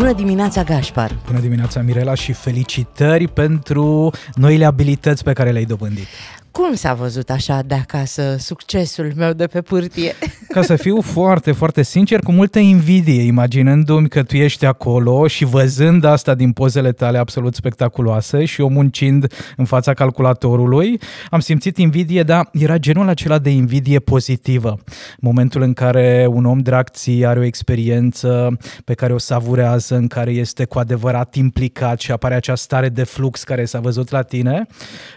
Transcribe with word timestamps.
Bună 0.00 0.12
dimineața, 0.12 0.62
Gaspar! 0.62 1.16
Bună 1.26 1.40
dimineața, 1.40 1.80
Mirela, 1.80 2.14
și 2.14 2.32
felicitări 2.32 3.28
pentru 3.28 4.10
noile 4.34 4.64
abilități 4.64 5.24
pe 5.24 5.32
care 5.32 5.50
le-ai 5.50 5.64
dobândit. 5.64 6.06
Cum 6.52 6.74
s-a 6.74 6.94
văzut 6.94 7.30
așa 7.30 7.62
de 7.66 7.74
acasă 7.74 8.36
succesul 8.38 9.12
meu 9.16 9.32
de 9.32 9.46
pe 9.46 9.60
pârtie? 9.60 10.14
Ca 10.48 10.62
să 10.62 10.76
fiu 10.76 11.00
foarte, 11.00 11.52
foarte 11.52 11.82
sincer, 11.82 12.20
cu 12.20 12.32
multă 12.32 12.58
invidie, 12.58 13.22
imaginându-mi 13.22 14.08
că 14.08 14.22
tu 14.22 14.36
ești 14.36 14.64
acolo 14.64 15.26
și 15.26 15.44
văzând 15.44 16.04
asta 16.04 16.34
din 16.34 16.52
pozele 16.52 16.92
tale 16.92 17.18
absolut 17.18 17.54
spectaculoase 17.54 18.44
și 18.44 18.60
eu 18.60 18.68
muncind 18.68 19.32
în 19.56 19.64
fața 19.64 19.94
calculatorului, 19.94 21.00
am 21.30 21.40
simțit 21.40 21.78
invidie, 21.78 22.22
dar 22.22 22.48
era 22.52 22.78
genul 22.78 23.08
acela 23.08 23.38
de 23.38 23.50
invidie 23.50 23.98
pozitivă. 23.98 24.78
Momentul 25.18 25.62
în 25.62 25.72
care 25.72 26.26
un 26.30 26.44
om 26.44 26.58
drag 26.58 26.88
ție 26.88 27.26
are 27.26 27.38
o 27.38 27.44
experiență 27.44 28.56
pe 28.84 28.94
care 28.94 29.12
o 29.12 29.18
savurează, 29.18 29.96
în 29.96 30.06
care 30.06 30.30
este 30.30 30.64
cu 30.64 30.78
adevărat 30.78 31.34
implicat 31.34 32.00
și 32.00 32.12
apare 32.12 32.34
acea 32.34 32.54
stare 32.54 32.88
de 32.88 33.04
flux 33.04 33.44
care 33.44 33.64
s-a 33.64 33.80
văzut 33.80 34.10
la 34.10 34.22
tine, 34.22 34.66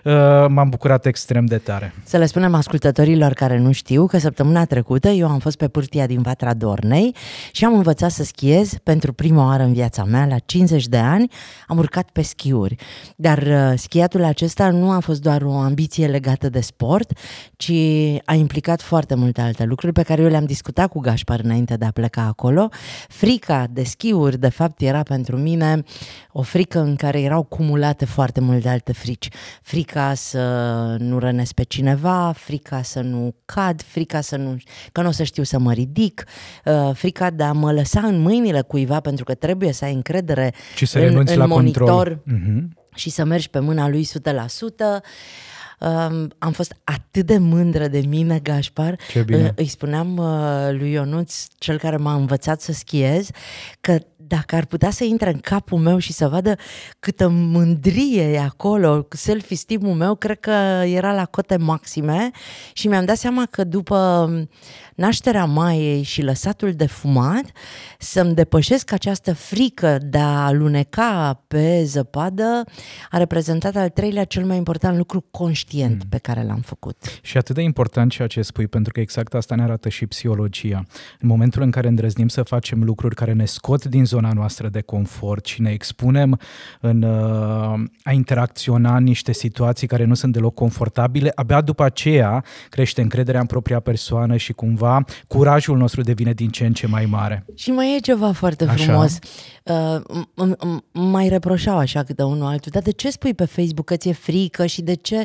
uh, 0.03 0.13
m-am 0.47 0.69
bucurat 0.69 1.05
extrem 1.05 1.21
extrem 1.23 1.45
de 1.45 1.57
tare. 1.57 1.93
Să 2.03 2.17
le 2.17 2.25
spunem 2.25 2.53
ascultătorilor 2.53 3.33
care 3.33 3.57
nu 3.57 3.71
știu 3.71 4.05
că 4.05 4.17
săptămâna 4.17 4.65
trecută 4.65 5.07
eu 5.07 5.27
am 5.27 5.39
fost 5.39 5.57
pe 5.57 5.67
pârtia 5.67 6.05
din 6.05 6.21
Vatra 6.21 6.53
Dornei 6.53 7.15
și 7.51 7.65
am 7.65 7.73
învățat 7.73 8.11
să 8.11 8.23
schiez 8.23 8.73
pentru 8.83 9.13
prima 9.13 9.45
oară 9.45 9.63
în 9.63 9.73
viața 9.73 10.03
mea, 10.03 10.25
la 10.25 10.37
50 10.37 10.87
de 10.87 10.97
ani, 10.97 11.31
am 11.67 11.77
urcat 11.77 12.09
pe 12.09 12.21
schiuri. 12.21 12.75
Dar 13.15 13.37
uh, 13.37 13.73
schiatul 13.75 14.23
acesta 14.23 14.69
nu 14.69 14.91
a 14.91 14.99
fost 14.99 15.21
doar 15.21 15.41
o 15.41 15.51
ambiție 15.51 16.07
legată 16.07 16.49
de 16.49 16.59
sport, 16.59 17.11
ci 17.55 17.71
a 18.25 18.33
implicat 18.33 18.81
foarte 18.81 19.15
multe 19.15 19.41
alte 19.41 19.63
lucruri 19.63 19.93
pe 19.93 20.01
care 20.01 20.21
eu 20.21 20.27
le-am 20.27 20.45
discutat 20.45 20.89
cu 20.89 20.99
Gașpar 20.99 21.39
înainte 21.43 21.75
de 21.75 21.85
a 21.85 21.91
pleca 21.91 22.21
acolo. 22.21 22.69
Frica 23.07 23.67
de 23.71 23.83
schiuri, 23.83 24.39
de 24.39 24.49
fapt, 24.49 24.81
era 24.81 25.03
pentru 25.03 25.37
mine 25.37 25.83
o 26.31 26.41
frică 26.41 26.79
în 26.79 26.95
care 26.95 27.21
erau 27.21 27.43
cumulate 27.43 28.05
foarte 28.05 28.39
multe 28.39 28.69
alte 28.69 28.93
frici. 28.93 29.27
Frica 29.61 30.13
să 30.13 30.41
nu 30.99 31.12
rănesc 31.19 31.53
pe 31.53 31.63
cineva, 31.63 32.33
frica 32.35 32.81
să 32.81 33.01
nu 33.01 33.35
cad, 33.45 33.81
frica 33.81 34.21
să 34.21 34.35
nu, 34.35 34.57
că 34.91 35.01
nu 35.01 35.07
o 35.07 35.11
să 35.11 35.23
știu 35.23 35.43
să 35.43 35.59
mă 35.59 35.73
ridic, 35.73 36.23
uh, 36.65 36.89
frica 36.93 37.29
de 37.29 37.43
a 37.43 37.51
mă 37.51 37.71
lăsa 37.71 37.99
în 37.99 38.21
mâinile 38.21 38.61
cuiva 38.61 38.99
pentru 38.99 39.23
că 39.23 39.33
trebuie 39.33 39.71
să 39.71 39.85
ai 39.85 39.93
încredere 39.93 40.53
și 40.75 40.85
să 40.85 40.99
în, 40.99 41.23
în 41.25 41.37
la 41.37 41.45
monitor 41.45 41.87
control. 41.87 42.23
Uh-huh. 42.27 42.95
și 42.95 43.09
să 43.09 43.23
mergi 43.23 43.49
pe 43.49 43.59
mâna 43.59 43.87
lui 43.87 44.07
100%. 44.07 45.03
Um, 45.79 46.31
am 46.37 46.51
fost 46.51 46.75
atât 46.83 47.25
de 47.25 47.37
mândră 47.37 47.87
de 47.87 47.99
mine, 47.99 48.39
Gașpar. 48.39 48.99
Ce 49.09 49.21
bine. 49.21 49.43
Uh, 49.43 49.49
îi 49.55 49.67
spuneam 49.67 50.17
uh, 50.17 50.69
lui 50.71 50.91
Ionuț, 50.91 51.45
cel 51.57 51.77
care 51.77 51.97
m-a 51.97 52.13
învățat 52.13 52.61
să 52.61 52.71
schiez, 52.71 53.29
că 53.81 53.97
dacă 54.27 54.55
ar 54.55 54.65
putea 54.65 54.89
să 54.89 55.03
intre 55.03 55.29
în 55.29 55.39
capul 55.39 55.77
meu 55.77 55.97
și 55.97 56.13
să 56.13 56.27
vadă 56.27 56.55
câtă 56.99 57.27
mândrie 57.29 58.23
e 58.23 58.39
acolo, 58.39 59.07
self-esteem-ul 59.09 59.93
meu, 59.93 60.15
cred 60.15 60.39
că 60.39 60.51
era 60.85 61.13
la 61.13 61.25
cote 61.25 61.57
maxime 61.57 62.31
și 62.73 62.87
mi-am 62.87 63.05
dat 63.05 63.17
seama 63.17 63.45
că 63.51 63.63
după 63.63 64.29
nașterea 64.95 65.45
Maiei 65.45 66.01
și 66.01 66.21
lăsatul 66.21 66.71
de 66.71 66.85
fumat, 66.85 67.43
să-mi 67.99 68.33
depășesc 68.33 68.91
această 68.91 69.33
frică 69.33 69.97
de 70.03 70.17
a 70.17 70.45
aluneca 70.45 71.43
pe 71.47 71.83
zăpadă, 71.83 72.63
a 73.09 73.17
reprezentat 73.17 73.75
al 73.75 73.89
treilea 73.89 74.23
cel 74.23 74.45
mai 74.45 74.57
important 74.57 74.97
lucru 74.97 75.25
conștient 75.31 76.03
mm. 76.03 76.09
pe 76.09 76.17
care 76.17 76.43
l-am 76.43 76.61
făcut. 76.61 77.19
Și 77.21 77.37
atât 77.37 77.55
de 77.55 77.61
important 77.61 78.11
ceea 78.11 78.27
ce 78.27 78.41
spui, 78.41 78.67
pentru 78.67 78.93
că 78.93 78.99
exact 78.99 79.33
asta 79.33 79.55
ne 79.55 79.63
arată 79.63 79.89
și 79.89 80.05
psihologia. 80.05 80.83
În 81.19 81.27
momentul 81.27 81.61
în 81.61 81.71
care 81.71 81.87
îndrăznim 81.87 82.27
să 82.27 82.43
facem 82.43 82.83
lucruri 82.83 83.15
care 83.15 83.33
ne 83.33 83.45
scot 83.45 83.85
din 83.85 84.05
zona 84.13 84.31
noastră 84.33 84.67
de 84.67 84.81
confort 84.81 85.45
și 85.45 85.61
ne 85.61 85.71
expunem 85.71 86.39
în 86.79 87.01
uh, 87.01 87.89
a 88.03 88.11
interacționa 88.11 88.95
în 88.95 89.03
niște 89.03 89.33
situații 89.33 89.87
care 89.87 90.05
nu 90.05 90.13
sunt 90.13 90.33
deloc 90.33 90.53
confortabile, 90.53 91.31
abia 91.35 91.61
după 91.61 91.83
aceea 91.83 92.43
crește 92.69 93.01
încrederea 93.01 93.39
în 93.39 93.45
propria 93.45 93.79
persoană 93.79 94.37
și 94.37 94.53
cumva 94.53 94.71
cumva, 94.73 95.05
curajul 95.27 95.77
nostru 95.77 96.01
devine 96.01 96.33
din 96.33 96.49
ce 96.49 96.65
în 96.65 96.73
ce 96.73 96.87
mai 96.87 97.05
mare. 97.05 97.45
Și 97.55 97.71
mai 97.71 97.95
e 97.95 97.99
ceva 97.99 98.31
foarte 98.31 98.63
așa. 98.63 98.83
frumos. 98.83 99.19
Uh, 99.63 100.77
mai 100.91 101.29
reproșau 101.29 101.77
așa 101.77 102.03
câte 102.03 102.23
unul 102.23 102.47
altul, 102.47 102.71
dar 102.73 102.81
de 102.81 102.91
ce 102.91 103.09
spui 103.09 103.33
pe 103.33 103.45
Facebook 103.45 103.85
că 103.85 103.95
ți-e 103.95 104.13
frică 104.13 104.65
și 104.65 104.81
de 104.81 104.93
ce? 104.93 105.23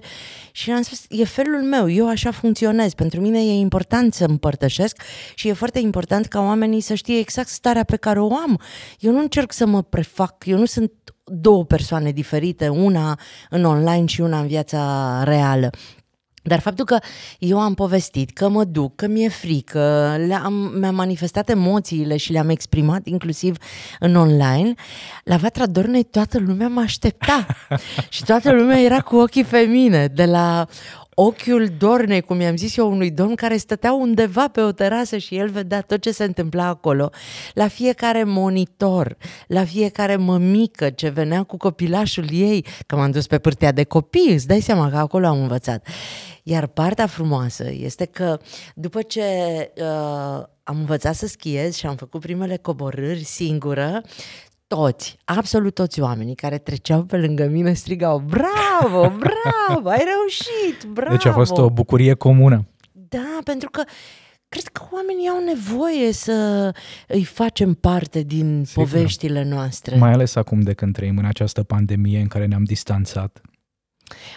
Și 0.53 0.70
am 0.70 0.82
spus, 0.82 1.05
e 1.09 1.25
felul 1.25 1.62
meu, 1.62 1.91
eu 1.91 2.09
așa 2.09 2.31
funcționez. 2.31 2.94
Pentru 2.94 3.20
mine 3.20 3.38
e 3.38 3.53
important 3.53 4.15
să 4.15 4.25
împărtășesc 4.25 5.03
și 5.34 5.49
e 5.49 5.53
foarte 5.53 5.78
important 5.78 6.26
ca 6.26 6.41
oamenii 6.41 6.81
să 6.81 6.94
știe 6.94 7.19
exact 7.19 7.49
starea 7.49 7.84
pe 7.84 7.97
care 7.97 8.20
o 8.20 8.34
am. 8.34 8.60
Eu 8.98 9.12
nu 9.12 9.18
încerc 9.18 9.52
să 9.52 9.66
mă 9.66 9.82
prefac, 9.82 10.46
eu 10.46 10.58
nu 10.58 10.64
sunt 10.64 10.92
două 11.24 11.64
persoane 11.64 12.10
diferite, 12.10 12.68
una 12.68 13.18
în 13.50 13.64
online 13.64 14.06
și 14.06 14.20
una 14.20 14.38
în 14.38 14.46
viața 14.46 15.22
reală. 15.24 15.70
Dar 16.48 16.60
faptul 16.60 16.84
că 16.84 16.98
eu 17.38 17.60
am 17.60 17.74
povestit, 17.74 18.30
că 18.30 18.48
mă 18.48 18.64
duc, 18.64 18.94
că 18.94 19.06
mi-e 19.06 19.28
frică, 19.28 20.14
le-am, 20.26 20.52
mi-am 20.52 20.94
manifestat 20.94 21.48
emoțiile 21.48 22.16
și 22.16 22.32
le-am 22.32 22.48
exprimat 22.48 23.06
inclusiv 23.06 23.56
în 24.00 24.14
online, 24.14 24.74
la 25.24 25.36
Vatra 25.36 25.66
Dornei 25.66 26.04
toată 26.04 26.38
lumea 26.38 26.68
mă 26.68 26.80
aștepta 26.80 27.46
și 28.08 28.24
toată 28.24 28.52
lumea 28.52 28.80
era 28.80 29.00
cu 29.00 29.16
ochii 29.16 29.44
pe 29.44 29.58
mine, 29.58 30.06
de 30.06 30.24
la 30.24 30.66
ochiul 31.20 31.68
dornei, 31.78 32.20
cum 32.20 32.40
i-am 32.40 32.56
zis 32.56 32.76
eu 32.76 32.90
unui 32.90 33.10
domn 33.10 33.34
care 33.34 33.56
stătea 33.56 33.92
undeva 33.92 34.48
pe 34.48 34.60
o 34.60 34.72
terasă 34.72 35.16
și 35.16 35.36
el 35.36 35.50
vedea 35.50 35.80
tot 35.80 36.00
ce 36.00 36.10
se 36.10 36.24
întâmpla 36.24 36.66
acolo, 36.66 37.10
la 37.54 37.68
fiecare 37.68 38.24
monitor, 38.24 39.16
la 39.46 39.64
fiecare 39.64 40.16
mămică 40.16 40.90
ce 40.90 41.08
venea 41.08 41.42
cu 41.42 41.56
copilașul 41.56 42.26
ei, 42.30 42.66
că 42.86 42.96
m-am 42.96 43.10
dus 43.10 43.26
pe 43.26 43.38
pârtea 43.38 43.72
de 43.72 43.84
copii, 43.84 44.32
îți 44.32 44.46
dai 44.46 44.60
seama 44.60 44.90
că 44.90 44.96
acolo 44.96 45.26
am 45.26 45.40
învățat. 45.40 45.86
Iar 46.42 46.66
partea 46.66 47.06
frumoasă 47.06 47.64
este 47.70 48.04
că 48.04 48.38
după 48.74 49.02
ce 49.02 49.22
uh, 49.76 50.42
am 50.62 50.78
învățat 50.78 51.14
să 51.14 51.26
schiez 51.26 51.74
și 51.74 51.86
am 51.86 51.96
făcut 51.96 52.20
primele 52.20 52.56
coborâri 52.56 53.24
singură, 53.24 54.02
toți, 54.68 55.16
absolut 55.24 55.74
toți 55.74 56.00
oamenii 56.00 56.34
care 56.34 56.58
treceau 56.58 57.02
pe 57.04 57.16
lângă 57.16 57.46
mine 57.46 57.72
strigau 57.72 58.18
Bravo, 58.18 59.12
bravo, 59.24 59.88
ai 59.88 60.04
reușit, 60.04 60.84
bravo! 60.92 61.10
Deci 61.10 61.24
a 61.24 61.32
fost 61.32 61.56
o 61.56 61.70
bucurie 61.70 62.14
comună. 62.14 62.66
Da, 62.92 63.38
pentru 63.44 63.70
că 63.70 63.82
cred 64.48 64.66
că 64.66 64.82
oamenii 64.92 65.28
au 65.28 65.44
nevoie 65.44 66.12
să 66.12 66.70
îi 67.06 67.24
facem 67.24 67.74
parte 67.74 68.22
din 68.22 68.64
Sigur. 68.66 68.84
poveștile 68.84 69.44
noastre. 69.44 69.96
Mai 69.96 70.12
ales 70.12 70.34
acum 70.34 70.60
de 70.60 70.72
când 70.72 70.94
trăim 70.94 71.18
în 71.18 71.24
această 71.24 71.62
pandemie 71.62 72.20
în 72.20 72.26
care 72.26 72.46
ne-am 72.46 72.64
distanțat. 72.64 73.40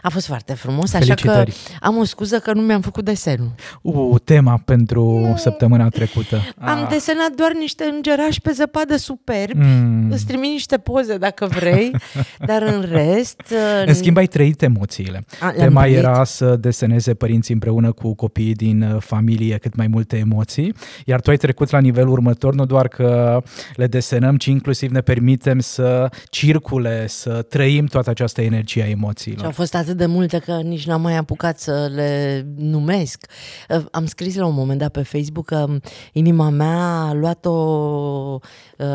A 0.02 0.10
fost 0.10 0.26
foarte 0.26 0.54
frumos, 0.54 0.94
așa 0.94 1.14
că 1.14 1.44
am 1.80 1.98
o 1.98 2.04
scuză 2.04 2.40
că 2.40 2.54
nu 2.54 2.62
mi-am 2.62 2.82
făcut 2.82 3.06
desenul. 3.06 3.52
U, 3.82 4.20
tema 4.24 4.62
pentru 4.66 5.04
mm. 5.04 5.36
săptămâna 5.36 5.90
trecută. 5.90 6.42
Am 6.58 6.84
ah. 6.84 6.90
desenat 6.90 7.32
doar 7.36 7.52
niște 7.60 7.84
îngerași 7.84 8.42
pe 8.42 8.52
zăpadă 8.52 8.96
superbi. 8.96 9.58
Mm. 9.58 10.12
Îți 10.12 10.26
trimit 10.26 10.52
niște 10.52 10.78
poze 10.78 11.18
dacă 11.18 11.46
vrei, 11.46 11.92
dar 12.50 12.62
în 12.62 12.86
rest... 12.92 13.42
În 13.86 13.94
schimb, 13.94 14.18
ai 14.18 14.28
trăit 14.28 14.62
emoțiile. 14.62 15.26
A, 15.40 15.50
tema 15.50 15.82
trăit. 15.82 15.98
era 15.98 16.24
să 16.24 16.56
deseneze 16.56 17.14
părinții 17.14 17.54
împreună 17.54 17.92
cu 17.92 18.14
copiii 18.14 18.54
din 18.54 18.82
uh, 18.82 19.02
familie 19.02 19.58
cât 19.58 19.76
mai 19.76 19.88
multe 19.88 20.18
emoții, 20.18 20.74
iar 21.06 21.22
tu 21.22 21.30
ai 21.30 21.38
trecut 21.38 21.70
la 21.70 21.80
nivelul 21.80 22.12
următor, 22.12 22.54
nu 22.54 22.66
doar 22.66 22.88
că 22.88 23.42
le 23.76 23.88
desenăm, 23.88 24.38
ci 24.38 24.46
inclusiv 24.46 24.92
ne 24.92 25.02
permitem 25.02 25.60
să 25.60 26.10
circule, 26.30 27.08
să 27.08 27.42
trăim 27.50 27.86
toată 27.86 28.10
această 28.10 28.42
energie 28.42 28.84
a 28.84 28.88
emoțiilor 28.88 29.52
fost 29.62 29.76
atât 29.76 29.98
de 29.98 30.06
multe 30.06 30.40
că 30.40 30.62
nici 30.62 30.86
n-am 30.86 31.02
mai 31.02 31.16
apucat 31.16 31.60
să 31.60 31.90
le 31.94 32.46
numesc. 32.56 33.26
Uh, 33.70 33.86
am 33.92 34.06
scris 34.06 34.36
la 34.36 34.46
un 34.46 34.54
moment 34.54 34.80
dat 34.80 34.92
pe 34.92 35.02
Facebook 35.02 35.46
că 35.46 35.68
inima 36.14 36.50
mea 36.50 37.02
a 37.02 37.14
luat-o 37.14 37.52
uh, 37.52 38.88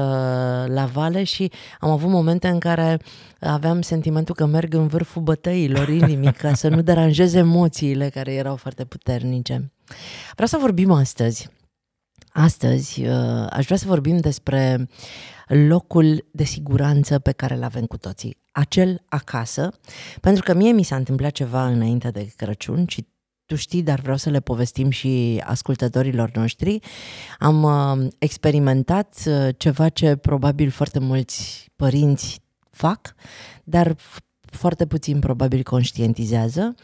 la 0.66 0.88
vale 0.92 1.24
și 1.24 1.50
am 1.80 1.90
avut 1.90 2.10
momente 2.10 2.48
în 2.48 2.58
care 2.58 3.00
aveam 3.40 3.82
sentimentul 3.82 4.34
că 4.34 4.46
merg 4.46 4.74
în 4.74 4.86
vârful 4.86 5.22
bătăilor 5.22 5.88
inimii 5.88 6.32
ca 6.32 6.54
să 6.54 6.68
nu 6.68 6.82
deranjeze 6.82 7.38
emoțiile 7.38 8.08
care 8.08 8.32
erau 8.32 8.56
foarte 8.56 8.84
puternice. 8.84 9.72
Vreau 10.32 10.48
să 10.48 10.56
vorbim 10.60 10.90
astăzi. 10.90 11.48
Astăzi 12.32 13.06
uh, 13.06 13.46
aș 13.50 13.64
vrea 13.64 13.76
să 13.76 13.86
vorbim 13.86 14.18
despre 14.18 14.88
locul 15.46 16.28
de 16.32 16.44
siguranță 16.44 17.18
pe 17.18 17.32
care 17.32 17.54
îl 17.54 17.62
avem 17.62 17.84
cu 17.84 17.96
toții 17.96 18.44
acel 18.56 19.02
acasă, 19.08 19.70
pentru 20.20 20.42
că 20.42 20.54
mie 20.54 20.72
mi 20.72 20.82
s-a 20.82 20.96
întâmplat 20.96 21.30
ceva 21.30 21.66
înainte 21.66 22.10
de 22.10 22.32
Crăciun 22.36 22.86
și 22.86 23.06
tu 23.46 23.54
știi, 23.54 23.82
dar 23.82 24.00
vreau 24.00 24.16
să 24.16 24.30
le 24.30 24.40
povestim 24.40 24.90
și 24.90 25.42
ascultătorilor 25.44 26.30
noștri. 26.34 26.78
Am 27.38 27.62
uh, 27.62 28.08
experimentat 28.18 29.22
uh, 29.26 29.48
ceva 29.56 29.88
ce 29.88 30.16
probabil 30.16 30.70
foarte 30.70 30.98
mulți 30.98 31.68
părinți 31.76 32.40
fac, 32.70 33.14
dar 33.64 33.96
foarte 34.40 34.86
puțin 34.86 35.18
probabil 35.18 35.62
conștientizează. 35.62 36.74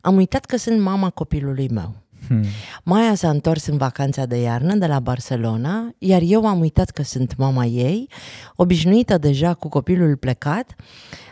Am 0.00 0.16
uitat 0.16 0.44
că 0.44 0.56
sunt 0.56 0.80
mama 0.80 1.10
copilului 1.10 1.68
meu. 1.68 1.94
Hmm. 2.28 2.44
Maia 2.84 3.14
s-a 3.14 3.28
întors 3.28 3.66
în 3.66 3.76
vacanța 3.76 4.26
de 4.26 4.36
iarnă 4.36 4.74
de 4.74 4.86
la 4.86 5.00
Barcelona, 5.00 5.94
iar 5.98 6.20
eu 6.24 6.46
am 6.46 6.60
uitat 6.60 6.90
că 6.90 7.02
sunt 7.02 7.36
mama 7.36 7.64
ei, 7.64 8.08
obișnuită 8.56 9.18
deja 9.18 9.54
cu 9.54 9.68
copilul 9.68 10.16
plecat, 10.16 10.74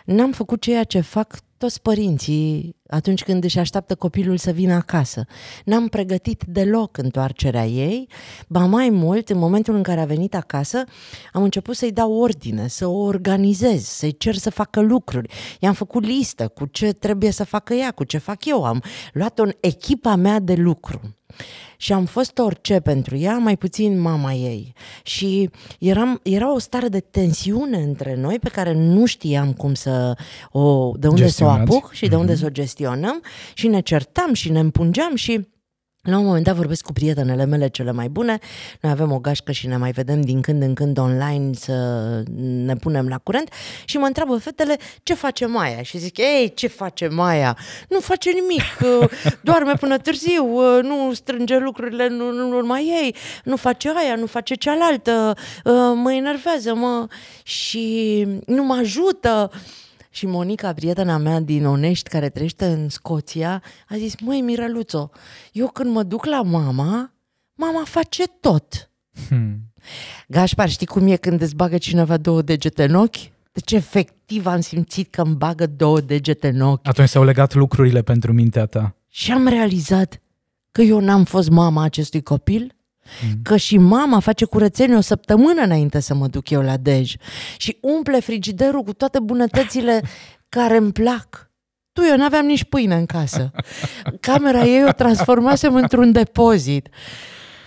n-am 0.04 0.32
făcut 0.32 0.60
ceea 0.60 0.84
ce 0.84 1.00
fac 1.00 1.38
toți 1.58 1.82
părinții 1.82 2.76
atunci 2.88 3.24
când 3.24 3.44
își 3.44 3.58
așteaptă 3.58 3.94
copilul 3.94 4.36
să 4.36 4.50
vină 4.50 4.74
acasă. 4.74 5.24
N-am 5.64 5.88
pregătit 5.88 6.44
deloc 6.46 6.96
întoarcerea 6.96 7.66
ei, 7.66 8.08
ba 8.48 8.64
mai 8.64 8.90
mult, 8.90 9.28
în 9.28 9.38
momentul 9.38 9.74
în 9.74 9.82
care 9.82 10.00
a 10.00 10.04
venit 10.04 10.34
acasă, 10.34 10.84
am 11.32 11.42
început 11.42 11.76
să-i 11.76 11.92
dau 11.92 12.12
ordine, 12.12 12.68
să 12.68 12.86
o 12.86 12.98
organizez, 12.98 13.84
să-i 13.84 14.16
cer 14.16 14.34
să 14.34 14.50
facă 14.50 14.80
lucruri. 14.80 15.32
I-am 15.60 15.74
făcut 15.74 16.04
listă 16.04 16.48
cu 16.48 16.66
ce 16.66 16.92
trebuie 16.92 17.30
să 17.30 17.44
facă 17.44 17.74
ea, 17.74 17.90
cu 17.90 18.04
ce 18.04 18.18
fac 18.18 18.44
eu. 18.44 18.64
Am 18.64 18.82
luat-o 19.12 19.42
în 19.42 19.52
echipa 19.60 20.14
mea 20.14 20.38
de 20.38 20.54
lucru 20.54 21.15
și 21.76 21.92
am 21.92 22.04
fost 22.04 22.38
orice 22.38 22.80
pentru 22.80 23.16
ea, 23.16 23.38
mai 23.38 23.56
puțin 23.56 24.00
mama 24.00 24.32
ei. 24.32 24.72
Și 25.02 25.50
eram, 25.78 26.20
era 26.22 26.54
o 26.54 26.58
stare 26.58 26.88
de 26.88 27.00
tensiune 27.00 27.78
între 27.78 28.16
noi 28.16 28.38
pe 28.38 28.48
care 28.48 28.72
nu 28.72 29.06
știam 29.06 29.52
cum 29.52 29.74
să 29.74 30.16
o, 30.52 30.92
de 30.96 31.08
unde 31.08 31.28
să 31.28 31.44
o 31.44 31.48
apuc 31.48 31.92
și 31.92 32.08
de 32.08 32.16
unde 32.16 32.32
mm-hmm. 32.32 32.38
să 32.38 32.46
o 32.46 32.50
gestionăm 32.50 33.22
și 33.54 33.68
ne 33.68 33.80
certam 33.80 34.32
și 34.32 34.50
ne 34.50 34.60
împungeam 34.60 35.14
și 35.14 35.46
la 36.06 36.18
un 36.18 36.24
moment 36.24 36.44
dat 36.44 36.54
vorbesc 36.54 36.84
cu 36.84 36.92
prietenele 36.92 37.44
mele 37.44 37.68
cele 37.68 37.92
mai 37.92 38.08
bune, 38.08 38.38
noi 38.80 38.92
avem 38.92 39.12
o 39.12 39.18
gașcă 39.18 39.52
și 39.52 39.66
ne 39.66 39.76
mai 39.76 39.90
vedem 39.90 40.20
din 40.20 40.40
când 40.40 40.62
în 40.62 40.74
când 40.74 40.98
online 40.98 41.54
să 41.54 41.72
ne 42.38 42.74
punem 42.76 43.08
la 43.08 43.18
curent 43.18 43.52
și 43.84 43.96
mă 43.96 44.06
întreabă 44.06 44.36
fetele 44.36 44.76
ce 45.02 45.14
face 45.14 45.46
Maia 45.46 45.82
și 45.82 45.98
zic, 45.98 46.18
ei, 46.18 46.52
ce 46.54 46.66
face 46.66 47.08
Maia? 47.08 47.56
Nu 47.88 48.00
face 48.00 48.30
nimic, 48.30 48.62
doarme 49.40 49.72
până 49.72 49.98
târziu, 49.98 50.46
nu 50.82 51.12
strânge 51.12 51.58
lucrurile 51.58 52.08
nu, 52.08 52.30
nu, 52.30 52.48
nu 52.48 52.66
mai 52.66 52.84
ei, 53.02 53.14
nu 53.44 53.56
face 53.56 53.92
aia, 53.96 54.14
nu 54.14 54.26
face 54.26 54.54
cealaltă, 54.54 55.34
mă 55.94 56.12
enervează, 56.12 56.74
mă 56.74 57.06
și 57.42 58.26
nu 58.46 58.64
mă 58.64 58.74
ajută. 58.74 59.50
Și 60.16 60.26
Monica, 60.26 60.72
prietena 60.72 61.16
mea 61.16 61.40
din 61.40 61.66
Onești, 61.66 62.08
care 62.08 62.28
trăiește 62.28 62.66
în 62.66 62.88
Scoția, 62.88 63.62
a 63.88 63.96
zis, 63.96 64.20
măi, 64.20 64.40
Mirăluțo, 64.40 65.10
eu 65.52 65.68
când 65.68 65.92
mă 65.92 66.02
duc 66.02 66.24
la 66.24 66.42
mama, 66.42 67.12
mama 67.54 67.82
face 67.84 68.24
tot. 68.40 68.90
Hmm. 69.28 69.72
Gașpar, 70.28 70.68
știi 70.68 70.86
cum 70.86 71.06
e 71.06 71.16
când 71.16 71.40
îți 71.40 71.54
bagă 71.54 71.78
cineva 71.78 72.16
două 72.16 72.42
degete 72.42 72.84
în 72.84 72.94
ochi? 72.94 73.16
Deci 73.52 73.72
efectiv 73.72 74.46
am 74.46 74.60
simțit 74.60 75.10
că 75.10 75.22
îmi 75.22 75.34
bagă 75.34 75.66
două 75.66 76.00
degete 76.00 76.48
în 76.48 76.60
ochi. 76.60 76.88
Atunci 76.88 77.08
s-au 77.08 77.24
legat 77.24 77.54
lucrurile 77.54 78.02
pentru 78.02 78.32
mintea 78.32 78.66
ta. 78.66 78.96
Și 79.08 79.32
am 79.32 79.46
realizat 79.46 80.20
că 80.72 80.82
eu 80.82 81.00
n-am 81.00 81.24
fost 81.24 81.48
mama 81.48 81.82
acestui 81.82 82.22
copil, 82.22 82.75
Mm. 83.24 83.42
Că 83.42 83.56
și 83.56 83.78
mama 83.78 84.20
face 84.20 84.44
curățenie 84.44 84.96
o 84.96 85.00
săptămână 85.00 85.62
înainte 85.62 86.00
să 86.00 86.14
mă 86.14 86.26
duc 86.26 86.50
eu 86.50 86.62
la 86.62 86.76
Dej 86.76 87.14
și 87.56 87.78
umple 87.80 88.20
frigiderul 88.20 88.82
cu 88.82 88.92
toate 88.92 89.20
bunătățile 89.20 90.02
care 90.56 90.76
îmi 90.76 90.92
plac. 90.92 91.50
Tu, 91.92 92.02
eu 92.10 92.16
n-aveam 92.16 92.46
nici 92.46 92.64
pâine 92.64 92.94
în 92.94 93.06
casă. 93.06 93.50
Camera 94.20 94.64
ei 94.64 94.84
o 94.84 94.92
transformasem 94.92 95.74
într-un 95.74 96.12
depozit. 96.12 96.88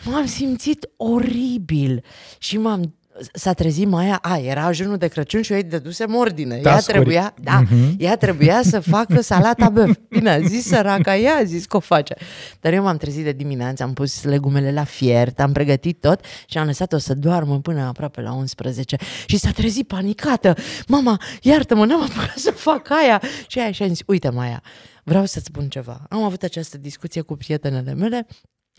M-am 0.04 0.26
simțit 0.26 0.90
oribil 0.98 2.04
și 2.38 2.58
m-am 2.58 2.99
s-a 3.34 3.54
trezit 3.54 3.88
Maia, 3.88 4.20
a, 4.22 4.38
era 4.38 4.66
ajunul 4.66 4.98
de 4.98 5.08
Crăciun 5.08 5.42
și 5.42 5.52
eu 5.52 5.58
îi 5.58 5.64
dădusem 5.64 6.16
ordine. 6.16 6.62
Ea 6.64 6.80
trebuia, 6.80 7.34
da, 7.42 7.64
uh-huh. 7.64 7.96
ea 7.98 8.18
trebuia 8.18 8.62
să 8.64 8.80
facă 8.80 9.22
salata 9.22 9.70
băf. 9.70 9.98
Bine, 10.10 10.30
a 10.30 10.40
zis 10.40 10.66
săraca, 10.66 11.18
ea 11.18 11.36
a 11.36 11.44
zis 11.44 11.66
că 11.66 11.78
o 11.78 11.80
face. 11.80 12.16
Dar 12.62 12.74
eu 12.74 12.84
m-am 12.84 12.98
trezit 12.98 13.24
de 13.24 13.32
dimineață, 13.32 13.84
am 13.84 13.94
pus 13.94 14.24
legumele 14.24 14.72
la 14.72 14.84
fiert, 14.84 15.40
am 15.40 15.52
pregătit 15.52 16.00
tot 16.00 16.20
și 16.48 16.58
am 16.58 16.66
lăsat-o 16.66 16.98
să 16.98 17.14
doarmă 17.14 17.60
până 17.60 17.82
aproape 17.82 18.22
la 18.22 18.34
11 18.34 18.98
și 19.26 19.38
s-a 19.38 19.52
trezit 19.52 19.88
panicată. 19.88 20.56
Mama, 20.88 21.22
iartă-mă, 21.42 21.86
n-am 21.86 22.02
apucat 22.02 22.38
să 22.38 22.52
fac 22.52 22.90
aia. 22.90 23.22
Și 23.48 23.60
aia 23.60 23.72
și 23.72 23.84
am 23.84 23.88
zis, 23.88 24.02
uite 24.06 24.30
Maia, 24.30 24.64
vreau 25.04 25.26
să-ți 25.26 25.46
spun 25.46 25.68
ceva. 25.68 26.02
Am 26.10 26.24
avut 26.24 26.44
această 26.44 26.78
discuție 26.78 27.22
cu 27.22 27.36
prietenele 27.36 27.94
mele 27.94 28.28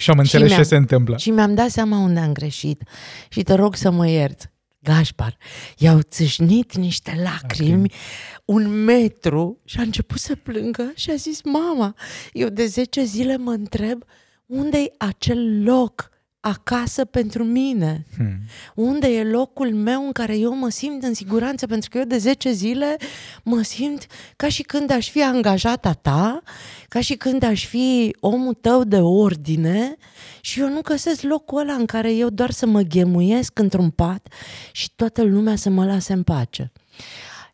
și 0.01 0.11
am 0.11 0.19
înțeles 0.19 0.51
și 0.51 0.57
ce 0.57 0.63
se 0.63 0.77
întâmplă. 0.77 1.17
Și 1.17 1.31
mi-am 1.31 1.55
dat 1.55 1.71
seama 1.71 1.99
unde 1.99 2.21
am 2.21 2.33
greșit. 2.33 2.83
Și 3.29 3.43
te 3.43 3.55
rog 3.55 3.75
să 3.77 3.91
mă 3.91 4.09
iert. 4.09 4.51
Gașpar, 4.83 5.37
i-au 5.77 6.01
țâșnit 6.01 6.77
niște 6.77 7.21
lacrimi, 7.23 7.75
okay. 7.75 7.99
un 8.45 8.85
metru 8.85 9.59
și 9.65 9.79
a 9.79 9.83
început 9.83 10.19
să 10.19 10.37
plângă 10.37 10.93
și 10.95 11.11
a 11.11 11.15
zis, 11.15 11.41
mama, 11.45 11.95
eu 12.33 12.49
de 12.49 12.67
10 12.67 13.05
zile 13.05 13.37
mă 13.37 13.51
întreb 13.51 14.05
unde 14.47 14.79
e 14.79 14.93
acel 14.99 15.63
loc 15.65 16.11
acasă 16.41 17.05
pentru 17.05 17.45
mine. 17.45 18.07
Hmm. 18.17 18.39
Unde 18.75 19.07
e 19.07 19.25
locul 19.25 19.75
meu 19.75 20.05
în 20.05 20.13
care 20.13 20.37
eu 20.39 20.57
mă 20.57 20.69
simt 20.69 21.03
în 21.03 21.15
siguranță? 21.15 21.67
Pentru 21.67 21.91
că 21.91 21.99
eu 21.99 22.05
de 22.05 22.19
10 22.19 22.53
zile 22.53 22.97
mă 23.43 23.63
simt 23.63 24.07
ca 24.37 24.49
și 24.49 24.63
când 24.63 24.91
aș 24.91 25.11
fi 25.11 25.23
angajata 25.23 25.93
ta, 25.93 26.43
ca 26.89 27.01
și 27.01 27.15
când 27.15 27.43
aș 27.43 27.67
fi 27.67 28.17
omul 28.21 28.55
tău 28.55 28.85
de 28.85 29.01
ordine 29.01 29.97
și 30.41 30.61
eu 30.61 30.69
nu 30.69 30.81
găsesc 30.81 31.23
locul 31.23 31.61
ăla 31.61 31.73
în 31.73 31.87
care 31.87 32.13
eu 32.15 32.31
doar 32.31 32.51
să 32.51 32.67
mă 32.67 32.81
ghemuiesc 32.81 33.59
într-un 33.59 33.91
pat 33.91 34.33
și 34.73 34.91
toată 34.97 35.23
lumea 35.23 35.57
să 35.57 35.71
mă 35.71 35.85
lase 35.85 36.13
în 36.13 36.23
pace. 36.23 36.73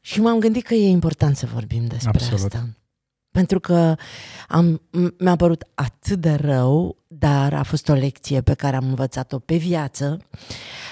Și 0.01 0.21
m-am 0.21 0.39
gândit 0.39 0.65
că 0.65 0.75
e 0.75 0.89
important 0.89 1.37
să 1.37 1.47
vorbim 1.53 1.85
despre 1.87 2.09
Absolut. 2.09 2.45
asta. 2.45 2.67
Pentru 3.37 3.61
că 3.61 3.95
am, 4.49 4.83
mi-a 5.19 5.37
părut 5.37 5.65
atât 5.75 6.21
de 6.21 6.35
rău, 6.35 6.97
dar 7.07 7.55
a 7.55 7.63
fost 7.63 7.89
o 7.89 7.93
lecție 7.93 8.41
pe 8.41 8.55
care 8.55 8.77
am 8.77 8.89
învățat-o 8.89 9.39
pe 9.39 9.57
viață 9.57 10.19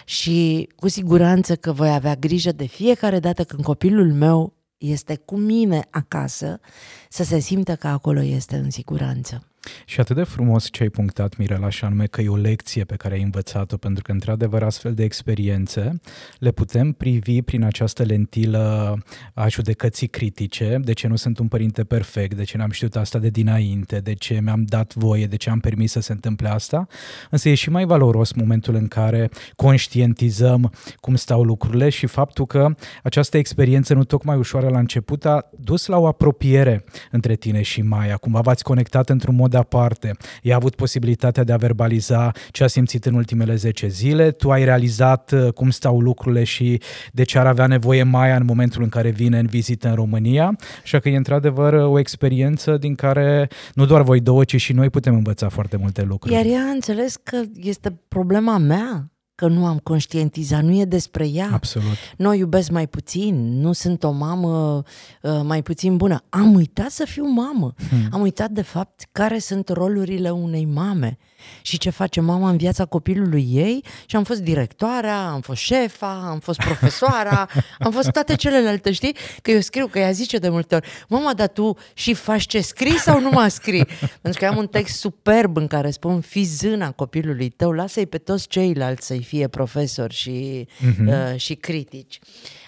și 0.05 0.69
cu 0.77 0.89
siguranță 0.89 1.57
că 1.57 1.73
voi 1.73 1.89
avea 1.89 2.15
grijă 2.15 2.53
de 2.53 2.67
fiecare 2.67 3.19
dată 3.19 3.45
când 3.45 3.63
copilul 3.63 4.13
meu 4.13 4.53
este 4.79 5.17
cu 5.17 5.37
mine 5.37 5.87
acasă, 5.91 6.61
să 7.09 7.25
se 7.25 7.39
simtă 7.39 7.77
că 7.77 7.87
acolo 7.87 8.23
este 8.23 8.57
în 8.57 8.71
siguranță. 8.71 9.54
Și 9.85 10.01
atât 10.01 10.17
de 10.17 10.23
frumos 10.23 10.69
ce 10.71 10.83
ai 10.83 10.89
punctat, 10.89 11.37
Mirela, 11.37 11.69
și 11.69 11.85
anume 11.85 12.07
că 12.07 12.21
e 12.21 12.29
o 12.29 12.37
lecție 12.37 12.85
pe 12.85 12.97
care 12.97 13.15
ai 13.15 13.23
învățat-o, 13.23 13.77
pentru 13.77 14.03
că, 14.03 14.13
într-adevăr, 14.13 14.63
astfel 14.63 14.95
de 14.95 15.05
experiențe 15.05 16.01
le 16.39 16.51
putem 16.51 16.93
privi 16.93 17.43
prin 17.43 17.63
această 17.63 18.03
lentilă 18.03 18.97
a 19.35 19.49
judecății 19.49 20.07
critice, 20.07 20.81
de 20.85 20.93
ce 20.93 21.07
nu 21.07 21.17
sunt 21.17 21.39
un 21.39 21.49
părinte 21.49 21.85
perfect, 21.85 22.37
de 22.37 22.45
ce 22.45 22.57
n-am 22.57 22.71
știut 22.71 22.97
asta 22.97 23.19
de 23.19 23.29
dinainte, 23.29 23.99
de 23.99 24.15
ce 24.15 24.41
mi-am 24.43 24.65
dat 24.65 24.95
voie, 24.95 25.27
de 25.27 25.37
ce 25.37 25.51
am 25.51 25.61
permis 25.61 25.91
să 25.91 26.01
se 26.01 26.13
întâmple 26.13 26.49
asta, 26.49 26.87
însă 27.31 27.49
e 27.49 27.55
și 27.55 27.71
mai 27.71 27.85
valoros 27.85 28.33
momentul 28.33 28.75
în 28.75 28.89
care 28.89 29.31
conștientizăm 29.57 30.73
cum 31.01 31.15
stau 31.15 31.43
lucrurile 31.43 31.89
și 31.89 32.07
faptul 32.07 32.47
că 32.47 32.75
această 33.03 33.37
experiență 33.37 33.95
nu 33.95 34.05
tocmai 34.05 34.37
ușoară 34.37 34.69
la 34.69 34.79
început 34.79 35.25
a 35.25 35.51
dus 35.61 35.87
la 35.87 35.99
o 35.99 36.07
apropiere 36.07 36.85
între 37.11 37.35
tine 37.35 37.63
și 37.63 37.83
Maia, 37.83 38.17
cumva 38.17 38.41
v-ați 38.41 38.65
conectat 38.65 39.09
într-un 39.09 39.35
mod 39.35 39.54
aparte. 39.57 40.17
Ea 40.43 40.53
a 40.53 40.57
avut 40.57 40.75
posibilitatea 40.75 41.45
de 41.45 41.53
a 41.53 41.57
verbaliza 41.57 42.33
ce 42.51 42.65
a 42.65 42.67
simțit 42.67 43.05
în 43.05 43.15
ultimele 43.15 43.55
10 43.55 43.89
zile, 43.89 44.31
tu 44.31 44.51
ai 44.51 44.65
realizat 44.65 45.33
uh, 45.33 45.53
cum 45.53 45.71
stau 45.71 46.01
lucrurile 46.01 46.45
și 46.45 46.81
de 47.13 47.23
ce 47.23 47.39
ar 47.39 47.47
avea 47.47 47.67
nevoie 47.67 48.03
Maia 48.03 48.37
în 48.37 48.45
momentul 48.45 48.83
în 48.83 48.89
care 48.89 49.11
vine 49.11 49.39
în 49.39 49.47
vizită 49.47 49.89
în 49.89 49.95
România, 49.95 50.57
așa 50.83 50.99
că 50.99 51.09
e 51.09 51.17
într-adevăr 51.17 51.73
o 51.73 51.99
experiență 51.99 52.77
din 52.77 52.95
care 52.95 53.49
nu 53.75 53.87
doar 53.87 54.03
voi 54.03 54.21
două, 54.21 54.45
ci 54.45 54.61
și 54.61 54.73
noi 54.73 54.91
putem 54.91 55.15
învăța 55.15 55.49
foarte 55.49 55.77
multe 55.77 56.03
lucruri. 56.03 56.35
Iar 56.35 56.45
ea 56.45 56.67
a 56.67 56.71
înțeles 56.71 57.17
că 57.17 57.43
este 57.55 58.01
problema 58.09 58.59
mea 58.59 59.14
că 59.35 59.47
nu 59.47 59.67
am 59.67 59.79
conștientizat, 59.79 60.63
nu 60.63 60.73
e 60.81 60.85
despre 60.85 61.29
ea. 61.29 61.49
Absolut. 61.53 61.97
Nu 62.17 62.29
o 62.29 62.33
iubesc 62.33 62.71
mai 62.71 62.87
puțin, 62.87 63.61
nu 63.61 63.73
sunt 63.73 64.05
o 64.05 64.11
mamă 64.11 64.83
uh, 65.23 65.41
mai 65.43 65.63
puțin 65.63 65.97
bună. 65.97 66.23
Am 66.29 66.55
uitat 66.55 66.91
să 66.91 67.05
fiu 67.05 67.27
mamă. 67.27 67.75
Hmm. 67.89 68.09
Am 68.11 68.21
uitat 68.21 68.51
de 68.51 68.63
fapt 68.63 69.09
care 69.13 69.39
sunt 69.39 69.69
rolurile 69.69 70.31
unei 70.31 70.65
mame 70.65 71.19
și 71.63 71.79
ce 71.79 71.91
face 71.91 72.21
mama 72.21 72.49
în 72.49 72.57
viața 72.57 72.85
copilului 72.85 73.49
ei 73.51 73.85
și 74.07 74.17
am 74.17 74.25
fost 74.25 74.41
directoarea, 74.41 75.27
am 75.27 75.41
fost 75.41 75.61
șefa, 75.61 76.27
am 76.31 76.39
fost 76.39 76.59
profesoara, 76.59 77.49
am 77.79 77.93
fost 77.93 78.11
toate 78.11 78.35
celelalte, 78.35 78.93
știi? 78.93 79.17
Că 79.43 79.51
eu 79.51 79.61
scriu, 79.61 79.87
că 79.87 79.99
ea 79.99 80.11
zice 80.11 80.39
de 80.39 80.49
multe 80.49 80.75
ori, 80.75 80.89
mama, 81.09 81.35
dar 81.35 81.49
tu 81.49 81.77
și 81.95 82.15
faci 82.15 82.47
ce 82.47 82.61
scrii 82.61 82.99
sau 82.99 83.21
nu 83.21 83.31
mă 83.31 83.47
scrii? 83.49 83.87
Pentru 84.23 84.41
că 84.41 84.47
am 84.47 84.57
un 84.57 84.67
text 84.67 84.99
superb 84.99 85.57
în 85.57 85.67
care 85.67 85.91
spun, 85.91 86.21
fi 86.21 86.43
zâna 86.43 86.91
copilului 86.91 87.49
tău, 87.49 87.73
lasă-i 87.73 88.07
pe 88.07 88.19
toți 88.19 88.49
ceilalți 88.49 89.07
să-i 89.07 89.23
fie 89.23 89.49
profesori 89.49 90.15
și, 90.15 90.67
uh-huh. 90.69 91.07
uh, 91.07 91.37
și 91.37 91.55
critici. 91.55 92.19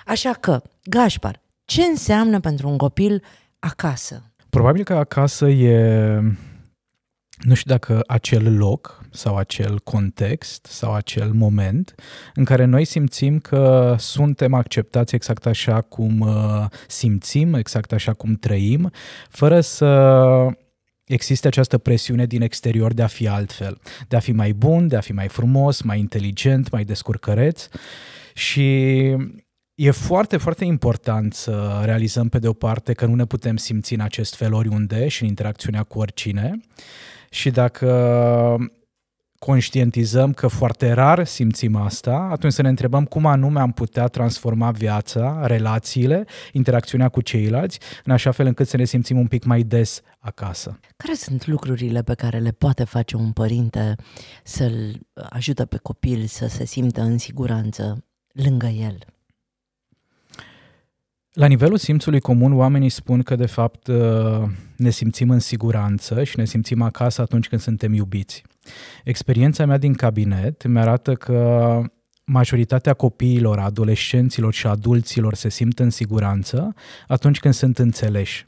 Așa 0.07 0.33
că, 0.33 0.63
Gașpar, 0.85 1.43
Ce 1.65 1.83
înseamnă 1.83 2.41
pentru 2.41 2.69
un 2.69 2.77
copil 2.77 3.23
acasă? 3.59 4.33
Probabil 4.51 4.85
că 4.85 4.95
acasă 4.95 5.49
e, 5.49 6.21
nu 7.37 7.55
știu 7.55 7.71
dacă 7.71 8.03
acel 8.07 8.57
loc 8.57 9.05
sau 9.11 9.37
acel 9.37 9.79
context 9.79 10.67
sau 10.67 10.95
acel 10.95 11.33
moment 11.33 11.95
în 12.35 12.45
care 12.45 12.65
noi 12.65 12.85
simțim 12.85 13.39
că 13.39 13.95
suntem 13.99 14.55
acceptați 14.55 15.15
exact 15.15 15.47
așa 15.47 15.81
cum 15.81 16.21
uh, 16.21 16.65
simțim, 16.89 17.55
exact 17.55 17.93
așa 17.93 18.13
cum 18.13 18.35
trăim, 18.35 18.91
fără 19.29 19.61
să 19.61 20.47
existe 21.05 21.47
această 21.47 21.79
presiune 21.79 22.27
din 22.27 22.43
exterior 22.43 22.93
de 22.93 23.03
a 23.03 23.07
fi 23.07 23.29
altfel, 23.29 23.79
de 24.09 24.17
a 24.17 24.21
fi 24.21 24.33
mai 24.33 24.53
bun, 24.53 24.89
de 24.89 24.97
a 24.97 25.01
fi 25.01 25.13
mai 25.13 25.29
frumos, 25.29 25.83
mai 25.83 25.99
inteligent, 25.99 26.71
mai 26.71 26.85
descurcăreț. 26.85 27.69
Și 28.35 29.17
E 29.77 29.91
foarte, 29.91 30.37
foarte 30.37 30.65
important 30.65 31.35
să 31.35 31.81
realizăm 31.85 32.29
pe 32.29 32.39
de 32.39 32.49
o 32.49 32.53
parte 32.53 32.93
că 32.93 33.07
nu 33.07 33.15
ne 33.15 33.25
putem 33.25 33.57
simți 33.57 33.95
în 33.95 34.01
acest 34.01 34.35
fel 34.35 34.53
oriunde 34.53 35.09
și 35.09 35.23
în 35.23 35.29
interacțiunea 35.29 35.83
cu 35.83 35.99
oricine 35.99 36.61
și 37.37 37.51
dacă 37.51 38.57
conștientizăm 39.39 40.33
că 40.33 40.47
foarte 40.47 40.93
rar 40.93 41.25
simțim 41.25 41.77
asta, 41.77 42.29
atunci 42.31 42.53
să 42.53 42.63
ne 42.63 42.69
întrebăm 42.69 43.05
cum 43.05 43.27
anume 43.27 43.61
am 43.61 43.73
putea 43.73 44.07
transforma 44.07 44.71
viața, 44.71 45.47
relațiile, 45.47 46.25
interacțiunea 46.53 47.09
cu 47.09 47.21
ceilalți, 47.21 47.79
în 48.05 48.13
așa 48.13 48.31
fel 48.31 48.47
încât 48.47 48.69
să 48.69 48.77
ne 48.77 48.85
simțim 48.85 49.19
un 49.19 49.27
pic 49.27 49.45
mai 49.45 49.63
des 49.63 50.01
acasă. 50.19 50.79
Care 50.97 51.15
sunt 51.15 51.47
lucrurile 51.47 52.03
pe 52.03 52.15
care 52.15 52.39
le 52.39 52.51
poate 52.51 52.85
face 52.85 53.17
un 53.17 53.33
părinte 53.33 53.95
să-l 54.45 55.01
ajută 55.15 55.65
pe 55.65 55.77
copil 55.77 56.27
să 56.27 56.47
se 56.47 56.65
simtă 56.65 57.01
în 57.01 57.19
siguranță 57.19 58.05
lângă 58.33 58.67
el? 58.67 58.99
La 61.37 61.47
nivelul 61.47 61.77
simțului 61.77 62.21
comun, 62.21 62.53
oamenii 62.53 62.89
spun 62.89 63.23
că, 63.23 63.35
de 63.35 63.47
fapt, 63.47 63.87
uh, 63.87 64.43
ne 64.77 64.91
simțim 64.91 65.31
în 65.31 65.39
siguranță 65.39 66.25
și 66.25 66.39
ne 66.39 66.45
simțim 66.45 66.83
acasă 66.83 67.23
atunci 67.23 67.49
când 67.49 67.61
suntem 67.61 67.93
iubiți. 67.93 68.43
Experiența 69.05 69.67
mea 69.67 69.79
din 69.79 69.95
cabinet 69.95 70.67
mi 70.67 70.79
arată 70.79 71.15
că 71.15 71.81
majoritatea 72.25 72.95
copiilor, 72.95 73.59
adolescenților 73.59 74.53
și 74.53 74.67
adulților 74.67 75.35
se 75.35 75.49
simt 75.49 75.79
în 75.79 75.91
siguranță 75.91 76.75
atunci 77.07 77.39
când 77.39 77.55
sunt 77.55 77.79
înțeleși. 77.79 78.47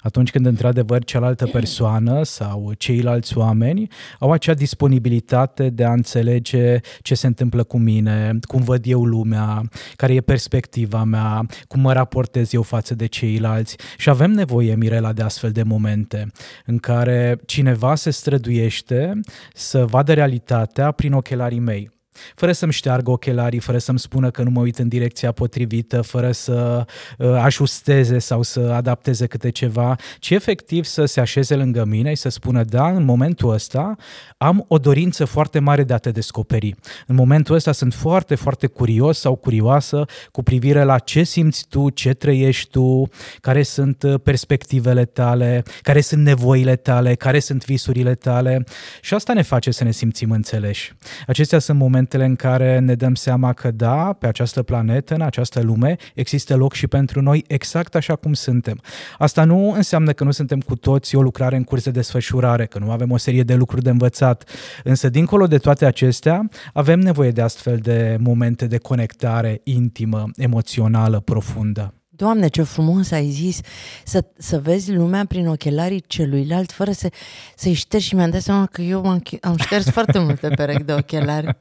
Atunci 0.00 0.30
când, 0.30 0.46
într-adevăr, 0.46 1.04
cealaltă 1.04 1.46
persoană 1.46 2.22
sau 2.22 2.72
ceilalți 2.78 3.38
oameni 3.38 3.88
au 4.18 4.32
acea 4.32 4.54
disponibilitate 4.54 5.70
de 5.70 5.84
a 5.84 5.92
înțelege 5.92 6.78
ce 7.02 7.14
se 7.14 7.26
întâmplă 7.26 7.62
cu 7.62 7.78
mine, 7.78 8.38
cum 8.40 8.62
văd 8.62 8.84
eu 8.86 9.04
lumea, 9.04 9.62
care 9.96 10.14
e 10.14 10.20
perspectiva 10.20 11.04
mea, 11.04 11.46
cum 11.68 11.80
mă 11.80 11.92
raportez 11.92 12.52
eu 12.52 12.62
față 12.62 12.94
de 12.94 13.06
ceilalți. 13.06 13.76
Și 13.96 14.08
avem 14.08 14.30
nevoie, 14.30 14.74
Mirela, 14.74 15.12
de 15.12 15.22
astfel 15.22 15.50
de 15.50 15.62
momente 15.62 16.26
în 16.66 16.78
care 16.78 17.38
cineva 17.46 17.94
se 17.94 18.10
străduiește 18.10 19.20
să 19.54 19.86
vadă 19.86 20.12
realitatea 20.12 20.90
prin 20.90 21.12
ochelarii 21.12 21.58
mei 21.58 21.99
fără 22.34 22.52
să-mi 22.52 22.72
șteargă 22.72 23.10
ochelarii, 23.10 23.58
fără 23.58 23.78
să-mi 23.78 23.98
spună 23.98 24.30
că 24.30 24.42
nu 24.42 24.50
mă 24.50 24.60
uit 24.60 24.78
în 24.78 24.88
direcția 24.88 25.32
potrivită, 25.32 26.02
fără 26.02 26.32
să 26.32 26.84
uh, 27.18 27.28
ajusteze 27.28 28.18
sau 28.18 28.42
să 28.42 28.60
adapteze 28.60 29.26
câte 29.26 29.50
ceva, 29.50 29.96
ci 30.18 30.30
efectiv 30.30 30.84
să 30.84 31.04
se 31.04 31.20
așeze 31.20 31.54
lângă 31.54 31.84
mine 31.84 32.08
și 32.14 32.20
să 32.20 32.28
spună, 32.28 32.64
da, 32.64 32.88
în 32.88 33.04
momentul 33.04 33.52
ăsta 33.52 33.96
am 34.36 34.64
o 34.68 34.78
dorință 34.78 35.24
foarte 35.24 35.58
mare 35.58 35.84
de 35.84 35.92
a 35.92 35.98
te 35.98 36.10
descoperi. 36.10 36.74
În 37.06 37.14
momentul 37.14 37.54
ăsta 37.54 37.72
sunt 37.72 37.94
foarte, 37.94 38.34
foarte 38.34 38.66
curios 38.66 39.18
sau 39.18 39.34
curioasă 39.36 40.04
cu 40.30 40.42
privire 40.42 40.82
la 40.82 40.98
ce 40.98 41.22
simți 41.22 41.66
tu, 41.68 41.90
ce 41.90 42.12
trăiești 42.12 42.70
tu, 42.70 43.08
care 43.40 43.62
sunt 43.62 44.02
uh, 44.02 44.14
perspectivele 44.22 45.04
tale, 45.04 45.62
care 45.82 46.00
sunt 46.00 46.22
nevoile 46.22 46.76
tale, 46.76 47.14
care 47.14 47.38
sunt 47.38 47.64
visurile 47.64 48.14
tale 48.14 48.64
și 49.00 49.14
asta 49.14 49.32
ne 49.32 49.42
face 49.42 49.70
să 49.70 49.84
ne 49.84 49.90
simțim 49.90 50.30
înțeleși. 50.30 50.94
Acestea 51.26 51.58
sunt 51.58 51.78
momente 51.78 52.09
momentele 52.12 52.24
în 52.24 52.50
care 52.50 52.78
ne 52.78 52.94
dăm 52.94 53.14
seama 53.14 53.52
că 53.52 53.70
da, 53.70 54.12
pe 54.18 54.26
această 54.26 54.62
planetă, 54.62 55.14
în 55.14 55.20
această 55.20 55.60
lume, 55.60 55.96
există 56.14 56.56
loc 56.56 56.72
și 56.72 56.86
pentru 56.86 57.20
noi 57.20 57.44
exact 57.46 57.94
așa 57.94 58.16
cum 58.16 58.32
suntem. 58.32 58.80
Asta 59.18 59.44
nu 59.44 59.70
înseamnă 59.70 60.12
că 60.12 60.24
nu 60.24 60.30
suntem 60.30 60.60
cu 60.60 60.76
toți 60.76 61.16
o 61.16 61.22
lucrare 61.22 61.56
în 61.56 61.64
curs 61.64 61.84
de 61.84 61.90
desfășurare, 61.90 62.66
că 62.66 62.78
nu 62.78 62.90
avem 62.90 63.10
o 63.10 63.16
serie 63.16 63.42
de 63.42 63.54
lucruri 63.54 63.82
de 63.82 63.90
învățat, 63.90 64.48
însă 64.84 65.08
dincolo 65.08 65.46
de 65.46 65.58
toate 65.58 65.86
acestea, 65.86 66.48
avem 66.72 67.00
nevoie 67.00 67.30
de 67.30 67.40
astfel 67.40 67.76
de 67.76 68.16
momente 68.20 68.66
de 68.66 68.78
conectare 68.78 69.60
intimă, 69.64 70.24
emoțională, 70.36 71.20
profundă. 71.20 71.99
Doamne, 72.20 72.48
ce 72.48 72.62
frumos 72.62 73.10
ai 73.10 73.28
zis 73.28 73.60
să, 74.04 74.24
să 74.36 74.58
vezi 74.58 74.92
lumea 74.92 75.24
prin 75.26 75.46
ochelarii 75.48 76.04
celuilalt 76.06 76.72
fără 76.72 76.90
să, 76.90 77.10
să-i 77.56 77.72
ștergi 77.72 78.06
și 78.06 78.14
mi-am 78.14 78.30
dat 78.30 78.40
seama 78.40 78.66
că 78.66 78.82
eu 78.82 79.06
am, 79.06 79.22
am 79.40 79.56
șters 79.56 79.90
foarte 79.96 80.18
multe 80.18 80.48
perechi 80.48 80.82
de 80.82 80.92
ochelari. 80.92 81.58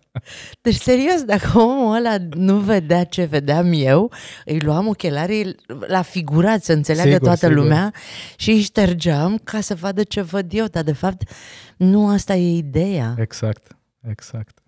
Deci, 0.62 0.76
serios, 0.76 1.24
dacă 1.24 1.60
omul 1.60 1.96
ăla 1.96 2.16
nu 2.30 2.58
vedea 2.58 3.04
ce 3.04 3.24
vedeam 3.24 3.72
eu, 3.74 4.12
îi 4.46 4.60
luam 4.60 4.88
ochelarii 4.88 5.56
la 5.88 6.02
figurat 6.02 6.64
să 6.64 6.74
înțeleagă 6.74 7.10
sigur, 7.10 7.26
toată 7.28 7.48
sigur. 7.48 7.64
lumea 7.64 7.94
și 8.36 8.52
îi 8.52 8.62
ștergeam 8.62 9.40
ca 9.44 9.62
să 9.62 9.76
vadă 9.76 10.04
ce 10.04 10.22
văd 10.22 10.54
eu, 10.54 10.66
dar 10.66 10.84
de 10.84 10.94
fapt 10.94 11.30
nu 11.78 12.10
asta 12.10 12.36
e 12.36 12.58
ideea. 12.58 13.16
Exact, 13.18 13.78
exact. 14.10 14.59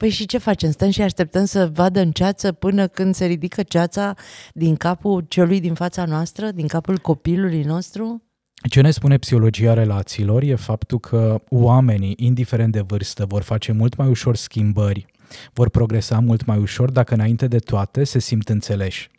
Păi 0.00 0.08
și 0.08 0.26
ce 0.26 0.38
facem? 0.38 0.70
Stăm 0.70 0.90
și 0.90 1.02
așteptăm 1.02 1.44
să 1.44 1.70
vadă 1.72 2.00
în 2.00 2.10
ceață 2.10 2.52
până 2.52 2.86
când 2.86 3.14
se 3.14 3.24
ridică 3.24 3.62
ceața 3.62 4.14
din 4.52 4.76
capul 4.76 5.24
celui 5.28 5.60
din 5.60 5.74
fața 5.74 6.04
noastră, 6.04 6.50
din 6.50 6.66
capul 6.66 6.98
copilului 6.98 7.62
nostru? 7.62 8.22
Ce 8.68 8.80
ne 8.80 8.90
spune 8.90 9.18
psihologia 9.18 9.74
relațiilor 9.74 10.42
e 10.42 10.54
faptul 10.54 10.98
că 10.98 11.42
oamenii, 11.48 12.14
indiferent 12.16 12.72
de 12.72 12.80
vârstă, 12.80 13.24
vor 13.26 13.42
face 13.42 13.72
mult 13.72 13.96
mai 13.96 14.08
ușor 14.08 14.36
schimbări, 14.36 15.06
vor 15.52 15.70
progresa 15.70 16.18
mult 16.18 16.44
mai 16.44 16.58
ușor 16.58 16.90
dacă 16.90 17.14
înainte 17.14 17.46
de 17.46 17.58
toate 17.58 18.04
se 18.04 18.18
simt 18.18 18.48
înțeleși. 18.48 19.10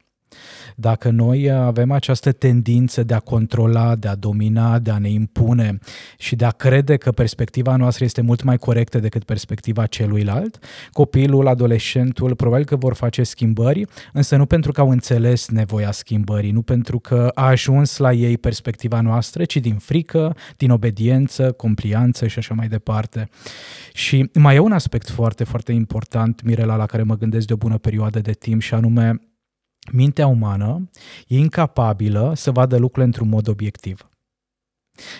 Dacă 0.75 1.09
noi 1.09 1.51
avem 1.51 1.91
această 1.91 2.31
tendință 2.31 3.03
de 3.03 3.13
a 3.13 3.19
controla, 3.19 3.95
de 3.95 4.07
a 4.07 4.15
domina, 4.15 4.79
de 4.79 4.91
a 4.91 4.97
ne 4.97 5.09
impune 5.09 5.79
și 6.17 6.35
de 6.35 6.45
a 6.45 6.51
crede 6.51 6.97
că 6.97 7.11
perspectiva 7.11 7.75
noastră 7.75 8.03
este 8.03 8.21
mult 8.21 8.43
mai 8.43 8.57
corectă 8.57 8.99
decât 8.99 9.23
perspectiva 9.23 9.85
celuilalt, 9.85 10.59
copilul, 10.91 11.47
adolescentul, 11.47 12.35
probabil 12.35 12.65
că 12.65 12.75
vor 12.75 12.93
face 12.93 13.23
schimbări, 13.23 13.85
însă 14.13 14.35
nu 14.35 14.45
pentru 14.45 14.71
că 14.71 14.81
au 14.81 14.89
înțeles 14.89 15.49
nevoia 15.49 15.91
schimbării, 15.91 16.51
nu 16.51 16.61
pentru 16.61 16.99
că 16.99 17.31
a 17.33 17.45
ajuns 17.45 17.97
la 17.97 18.13
ei 18.13 18.37
perspectiva 18.37 19.01
noastră, 19.01 19.45
ci 19.45 19.57
din 19.57 19.75
frică, 19.75 20.35
din 20.57 20.71
obediență, 20.71 21.51
complianță 21.51 22.27
și 22.27 22.37
așa 22.37 22.53
mai 22.53 22.67
departe. 22.67 23.29
Și 23.93 24.29
mai 24.33 24.55
e 24.55 24.59
un 24.59 24.71
aspect 24.71 25.09
foarte, 25.09 25.43
foarte 25.43 25.71
important, 25.71 26.41
Mirela, 26.43 26.75
la 26.75 26.85
care 26.85 27.03
mă 27.03 27.17
gândesc 27.17 27.47
de 27.47 27.53
o 27.53 27.55
bună 27.55 27.77
perioadă 27.77 28.19
de 28.19 28.31
timp 28.31 28.61
și 28.61 28.73
anume 28.73 29.30
mintea 29.91 30.27
umană 30.27 30.89
e 31.27 31.37
incapabilă 31.37 32.33
să 32.35 32.51
vadă 32.51 32.77
lucrurile 32.77 33.05
într-un 33.05 33.29
mod 33.29 33.47
obiectiv. 33.47 34.05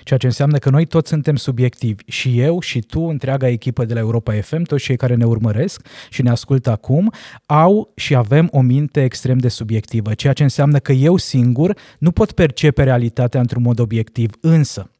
Ceea 0.04 0.20
ce 0.20 0.26
înseamnă 0.26 0.58
că 0.58 0.70
noi 0.70 0.86
toți 0.86 1.10
suntem 1.10 1.36
subiectivi, 1.36 2.04
și 2.06 2.40
eu, 2.40 2.60
și 2.60 2.80
tu, 2.80 3.02
întreaga 3.02 3.48
echipă 3.48 3.86
de 3.86 3.94
la 3.94 4.00
Europa 4.00 4.34
FM, 4.42 4.62
toți 4.62 4.84
cei 4.84 4.96
care 4.96 5.16
ne 5.16 5.26
urmăresc 5.26 5.88
și 6.10 6.22
ne 6.22 6.30
ascultă 6.30 6.70
acum, 6.70 7.12
au 7.46 7.92
și 7.96 8.16
avem 8.16 8.48
o 8.52 8.62
minte 8.62 9.04
extrem 9.04 9.38
de 9.38 9.48
subiectivă, 9.48 10.14
ceea 10.14 10.34
ce 10.34 10.44
înseamnă 10.44 10.80
că 10.80 10.92
eu 10.92 11.18
singur 11.18 11.78
nu 12.00 12.12
pot 12.12 12.32
percepe 12.32 12.84
realitatea 12.84 13.40
într-un 13.40 13.62
mod 13.62 13.80
obiectiv, 13.80 14.32
însă 14.42 14.92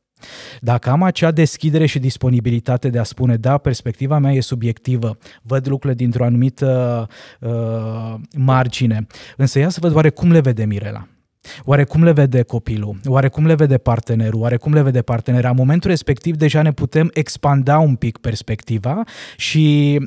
dacă 0.60 0.90
am 0.90 1.04
acea 1.04 1.32
deschidere 1.32 1.86
și 1.86 2.00
disponibilitate 2.00 2.90
de 2.90 3.00
a 3.00 3.04
spune, 3.04 3.36
da, 3.36 3.58
perspectiva 3.58 4.18
mea 4.18 4.32
e 4.32 4.42
subiectivă, 4.42 5.18
văd 5.42 5.68
lucrurile 5.68 6.04
dintr-o 6.04 6.26
anumită 6.26 7.08
uh, 7.40 8.14
margine, 8.38 9.08
însă 9.38 9.60
ia 9.60 9.70
să 9.70 9.80
văd 9.82 9.96
oare 9.96 10.10
cum 10.10 10.32
le 10.32 10.40
vede 10.40 10.66
Mirela. 10.66 11.08
Oare 11.64 11.84
cum 11.84 12.04
le 12.04 12.12
vede 12.12 12.42
copilul? 12.42 13.00
Oare 13.06 13.28
cum 13.28 13.46
le 13.46 13.56
vede 13.56 13.78
partenerul? 13.78 14.42
Oare 14.42 14.58
cum 14.58 14.74
le 14.74 14.82
vede 14.82 15.02
partenera? 15.02 15.50
În 15.50 15.56
momentul 15.58 15.90
respectiv 15.90 16.36
deja 16.36 16.62
ne 16.62 16.72
putem 16.72 17.10
expanda 17.14 17.80
un 17.80 17.96
pic 17.96 18.18
perspectiva 18.18 19.04
și 19.38 19.98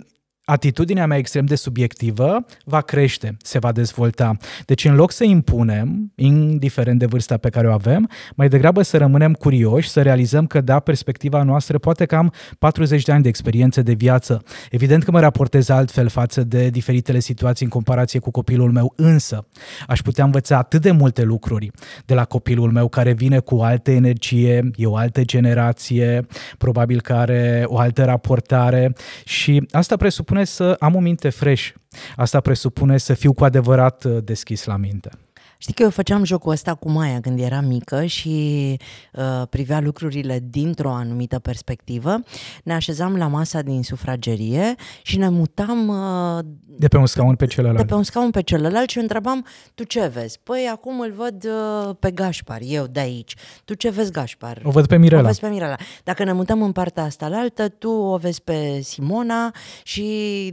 atitudinea 0.45 1.07
mea 1.07 1.17
extrem 1.17 1.45
de 1.45 1.55
subiectivă 1.55 2.45
va 2.65 2.81
crește, 2.81 3.37
se 3.43 3.59
va 3.59 3.73
dezvolta. 3.73 4.37
Deci 4.65 4.85
în 4.85 4.95
loc 4.95 5.11
să 5.13 5.25
impunem, 5.25 6.13
indiferent 6.15 6.99
de 6.99 7.07
vârsta 7.07 7.37
pe 7.37 7.49
care 7.49 7.69
o 7.69 7.73
avem, 7.73 8.11
mai 8.35 8.49
degrabă 8.49 8.83
să 8.83 8.97
rămânem 8.97 9.33
curioși, 9.33 9.89
să 9.89 10.03
realizăm 10.03 10.47
că 10.47 10.61
da, 10.61 10.81
perspectiva 10.81 11.43
noastră 11.43 11.79
poate 11.79 12.05
că 12.05 12.17
am 12.17 12.33
40 12.59 13.03
de 13.03 13.13
ani 13.13 13.23
de 13.23 13.29
experiență 13.29 13.83
de 13.83 13.93
viață. 13.93 14.43
Evident 14.71 15.05
că 15.05 15.11
mă 15.11 15.21
raportez 15.21 15.69
altfel 15.69 16.09
față 16.09 16.45
de 16.45 16.69
diferitele 16.69 17.19
situații 17.19 17.65
în 17.65 17.71
comparație 17.71 18.21
cu 18.21 18.31
copilul 18.31 18.73
meu, 18.73 18.93
însă 18.97 19.47
aș 19.87 20.01
putea 20.01 20.25
învăța 20.25 20.59
atât 20.59 20.81
de 20.81 20.91
multe 20.91 21.23
lucruri 21.23 21.71
de 22.05 22.15
la 22.15 22.25
copilul 22.25 22.71
meu 22.73 22.89
care 22.89 23.13
vine 23.13 23.39
cu 23.39 23.55
altă 23.55 23.91
energie, 23.91 24.71
e 24.77 24.87
o 24.87 24.97
altă 24.97 25.25
generație, 25.25 26.27
probabil 26.59 27.01
că 27.01 27.13
are 27.13 27.63
o 27.67 27.79
altă 27.79 28.05
raportare 28.05 28.93
și 29.25 29.67
asta 29.71 29.97
presupune 29.97 30.34
presupune 30.35 30.45
să 30.45 30.77
am 30.79 30.95
o 30.95 31.01
minte 31.01 31.31
fresh. 31.31 31.69
Asta 32.17 32.41
presupune 32.41 32.99
să 32.99 33.15
fiu 33.15 33.33
cu 33.33 33.45
adevărat 33.45 34.05
uh, 34.05 34.25
deschis 34.25 34.65
la 34.65 34.77
minte. 34.77 35.11
Știi 35.59 35.75
că 35.75 35.83
eu 35.83 35.91
făceam 35.91 36.25
jocul 36.25 36.53
ăsta 36.53 36.75
cu 36.75 36.91
Maia 36.91 37.21
când 37.21 37.41
era 37.41 37.61
mică 37.61 38.05
și 38.05 38.77
uh, 39.13 39.43
privea 39.51 39.81
lucrurile 39.81 40.41
dintr-o 40.51 40.91
anumită 40.91 41.39
perspectivă. 41.39 42.23
Ne 42.65 42.75
așezam 42.75 43.17
la 43.17 43.27
masa 43.27 43.63
din 43.63 43.83
sufragerie 43.83 44.75
și 45.03 45.19
ne 45.19 45.29
mutam... 45.29 45.89
Uh, 45.89 46.45
de 46.79 46.89
pe 46.89 46.97
un 46.97 47.07
scaun 47.07 47.35
pe 47.35 47.47
celălalt. 47.47 47.79
De 47.79 47.85
pe 47.85 47.95
un 47.95 48.03
scaun 48.03 48.31
pe 48.31 48.43
celălalt 48.43 48.89
și 48.89 48.99
întrebam, 48.99 49.47
tu 49.75 49.85
ce 49.85 50.07
vezi? 50.07 50.39
Păi 50.43 50.69
acum 50.73 51.01
îl 51.01 51.13
văd 51.13 51.45
uh, 51.45 51.95
pe 51.99 52.11
Gașpar, 52.11 52.61
eu 52.63 52.87
de 52.87 53.01
aici. 53.01 53.35
Tu 53.65 53.75
ce 53.75 53.91
vezi, 53.91 54.13
Gașpar? 54.13 54.61
O 54.65 54.71
văd 54.71 54.87
pe 54.87 54.97
Mirela. 54.97 55.23
O 55.23 55.25
vezi 55.25 55.41
pe 55.41 55.49
Mirela. 55.49 55.77
Dacă 56.05 56.25
ne 56.25 56.33
mutăm 56.33 56.63
în 56.63 56.73
partea 56.73 57.03
asta 57.03 57.29
la 57.29 57.39
altă, 57.39 57.69
tu 57.69 57.89
o 57.91 58.17
vezi 58.17 58.43
pe 58.43 58.81
Simona 58.83 59.55
și 59.83 60.05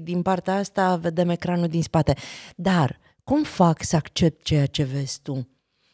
din 0.03 0.22
partea 0.22 0.55
asta 0.55 0.96
vedem 0.96 1.29
ecranul 1.29 1.67
din 1.67 1.81
spate. 1.81 2.13
Dar 2.55 3.00
cum 3.24 3.44
fac 3.44 3.84
să 3.84 3.96
accept 3.96 4.44
ceea 4.44 4.66
ce 4.66 4.84
vezi 4.84 5.20
tu? 5.22 5.48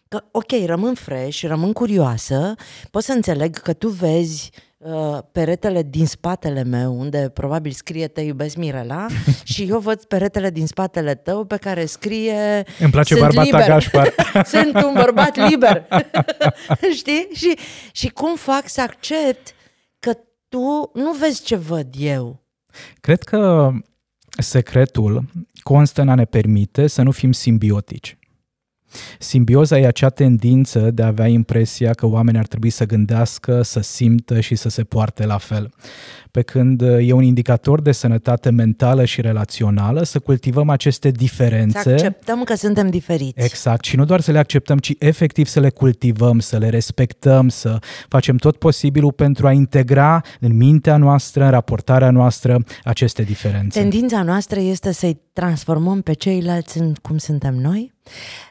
Că, 0.08 0.24
ok, 0.32 0.52
rămân 0.66 0.94
fresh, 0.94 1.42
rămân 1.42 1.74
curioasă, 1.74 2.56
pot 2.92 3.04
să 3.04 3.12
înțeleg 3.12 3.58
că 3.58 3.74
tu 3.74 3.90
vezi 3.90 4.52
uh, 4.78 5.18
peretele 5.32 5.84
din 5.84 6.06
spatele 6.06 6.64
meu, 6.64 7.00
unde 7.00 7.30
probabil 7.34 7.72
scrie 7.72 8.08
Te 8.08 8.22
iubesc 8.22 8.56
Mirela, 8.56 9.06
și 9.54 9.64
eu 9.64 9.80
văd 9.80 10.04
peretele 10.04 10.50
din 10.50 10.68
spatele 10.68 11.16
tău 11.16 11.46
pe 11.46 11.58
care 11.58 11.86
scrie 11.86 12.66
Îmi 12.80 12.92
place 12.92 13.16
Sunt 13.16 13.26
barbata 13.26 13.46
liber. 13.46 13.68
Gașpar. 13.68 14.14
Sunt 14.54 14.74
un 14.74 14.94
bărbat 14.94 15.36
liber. 15.50 15.88
Știi? 16.96 17.28
Și, 17.34 17.58
și 17.92 18.10
cum 18.10 18.36
fac 18.36 18.70
să 18.70 18.82
accept 18.82 19.54
că 20.00 20.14
tu 20.50 20.92
nu 20.94 21.12
vezi 21.12 21.44
ce 21.44 21.56
văd 21.56 21.88
eu? 21.98 22.44
Cred 23.02 23.24
că 23.24 23.72
secretul 24.38 25.24
constă 25.64 26.02
în 26.02 26.10
a 26.10 26.16
ne 26.16 26.26
permite 26.26 26.88
să 26.88 27.02
nu 27.02 27.12
fim 27.12 27.32
simbiotici. 27.32 28.17
Simbioza 29.20 29.80
e 29.80 29.88
acea 29.88 30.10
tendință 30.10 30.80
de 30.92 31.04
a 31.04 31.08
avea 31.08 31.28
impresia 31.28 31.92
că 31.94 32.06
oamenii 32.06 32.40
ar 32.40 32.48
trebui 32.48 32.70
să 32.70 32.86
gândească, 32.86 33.62
să 33.62 33.80
simtă 33.80 34.40
și 34.40 34.56
să 34.56 34.70
se 34.70 34.84
poarte 34.84 35.26
la 35.26 35.38
fel. 35.38 35.70
Pe 36.32 36.42
când 36.42 36.82
e 36.82 37.12
un 37.12 37.24
indicator 37.24 37.82
de 37.82 37.92
sănătate 37.92 38.50
mentală 38.50 39.06
și 39.06 39.22
relațională 39.22 40.04
să 40.04 40.20
cultivăm 40.20 40.70
aceste 40.70 41.12
diferențe. 41.12 41.80
Să 41.80 41.90
acceptăm 41.90 42.44
că 42.44 42.56
suntem 42.56 42.90
diferiți. 42.90 43.44
Exact. 43.44 43.86
Și 43.86 43.96
nu 43.96 44.06
doar 44.06 44.20
să 44.20 44.32
le 44.32 44.38
acceptăm, 44.38 44.78
ci 44.78 44.94
efectiv 45.00 45.48
să 45.48 45.60
le 45.60 45.70
cultivăm, 45.70 46.40
să 46.40 46.58
le 46.58 46.70
respectăm, 46.70 47.50
să 47.50 47.80
facem 48.08 48.36
tot 48.36 48.58
posibilul 48.58 49.12
pentru 49.12 49.48
a 49.48 49.52
integra 49.52 50.22
în 50.40 50.56
mintea 50.56 50.98
noastră, 50.98 51.44
în 51.44 51.50
raportarea 51.50 52.12
noastră, 52.12 52.64
aceste 52.84 53.24
diferențe. 53.24 53.80
Tendința 53.80 54.24
noastră 54.24 54.60
este 54.60 54.92
să-i 54.92 55.18
transformăm 55.38 56.02
pe 56.02 56.14
ceilalți 56.14 56.78
în 56.78 56.94
cum 57.02 57.18
suntem 57.18 57.56
noi? 57.56 57.96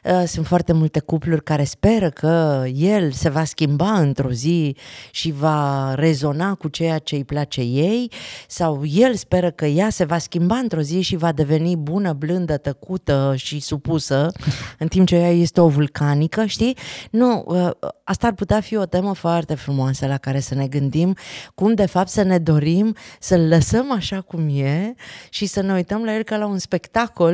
Uh, 0.03 0.23
sunt 0.27 0.45
foarte 0.45 0.73
multe 0.73 0.99
cupluri 0.99 1.43
care 1.43 1.63
speră 1.63 2.09
că 2.09 2.63
el 2.73 3.11
se 3.11 3.29
va 3.29 3.43
schimba 3.43 3.99
într-o 3.99 4.31
zi 4.31 4.75
și 5.11 5.31
va 5.31 5.93
rezona 5.95 6.53
cu 6.55 6.67
ceea 6.67 6.97
ce 6.97 7.15
îi 7.15 7.23
place 7.23 7.61
ei 7.61 8.11
sau 8.47 8.85
el 8.85 9.15
speră 9.15 9.51
că 9.51 9.65
ea 9.65 9.89
se 9.89 10.03
va 10.03 10.17
schimba 10.17 10.55
într-o 10.55 10.81
zi 10.81 11.01
și 11.01 11.15
va 11.15 11.31
deveni 11.31 11.75
bună, 11.75 12.13
blândă, 12.13 12.57
tăcută 12.57 13.33
și 13.35 13.59
supusă, 13.59 14.31
în 14.79 14.87
timp 14.87 15.07
ce 15.07 15.15
ea 15.15 15.31
este 15.31 15.61
o 15.61 15.67
vulcanică, 15.67 16.45
știi? 16.45 16.77
Nu, 17.11 17.43
uh, 17.47 17.69
asta 18.03 18.27
ar 18.27 18.33
putea 18.33 18.59
fi 18.59 18.75
o 18.75 18.85
temă 18.85 19.13
foarte 19.13 19.55
frumoasă 19.55 20.07
la 20.07 20.17
care 20.17 20.39
să 20.39 20.55
ne 20.55 20.67
gândim, 20.67 21.15
cum 21.55 21.73
de 21.73 21.85
fapt 21.85 22.09
să 22.09 22.21
ne 22.21 22.37
dorim 22.37 22.95
să-l 23.19 23.47
lăsăm 23.47 23.91
așa 23.91 24.21
cum 24.21 24.49
e 24.49 24.93
și 25.29 25.45
să 25.45 25.61
ne 25.61 25.73
uităm 25.73 26.03
la 26.03 26.15
el 26.15 26.23
ca 26.23 26.37
la 26.37 26.45
un 26.45 26.57
spectacol 26.57 26.76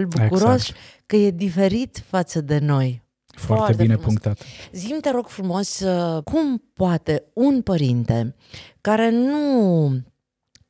bucuros 0.05 0.53
exact 0.53 0.77
că 1.05 1.15
e 1.15 1.31
diferit 1.31 2.03
față 2.07 2.41
de 2.41 2.59
noi. 2.59 3.01
Foarte, 3.25 3.63
Foarte 3.63 3.81
bine 3.81 3.95
frumos. 3.95 4.05
punctat. 4.05 4.45
Zim, 4.71 4.99
te 4.99 5.09
rog 5.09 5.27
frumos, 5.27 5.79
uh, 5.79 6.23
cum 6.23 6.63
poate 6.73 7.23
un 7.33 7.61
părinte 7.61 8.35
care 8.81 9.09
nu 9.09 9.83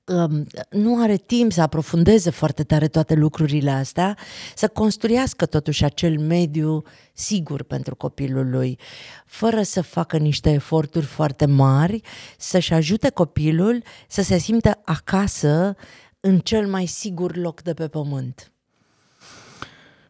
um, 0.06 0.46
nu 0.70 1.02
are 1.02 1.16
timp 1.16 1.52
să 1.52 1.62
aprofundeze 1.62 2.30
foarte 2.30 2.64
tare 2.64 2.88
toate 2.88 3.14
lucrurile 3.14 3.72
astea, 3.72 4.18
să 4.56 4.68
construiască 4.68 5.46
totuși 5.46 5.84
acel 5.84 6.20
mediu 6.20 6.84
sigur 7.14 7.64
pentru 7.64 7.96
copilul 7.96 8.50
lui, 8.50 8.80
fără 9.26 9.62
să 9.62 9.82
facă 9.82 10.18
niște 10.18 10.52
eforturi 10.52 11.06
foarte 11.06 11.46
mari, 11.46 12.02
să-și 12.38 12.74
ajute 12.74 13.10
copilul 13.10 13.84
să 14.08 14.22
se 14.22 14.38
simtă 14.38 14.82
acasă 14.86 15.76
în 16.20 16.40
cel 16.40 16.68
mai 16.68 16.86
sigur 16.86 17.36
loc 17.36 17.62
de 17.62 17.74
pe 17.74 17.88
pământ. 17.88 18.53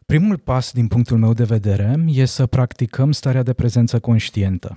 Primul 0.06 0.38
pas, 0.38 0.72
din 0.72 0.86
punctul 0.86 1.18
meu 1.18 1.32
de 1.32 1.44
vedere, 1.44 2.04
e 2.06 2.24
să 2.24 2.46
practicăm 2.46 3.12
starea 3.12 3.42
de 3.42 3.52
prezență 3.52 3.98
conștientă 3.98 4.76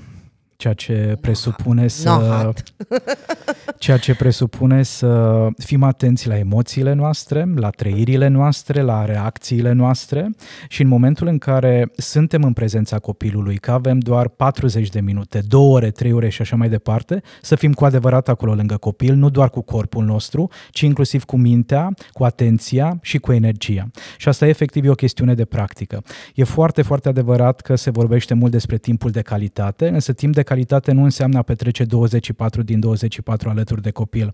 ceea 0.57 0.73
ce 0.73 1.17
presupune 1.21 1.87
să 1.87 2.51
ceea 3.77 3.97
ce 3.97 4.15
presupune 4.15 4.83
să 4.83 5.47
fim 5.57 5.83
atenți 5.83 6.27
la 6.27 6.37
emoțiile 6.37 6.93
noastre, 6.93 7.47
la 7.55 7.69
trăirile 7.69 8.27
noastre, 8.27 8.81
la 8.81 9.05
reacțiile 9.05 9.71
noastre 9.71 10.29
și 10.67 10.81
în 10.81 10.87
momentul 10.87 11.27
în 11.27 11.37
care 11.37 11.91
suntem 11.97 12.43
în 12.43 12.53
prezența 12.53 12.99
copilului, 12.99 13.57
că 13.57 13.71
avem 13.71 13.99
doar 13.99 14.27
40 14.27 14.89
de 14.89 14.99
minute, 14.99 15.41
2 15.47 15.61
ore, 15.61 15.91
3 15.91 16.11
ore 16.11 16.29
și 16.29 16.41
așa 16.41 16.55
mai 16.55 16.69
departe, 16.69 17.21
să 17.41 17.55
fim 17.55 17.73
cu 17.73 17.85
adevărat 17.85 18.29
acolo 18.29 18.53
lângă 18.53 18.77
copil, 18.77 19.15
nu 19.15 19.29
doar 19.29 19.49
cu 19.49 19.61
corpul 19.61 20.05
nostru, 20.05 20.49
ci 20.71 20.81
inclusiv 20.81 21.23
cu 21.23 21.37
mintea, 21.37 21.93
cu 22.11 22.23
atenția 22.23 22.97
și 23.01 23.17
cu 23.17 23.31
energia. 23.31 23.87
Și 24.17 24.27
asta 24.27 24.47
efectiv 24.47 24.85
e 24.85 24.89
o 24.89 24.93
chestiune 24.93 25.33
de 25.33 25.45
practică. 25.45 26.03
E 26.35 26.43
foarte, 26.43 26.81
foarte 26.81 27.09
adevărat 27.09 27.61
că 27.61 27.75
se 27.75 27.89
vorbește 27.89 28.33
mult 28.33 28.51
despre 28.51 28.77
timpul 28.77 29.11
de 29.11 29.21
calitate, 29.21 29.87
însă 29.87 30.13
timp 30.13 30.33
de 30.33 30.45
calitate 30.47 30.91
nu 30.91 31.03
înseamnă 31.03 31.37
a 31.37 31.41
petrece 31.41 31.83
24 31.83 32.63
din 32.63 32.79
24 32.79 33.49
alături 33.49 33.81
de 33.81 33.91
copil. 33.91 34.33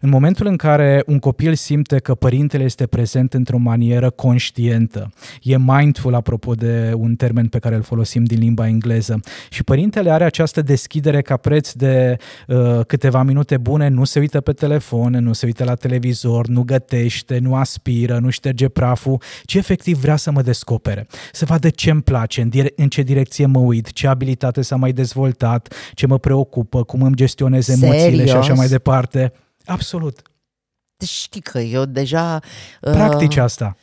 În 0.00 0.08
momentul 0.08 0.46
în 0.46 0.56
care 0.56 1.02
un 1.06 1.18
copil 1.18 1.54
simte 1.54 1.98
că 1.98 2.14
părintele 2.14 2.64
este 2.64 2.86
prezent 2.86 3.34
într-o 3.34 3.58
manieră 3.58 4.10
conștientă, 4.10 5.12
e 5.42 5.58
mindful 5.58 6.14
apropo 6.14 6.54
de 6.54 6.92
un 6.96 7.14
termen 7.14 7.46
pe 7.46 7.58
care 7.58 7.74
îl 7.74 7.82
folosim 7.82 8.24
din 8.24 8.38
limba 8.38 8.66
engleză, 8.66 9.20
și 9.50 9.64
părintele 9.64 10.10
are 10.10 10.24
această 10.24 10.62
deschidere 10.62 11.22
ca 11.22 11.36
preț 11.36 11.72
de 11.72 12.16
uh, 12.46 12.80
câteva 12.86 13.22
minute 13.22 13.56
bune, 13.56 13.88
nu 13.88 14.04
se 14.04 14.18
uită 14.18 14.40
pe 14.40 14.52
telefon, 14.52 15.12
nu 15.12 15.32
se 15.32 15.46
uită 15.46 15.64
la 15.64 15.74
televizor, 15.74 16.46
nu 16.46 16.62
gătește, 16.62 17.38
nu 17.38 17.54
aspiră, 17.54 18.18
nu 18.18 18.30
șterge 18.30 18.68
praful, 18.68 19.20
ci 19.44 19.54
efectiv 19.54 19.98
vrea 19.98 20.16
să 20.16 20.30
mă 20.30 20.42
descopere, 20.42 21.06
să 21.32 21.44
vadă 21.44 21.68
ce 21.70 21.90
îmi 21.90 22.02
place, 22.02 22.40
în, 22.40 22.48
dire- 22.48 22.72
în 22.76 22.88
ce 22.88 23.02
direcție 23.02 23.46
mă 23.46 23.58
uit, 23.58 23.92
ce 23.92 24.06
abilitate 24.06 24.62
s-a 24.62 24.76
mai 24.76 24.92
dezvoltat, 24.92 25.39
dezvoltat, 25.40 25.74
ce 25.94 26.06
mă 26.06 26.18
preocupă, 26.18 26.84
cum 26.84 27.02
îmi 27.02 27.16
gestionez 27.16 27.68
emoțiile 27.68 28.00
Serios? 28.00 28.28
și 28.28 28.36
așa 28.36 28.54
mai 28.54 28.68
departe. 28.68 29.32
Absolut. 29.64 30.22
Știi 31.06 31.40
că 31.40 31.58
eu 31.58 31.84
deja... 31.84 32.40
Uh, 32.80 32.92
Practici 32.92 33.36
uh, 33.36 33.42
asta. 33.42 33.76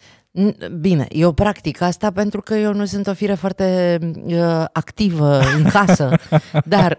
Bine, 0.80 1.06
eu 1.10 1.32
practic 1.32 1.82
asta 1.82 2.12
pentru 2.12 2.41
că 2.41 2.56
eu 2.56 2.74
nu 2.74 2.86
sunt 2.86 3.08
o 3.08 3.13
fire 3.13 3.34
foarte 3.34 3.98
uh, 4.24 4.65
activă 4.72 5.39
în 5.58 5.63
casă, 5.63 6.10
dar 6.65 6.98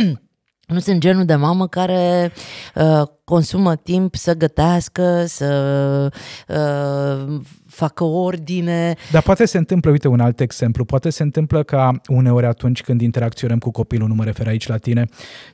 nu 0.74 0.78
sunt 0.78 1.00
genul 1.00 1.24
de 1.24 1.34
mamă 1.34 1.68
care 1.68 2.32
uh, 2.74 3.02
consumă 3.30 3.76
timp 3.76 4.14
să 4.14 4.34
gătească, 4.34 5.24
să 5.26 5.48
uh, 6.48 7.40
facă 7.66 8.04
ordine. 8.04 8.94
Dar 9.10 9.22
poate 9.22 9.44
se 9.44 9.58
întâmplă, 9.58 9.90
uite 9.90 10.08
un 10.08 10.20
alt 10.20 10.40
exemplu, 10.40 10.84
poate 10.84 11.10
se 11.10 11.22
întâmplă 11.22 11.62
ca 11.62 12.00
uneori 12.08 12.46
atunci 12.46 12.82
când 12.82 13.00
interacționăm 13.00 13.58
cu 13.58 13.70
copilul, 13.70 14.08
nu 14.08 14.14
mă 14.14 14.24
refer 14.24 14.46
aici 14.46 14.66
la 14.66 14.76
tine, 14.76 15.04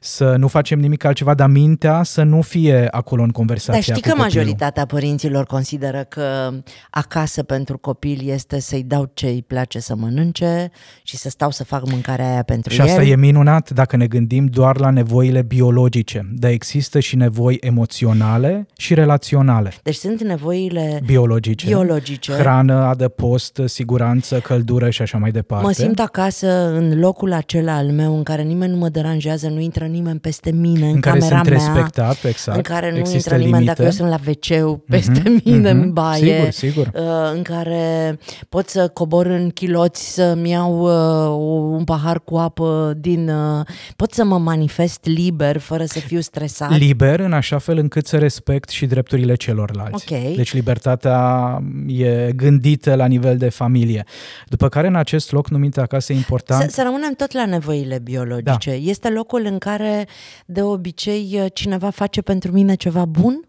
să 0.00 0.36
nu 0.36 0.48
facem 0.48 0.78
nimic 0.78 1.04
altceva, 1.04 1.34
dar 1.34 1.48
mintea 1.48 2.02
să 2.02 2.22
nu 2.22 2.40
fie 2.40 2.88
acolo 2.90 3.22
în 3.22 3.30
conversația 3.30 3.72
Dar 3.72 3.82
știi 3.82 4.02
că 4.02 4.08
copilul. 4.08 4.26
majoritatea 4.26 4.86
părinților 4.86 5.44
consideră 5.44 6.04
că 6.08 6.50
acasă 6.90 7.42
pentru 7.42 7.78
copil 7.78 8.28
este 8.28 8.60
să-i 8.60 8.82
dau 8.82 9.10
ce 9.14 9.26
îi 9.26 9.44
place 9.46 9.78
să 9.80 9.94
mănânce 9.96 10.70
și 11.02 11.16
să 11.16 11.28
stau 11.28 11.50
să 11.50 11.64
fac 11.64 11.90
mâncarea 11.90 12.30
aia 12.30 12.42
pentru 12.42 12.72
și 12.72 12.80
el. 12.80 12.86
Și 12.86 12.90
asta 12.90 13.04
e 13.04 13.16
minunat 13.16 13.70
dacă 13.70 13.96
ne 13.96 14.06
gândim 14.06 14.46
doar 14.46 14.78
la 14.78 14.90
nevoile 14.90 15.42
biologice, 15.42 16.28
dar 16.32 16.50
există 16.50 17.00
și 17.00 17.16
nevoi 17.16 17.56
emoționale 17.66 18.66
și 18.76 18.94
relaționale. 18.94 19.72
Deci 19.82 19.94
sunt 19.94 20.22
nevoile 20.22 21.00
biologice, 21.06 21.66
biologice. 21.66 22.32
hrană, 22.32 22.74
adăpost, 22.74 23.60
siguranță, 23.64 24.38
căldură 24.38 24.90
și 24.90 25.02
așa 25.02 25.18
mai 25.18 25.30
departe. 25.30 25.66
Mă 25.66 25.72
simt 25.72 26.00
acasă 26.00 26.46
în 26.74 26.98
locul 26.98 27.32
acela 27.32 27.76
al 27.76 27.86
meu 27.86 28.16
în 28.16 28.22
care 28.22 28.42
nimeni 28.42 28.72
nu 28.72 28.78
mă 28.78 28.88
deranjează, 28.88 29.48
nu 29.48 29.60
intră 29.60 29.84
nimeni 29.84 30.18
peste 30.18 30.50
mine, 30.50 30.86
în, 30.86 30.94
în 30.94 31.00
care 31.00 31.18
camera 31.18 31.36
sunt 31.36 31.48
mea, 31.48 31.58
respectat, 31.58 32.24
exact. 32.24 32.56
în 32.56 32.62
care 32.62 32.90
nu 32.90 32.98
Există 32.98 33.16
intră 33.16 33.36
nimeni 33.36 33.52
limite. 33.52 33.72
dacă 33.72 33.82
eu 33.82 33.90
sunt 33.90 34.08
la 34.08 34.18
wc 34.26 34.80
peste 34.86 35.20
mm-hmm, 35.20 35.44
mine 35.44 35.70
mm-hmm. 35.70 35.72
în 35.72 35.92
baie, 35.92 36.50
sigur, 36.50 36.50
sigur. 36.50 36.90
Uh, 36.94 37.32
în 37.34 37.42
care 37.42 38.18
pot 38.48 38.68
să 38.68 38.88
cobor 38.88 39.26
în 39.26 39.50
chiloți 39.50 40.14
să-mi 40.14 40.50
iau 40.50 40.80
uh, 40.80 41.76
un 41.76 41.84
pahar 41.84 42.20
cu 42.20 42.36
apă 42.36 42.94
din... 42.96 43.28
Uh, 43.28 43.66
pot 43.96 44.12
să 44.12 44.24
mă 44.24 44.38
manifest 44.38 45.00
liber 45.04 45.58
fără 45.58 45.84
să 45.84 45.98
fiu 45.98 46.20
stresat. 46.20 46.78
Liber 46.78 47.20
în 47.20 47.32
așa 47.32 47.55
așa 47.56 47.72
fel 47.72 47.78
încât 47.78 48.06
să 48.06 48.18
respect 48.18 48.68
și 48.68 48.86
drepturile 48.86 49.34
celorlalți. 49.34 50.12
Okay. 50.12 50.32
Deci 50.36 50.52
libertatea 50.52 51.62
e 51.86 52.32
gândită 52.32 52.94
la 52.94 53.06
nivel 53.06 53.36
de 53.36 53.48
familie. 53.48 54.04
După 54.48 54.68
care 54.68 54.86
în 54.86 54.96
acest 54.96 55.32
loc 55.32 55.48
numit 55.48 55.78
acasă 55.78 56.12
e 56.12 56.16
important... 56.16 56.62
Să, 56.62 56.68
să 56.70 56.82
rămânem 56.82 57.12
tot 57.12 57.32
la 57.32 57.46
nevoile 57.46 57.98
biologice. 57.98 58.70
Da. 58.70 58.76
Este 58.76 59.08
locul 59.08 59.44
în 59.44 59.58
care 59.58 60.06
de 60.46 60.62
obicei 60.62 61.50
cineva 61.52 61.90
face 61.90 62.20
pentru 62.20 62.52
mine 62.52 62.74
ceva 62.74 63.04
bun? 63.04 63.40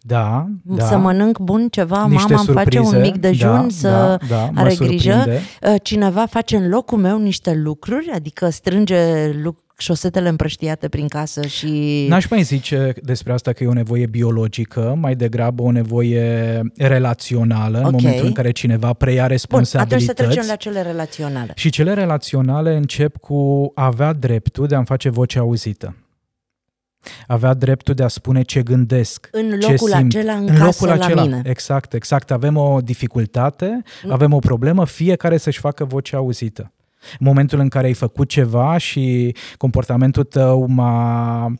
Da, 0.00 0.46
da. 0.62 0.86
Să 0.86 0.96
mănânc 0.96 1.38
bun 1.38 1.68
ceva, 1.68 2.06
Niște 2.06 2.34
mama 2.34 2.44
îmi 2.46 2.56
face 2.56 2.78
un 2.78 3.00
mic 3.00 3.16
dejun, 3.16 3.60
da, 3.60 3.66
să 3.68 4.18
da, 4.28 4.50
da, 4.52 4.60
are 4.60 4.74
grijă. 4.74 5.12
Surprinde. 5.12 5.78
Cineva 5.82 6.26
face 6.26 6.56
în 6.56 6.68
locul 6.68 6.98
meu 6.98 7.18
niște 7.18 7.54
lucruri, 7.54 8.10
adică 8.14 8.48
strânge 8.48 9.26
lucruri 9.26 9.61
șosetele 9.82 10.28
împrăștiate 10.28 10.88
prin 10.88 11.08
casă 11.08 11.46
și... 11.46 12.04
N-aș 12.08 12.28
mai 12.28 12.42
zice 12.42 12.94
despre 13.02 13.32
asta 13.32 13.52
că 13.52 13.64
e 13.64 13.66
o 13.66 13.72
nevoie 13.72 14.06
biologică, 14.06 14.96
mai 15.00 15.14
degrabă 15.14 15.62
o 15.62 15.70
nevoie 15.70 16.60
relațională, 16.76 17.78
okay. 17.78 17.90
în 17.90 17.96
momentul 18.00 18.26
în 18.26 18.32
care 18.32 18.50
cineva 18.50 18.92
preia 18.92 19.26
responsabilități. 19.26 20.04
Bun, 20.04 20.14
atunci 20.14 20.28
să 20.28 20.34
trecem 20.34 20.50
la 20.50 20.56
cele 20.56 20.90
relaționale. 20.90 21.52
Și 21.54 21.70
cele 21.70 21.94
relaționale 21.94 22.76
încep 22.76 23.16
cu 23.16 23.70
a 23.74 23.84
avea 23.84 24.12
dreptul 24.12 24.66
de 24.66 24.74
a-mi 24.74 24.86
face 24.86 25.08
voce 25.08 25.38
auzită. 25.38 25.96
Avea 27.26 27.54
dreptul 27.54 27.94
de 27.94 28.02
a 28.02 28.08
spune 28.08 28.42
ce 28.42 28.62
gândesc, 28.62 29.28
În 29.32 29.48
locul 29.48 29.88
ce 29.88 29.96
simt. 29.96 30.14
acela, 30.14 30.32
în, 30.32 30.46
în 30.48 30.56
casă, 30.56 30.64
locul 30.64 31.00
acela. 31.00 31.14
la 31.14 31.22
mine. 31.22 31.42
Exact, 31.44 31.92
exact. 31.92 32.30
Avem 32.30 32.56
o 32.56 32.80
dificultate, 32.80 33.82
nu. 34.02 34.12
avem 34.12 34.32
o 34.32 34.38
problemă, 34.38 34.86
fiecare 34.86 35.36
să-și 35.36 35.58
facă 35.58 35.84
vocea 35.84 36.16
auzită. 36.16 36.72
În 37.18 37.26
momentul 37.26 37.58
în 37.58 37.68
care 37.68 37.86
ai 37.86 37.94
făcut 37.94 38.28
ceva 38.28 38.76
și 38.76 39.34
comportamentul 39.56 40.24
tău 40.24 40.66
m-a 40.66 41.52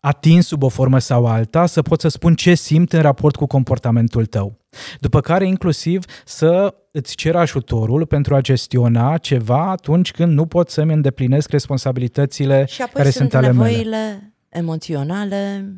atins 0.00 0.46
sub 0.46 0.62
o 0.62 0.68
formă 0.68 0.98
sau 0.98 1.26
alta, 1.26 1.66
să 1.66 1.82
pot 1.82 2.00
să 2.00 2.08
spun 2.08 2.34
ce 2.34 2.54
simt 2.54 2.92
în 2.92 3.00
raport 3.00 3.36
cu 3.36 3.46
comportamentul 3.46 4.26
tău. 4.26 4.58
După 5.00 5.20
care 5.20 5.46
inclusiv 5.46 6.04
să 6.24 6.74
îți 6.90 7.14
cer 7.16 7.36
ajutorul 7.36 8.06
pentru 8.06 8.34
a 8.34 8.40
gestiona 8.40 9.16
ceva 9.16 9.70
atunci 9.70 10.10
când 10.10 10.32
nu 10.32 10.46
pot 10.46 10.70
să-mi 10.70 10.92
îndeplinesc 10.92 11.50
responsabilitățile 11.50 12.64
și 12.68 12.82
apoi 12.82 12.94
care 12.94 13.10
sunt, 13.10 13.30
sunt 13.30 13.44
ale 13.44 13.52
mele. 13.52 14.34
emoționale, 14.48 15.72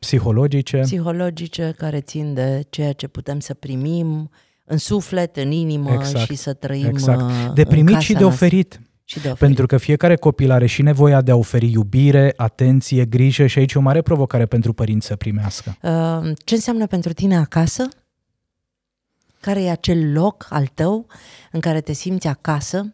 psihologice. 0.00 0.78
psihologice 0.78 1.74
care 1.76 2.00
țin 2.00 2.34
de 2.34 2.64
ceea 2.70 2.92
ce 2.92 3.06
putem 3.06 3.40
să 3.40 3.54
primim, 3.54 4.30
în 4.66 4.78
suflet, 4.78 5.36
în 5.36 5.50
inimă 5.50 5.92
exact, 5.92 6.26
și 6.26 6.34
să 6.34 6.52
trăim 6.52 6.86
exact. 6.86 7.20
Uh, 7.20 7.52
de 7.54 7.64
primit 7.64 7.98
și 7.98 8.12
de 8.12 8.24
oferit. 8.24 8.80
Și 9.04 9.20
de 9.20 9.28
oferit. 9.28 9.38
Pentru 9.38 9.66
că 9.66 9.76
fiecare 9.76 10.16
copil 10.16 10.50
are 10.50 10.66
și 10.66 10.82
nevoia 10.82 11.20
de 11.20 11.30
a 11.30 11.36
oferi 11.36 11.70
iubire, 11.70 12.32
atenție, 12.36 13.04
grijă 13.04 13.46
și 13.46 13.58
aici 13.58 13.72
e 13.72 13.78
o 13.78 13.82
mare 13.82 14.02
provocare 14.02 14.46
pentru 14.46 14.72
părinți 14.72 15.06
să 15.06 15.16
primească. 15.16 15.76
Uh, 15.82 16.32
ce 16.44 16.54
înseamnă 16.54 16.86
pentru 16.86 17.12
tine 17.12 17.36
acasă? 17.36 17.88
Care 19.40 19.62
e 19.62 19.70
acel 19.70 20.12
loc 20.12 20.46
al 20.50 20.66
tău 20.74 21.06
în 21.52 21.60
care 21.60 21.80
te 21.80 21.92
simți 21.92 22.26
acasă? 22.26 22.90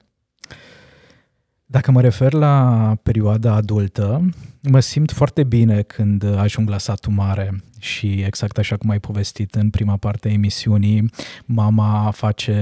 Dacă 1.65 1.91
mă 1.91 2.01
refer 2.01 2.33
la 2.33 2.97
perioada 3.03 3.55
adultă, 3.55 4.31
mă 4.63 4.81
simt 4.81 5.11
foarte 5.11 5.45
bine 5.45 5.83
când 5.83 6.25
ajung 6.37 6.69
la 6.69 6.79
satul 6.79 7.13
mare 7.13 7.63
și 7.83 8.23
exact 8.27 8.59
așa 8.59 8.77
cum 8.77 8.91
ai 8.91 8.99
povestit 8.99 9.55
în 9.55 9.71
prima 9.71 9.97
parte 9.97 10.29
a 10.29 10.33
emisiunii, 10.33 11.11
mama 11.45 12.11
face 12.15 12.55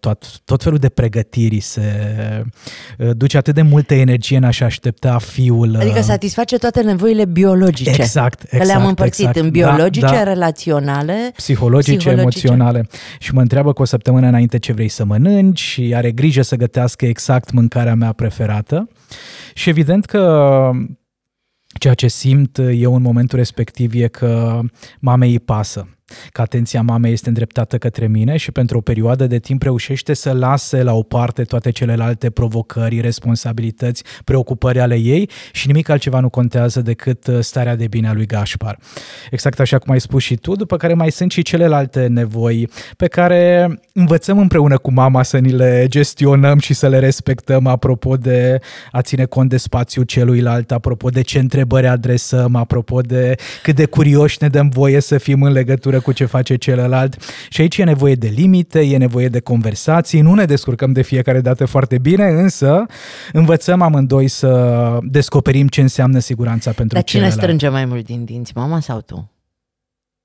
tot, 0.00 0.40
tot 0.44 0.62
felul 0.62 0.78
de 0.78 0.88
pregătiri, 0.88 1.60
se 1.60 1.82
uh, 2.98 3.10
duce 3.16 3.36
atât 3.36 3.54
de 3.54 3.62
multă 3.62 3.94
energie 3.94 4.36
în 4.36 4.44
a-și 4.44 4.62
aștepta 4.62 5.18
fiul. 5.18 5.76
Adică 5.76 5.98
uh, 5.98 6.04
satisface 6.04 6.56
toate 6.56 6.82
nevoile 6.82 7.24
biologice. 7.24 7.90
Exact, 7.90 8.42
exact. 8.42 8.62
Că 8.62 8.64
le-am 8.64 8.86
împărțit 8.86 9.26
exact. 9.26 9.44
în 9.44 9.50
biologice, 9.50 10.06
da, 10.06 10.12
da. 10.12 10.22
relaționale, 10.22 11.32
psihologice, 11.36 11.96
psihologice, 11.96 12.20
emoționale. 12.20 12.86
Și 13.18 13.34
mă 13.34 13.40
întreabă 13.40 13.72
cu 13.72 13.82
o 13.82 13.84
săptămână 13.84 14.26
înainte 14.26 14.58
ce 14.58 14.72
vrei 14.72 14.88
să 14.88 15.04
mănânci 15.04 15.60
și 15.60 15.92
are 15.94 16.10
grijă 16.10 16.42
să 16.42 16.56
gătească 16.56 17.06
exact 17.06 17.50
mâncarea 17.50 17.94
mea 17.94 18.12
preferată. 18.12 18.88
Și 19.54 19.68
evident 19.68 20.04
că 20.04 20.70
Ceea 21.78 21.94
ce 21.94 22.08
simt 22.08 22.58
eu 22.72 22.94
în 22.94 23.02
momentul 23.02 23.38
respectiv 23.38 23.94
e 23.94 24.08
că 24.08 24.60
mamei 25.00 25.30
îi 25.30 25.40
pasă 25.40 25.88
că 26.30 26.40
atenția 26.40 26.82
mamei 26.82 27.12
este 27.12 27.28
îndreptată 27.28 27.78
către 27.78 28.06
mine 28.06 28.36
și 28.36 28.52
pentru 28.52 28.76
o 28.76 28.80
perioadă 28.80 29.26
de 29.26 29.38
timp 29.38 29.62
reușește 29.62 30.14
să 30.14 30.32
lase 30.32 30.82
la 30.82 30.92
o 30.92 31.02
parte 31.02 31.42
toate 31.42 31.70
celelalte 31.70 32.30
provocări, 32.30 33.00
responsabilități, 33.00 34.04
preocupări 34.24 34.80
ale 34.80 34.94
ei 34.94 35.30
și 35.52 35.66
nimic 35.66 35.88
altceva 35.88 36.20
nu 36.20 36.28
contează 36.28 36.80
decât 36.80 37.26
uh, 37.26 37.38
starea 37.40 37.76
de 37.76 37.86
bine 37.86 38.08
a 38.08 38.12
lui 38.12 38.26
Gașpar. 38.26 38.78
Exact 39.30 39.60
așa 39.60 39.78
cum 39.78 39.92
ai 39.92 40.00
spus 40.00 40.22
și 40.22 40.36
tu, 40.36 40.54
după 40.54 40.76
care 40.76 40.94
mai 40.94 41.10
sunt 41.10 41.30
și 41.30 41.42
celelalte 41.42 42.06
nevoi 42.06 42.68
pe 42.96 43.06
care 43.06 43.70
învățăm 43.92 44.38
împreună 44.38 44.78
cu 44.78 44.92
mama 44.92 45.22
să 45.22 45.38
ni 45.38 45.52
le 45.52 45.86
gestionăm 45.88 46.58
și 46.58 46.74
să 46.74 46.88
le 46.88 46.98
respectăm 46.98 47.66
apropo 47.66 48.16
de 48.16 48.58
a 48.90 49.02
ține 49.02 49.24
cont 49.24 49.48
de 49.48 49.56
spațiul 49.56 50.04
celuilalt, 50.04 50.72
apropo 50.72 51.08
de 51.08 51.20
ce 51.20 51.38
întrebări 51.38 51.86
adresăm, 51.86 52.54
apropo 52.54 53.00
de 53.00 53.34
cât 53.62 53.74
de 53.74 53.84
curioși 53.84 54.36
ne 54.40 54.48
dăm 54.48 54.68
voie 54.68 55.00
să 55.00 55.18
fim 55.18 55.42
în 55.42 55.52
legătură 55.52 56.00
cu 56.02 56.12
ce 56.12 56.24
face 56.24 56.56
celălalt. 56.56 57.16
Și 57.48 57.60
aici 57.60 57.78
e 57.78 57.84
nevoie 57.84 58.14
de 58.14 58.28
limite, 58.28 58.80
e 58.80 58.96
nevoie 58.96 59.28
de 59.28 59.40
conversații, 59.40 60.20
nu 60.20 60.34
ne 60.34 60.44
descurcăm 60.44 60.92
de 60.92 61.02
fiecare 61.02 61.40
dată 61.40 61.64
foarte 61.64 61.98
bine, 61.98 62.24
însă 62.24 62.86
învățăm 63.32 63.82
amândoi 63.82 64.28
să 64.28 64.98
descoperim 65.02 65.68
ce 65.68 65.80
înseamnă 65.80 66.18
siguranța 66.18 66.70
pentru 66.70 66.94
Dar 66.94 67.04
cine 67.04 67.20
celălalt. 67.20 67.42
strânge 67.42 67.68
mai 67.68 67.84
mult 67.84 68.04
din 68.04 68.24
dinți, 68.24 68.52
mama 68.54 68.80
sau 68.80 69.00
tu? 69.00 69.30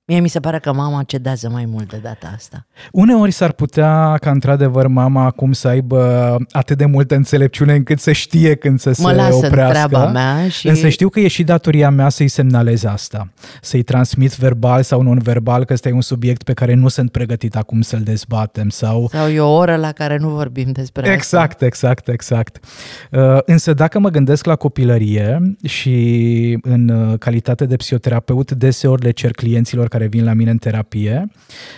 Mie 0.09 0.19
mi 0.19 0.27
se 0.27 0.39
pare 0.39 0.59
că 0.59 0.73
mama 0.73 1.03
cedează 1.03 1.49
mai 1.49 1.65
mult 1.65 1.89
de 1.89 1.99
data 2.03 2.31
asta. 2.35 2.65
Uneori 2.91 3.31
s-ar 3.31 3.51
putea 3.51 4.17
ca 4.21 4.31
într-adevăr 4.31 4.87
mama 4.87 5.25
acum 5.25 5.51
să 5.51 5.67
aibă 5.67 6.35
atât 6.51 6.77
de 6.77 6.85
multă 6.85 7.15
înțelepciune 7.15 7.73
încât 7.73 7.99
să 7.99 8.11
știe 8.11 8.55
când 8.55 8.79
să 8.79 8.93
mă 8.97 9.09
se 9.09 9.15
lasă 9.15 9.35
oprească. 9.35 9.73
treaba 9.73 10.11
mea 10.11 10.49
și... 10.49 10.67
Însă 10.67 10.89
știu 10.89 11.09
că 11.09 11.19
e 11.19 11.27
și 11.27 11.43
datoria 11.43 11.89
mea 11.89 12.09
să-i 12.09 12.27
semnalez 12.27 12.83
asta. 12.83 13.33
Să-i 13.61 13.83
transmit 13.83 14.35
verbal 14.35 14.83
sau 14.83 15.01
non-verbal 15.01 15.65
că 15.65 15.73
ăsta 15.73 15.89
e 15.89 15.91
un 15.91 16.01
subiect 16.01 16.43
pe 16.43 16.53
care 16.53 16.73
nu 16.73 16.87
sunt 16.87 17.11
pregătit 17.11 17.55
acum 17.55 17.81
să-l 17.81 18.01
dezbatem. 18.03 18.69
Sau, 18.69 19.09
sau 19.11 19.27
e 19.27 19.39
o 19.39 19.55
oră 19.55 19.75
la 19.75 19.91
care 19.91 20.17
nu 20.17 20.29
vorbim 20.29 20.71
despre 20.71 21.11
exact, 21.11 21.53
asta. 21.53 21.65
Exact, 21.65 22.07
exact, 22.07 22.07
exact. 22.07 22.65
Uh, 23.11 23.37
însă 23.45 23.73
dacă 23.73 23.99
mă 23.99 24.09
gândesc 24.09 24.45
la 24.45 24.55
copilărie 24.55 25.55
și 25.63 26.57
în 26.61 26.89
uh, 26.89 27.17
calitate 27.19 27.65
de 27.65 27.75
psihoterapeut 27.75 28.51
deseori 28.51 29.03
le 29.03 29.11
cer 29.11 29.31
clienților 29.31 29.87
care 29.97 30.09
vin 30.09 30.23
la 30.23 30.33
mine 30.33 30.51
în 30.51 30.57
terapie 30.57 31.31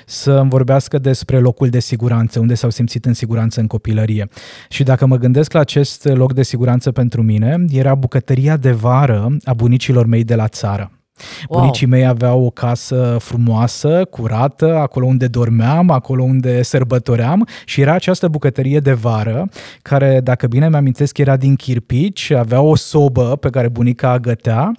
să 0.06 0.32
îmi 0.32 0.50
vorbească 0.50 0.98
despre 0.98 1.40
locul 1.40 1.70
de 1.70 1.80
siguranță, 1.80 2.40
unde 2.40 2.54
s-au 2.54 2.70
simțit 2.70 3.06
în 3.06 3.14
siguranță 3.14 3.60
în 3.60 3.68
copilărie. 3.68 4.28
Și 4.70 4.84
dacă 4.84 5.06
mă 5.06 5.18
gândesc 5.18 5.52
la 5.52 5.60
acest 5.60 6.06
loc 6.06 6.34
de 6.34 6.44
siguranță 6.44 6.92
pentru 6.92 7.22
mine, 7.22 7.66
era 7.72 7.96
bucătăria 7.96 8.58
de 8.58 8.72
vară 8.72 9.38
a 9.44 9.54
bunicilor 9.54 10.06
mei 10.06 10.24
de 10.24 10.36
la 10.36 10.48
țară. 10.48 10.99
Wow. 11.48 11.60
Bunicii 11.60 11.88
mei 11.88 12.06
aveau 12.06 12.46
o 12.46 12.50
casă 12.50 13.18
frumoasă, 13.20 14.08
curată, 14.10 14.78
acolo 14.78 15.06
unde 15.06 15.28
dormeam, 15.28 15.90
acolo 15.90 16.24
unde 16.24 16.64
sărbătoream 16.64 17.48
și 17.66 17.82
era 17.82 17.94
această 17.94 18.28
bucătărie 18.28 18.80
de 18.80 18.94
vară, 18.94 19.50
care, 19.82 20.20
dacă 20.24 20.48
bine 20.48 20.70
mi-amintesc, 20.70 21.18
era 21.18 21.38
din 21.38 21.56
chirpici, 21.56 22.32
avea 22.32 22.62
o 22.62 22.76
sobă 22.76 23.36
pe 23.36 23.50
care 23.50 23.68
bunica 23.68 24.20
gătea 24.20 24.72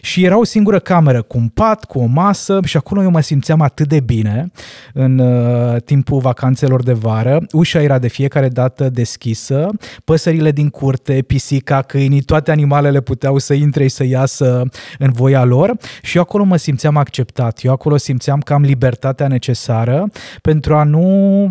și 0.00 0.24
era 0.24 0.38
o 0.38 0.44
singură 0.44 0.78
cameră 0.78 1.22
cu 1.22 1.38
un 1.38 1.48
pat, 1.48 1.84
cu 1.84 1.98
o 1.98 2.04
masă 2.04 2.60
și 2.64 2.76
acolo 2.76 3.02
eu 3.02 3.10
mă 3.10 3.20
simțeam 3.20 3.60
atât 3.60 3.88
de 3.88 4.00
bine 4.00 4.50
în 4.92 5.18
uh, 5.18 5.76
timpul 5.84 6.20
vacanțelor 6.20 6.82
de 6.82 6.92
vară. 6.92 7.38
Ușa 7.52 7.82
era 7.82 7.98
de 7.98 8.08
fiecare 8.08 8.48
dată 8.48 8.88
deschisă, 8.88 9.68
păsările 10.04 10.50
din 10.50 10.68
curte, 10.68 11.22
pisica, 11.26 11.82
câinii, 11.82 12.20
toate 12.22 12.50
animalele 12.50 13.00
puteau 13.00 13.38
să 13.38 13.54
intre 13.54 13.82
și 13.82 13.94
să 13.94 14.04
iasă 14.04 14.62
în 14.98 15.10
voia 15.12 15.44
lor 15.44 15.76
și 16.02 16.16
eu 16.16 16.22
acolo 16.22 16.44
mă 16.44 16.56
simțeam 16.56 16.96
acceptat, 16.96 17.60
eu 17.62 17.72
acolo 17.72 17.96
simțeam 17.96 18.40
că 18.40 18.52
am 18.52 18.62
libertatea 18.62 19.28
necesară 19.28 20.10
pentru 20.42 20.74
a 20.74 20.82
nu 20.82 21.50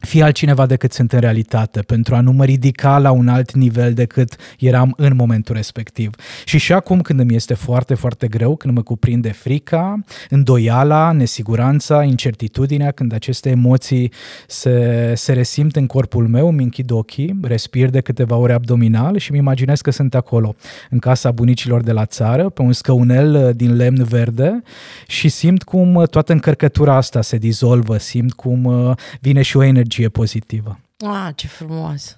fi 0.00 0.22
altcineva 0.22 0.66
decât 0.66 0.92
sunt 0.92 1.12
în 1.12 1.18
realitate, 1.18 1.80
pentru 1.80 2.14
a 2.14 2.20
nu 2.20 2.32
mă 2.32 2.44
ridica 2.44 2.98
la 2.98 3.10
un 3.10 3.28
alt 3.28 3.52
nivel 3.52 3.92
decât 3.92 4.36
eram 4.58 4.94
în 4.96 5.16
momentul 5.16 5.54
respectiv. 5.54 6.10
Și 6.44 6.58
și 6.58 6.72
acum 6.72 7.00
când 7.00 7.20
îmi 7.20 7.34
este 7.34 7.54
foarte, 7.54 7.94
foarte 7.94 8.28
greu, 8.28 8.56
când 8.56 8.74
mă 8.74 8.82
cuprinde 8.82 9.32
frica, 9.32 10.00
îndoiala, 10.28 11.12
nesiguranța, 11.12 12.02
incertitudinea, 12.02 12.90
când 12.90 13.14
aceste 13.14 13.50
emoții 13.50 14.12
se, 14.46 15.12
se 15.14 15.32
resimt 15.32 15.76
în 15.76 15.86
corpul 15.86 16.28
meu, 16.28 16.48
îmi 16.48 16.62
închid 16.62 16.90
ochii, 16.90 17.38
respir 17.42 17.90
de 17.90 18.00
câteva 18.00 18.36
ore 18.36 18.52
abdominal 18.52 19.16
și 19.16 19.30
îmi 19.30 19.38
imaginez 19.38 19.80
că 19.80 19.90
sunt 19.90 20.14
acolo, 20.14 20.54
în 20.90 20.98
casa 20.98 21.30
bunicilor 21.30 21.82
de 21.82 21.92
la 21.92 22.04
țară, 22.06 22.48
pe 22.48 22.62
un 22.62 22.72
scăunel 22.72 23.52
din 23.56 23.76
lemn 23.76 24.04
verde 24.04 24.62
și 25.06 25.28
simt 25.28 25.62
cum 25.62 26.04
toată 26.10 26.32
încărcătura 26.32 26.96
asta 26.96 27.22
se 27.22 27.36
dizolvă, 27.36 27.98
simt 27.98 28.32
cum 28.32 28.64
uh, 28.64 28.96
vine 29.20 29.42
și 29.42 29.56
o 29.56 29.62
energie 29.62 29.95
energie 29.96 30.08
pozitivă. 30.08 30.78
Ah, 31.06 31.28
ce 31.34 31.46
frumos! 31.46 32.16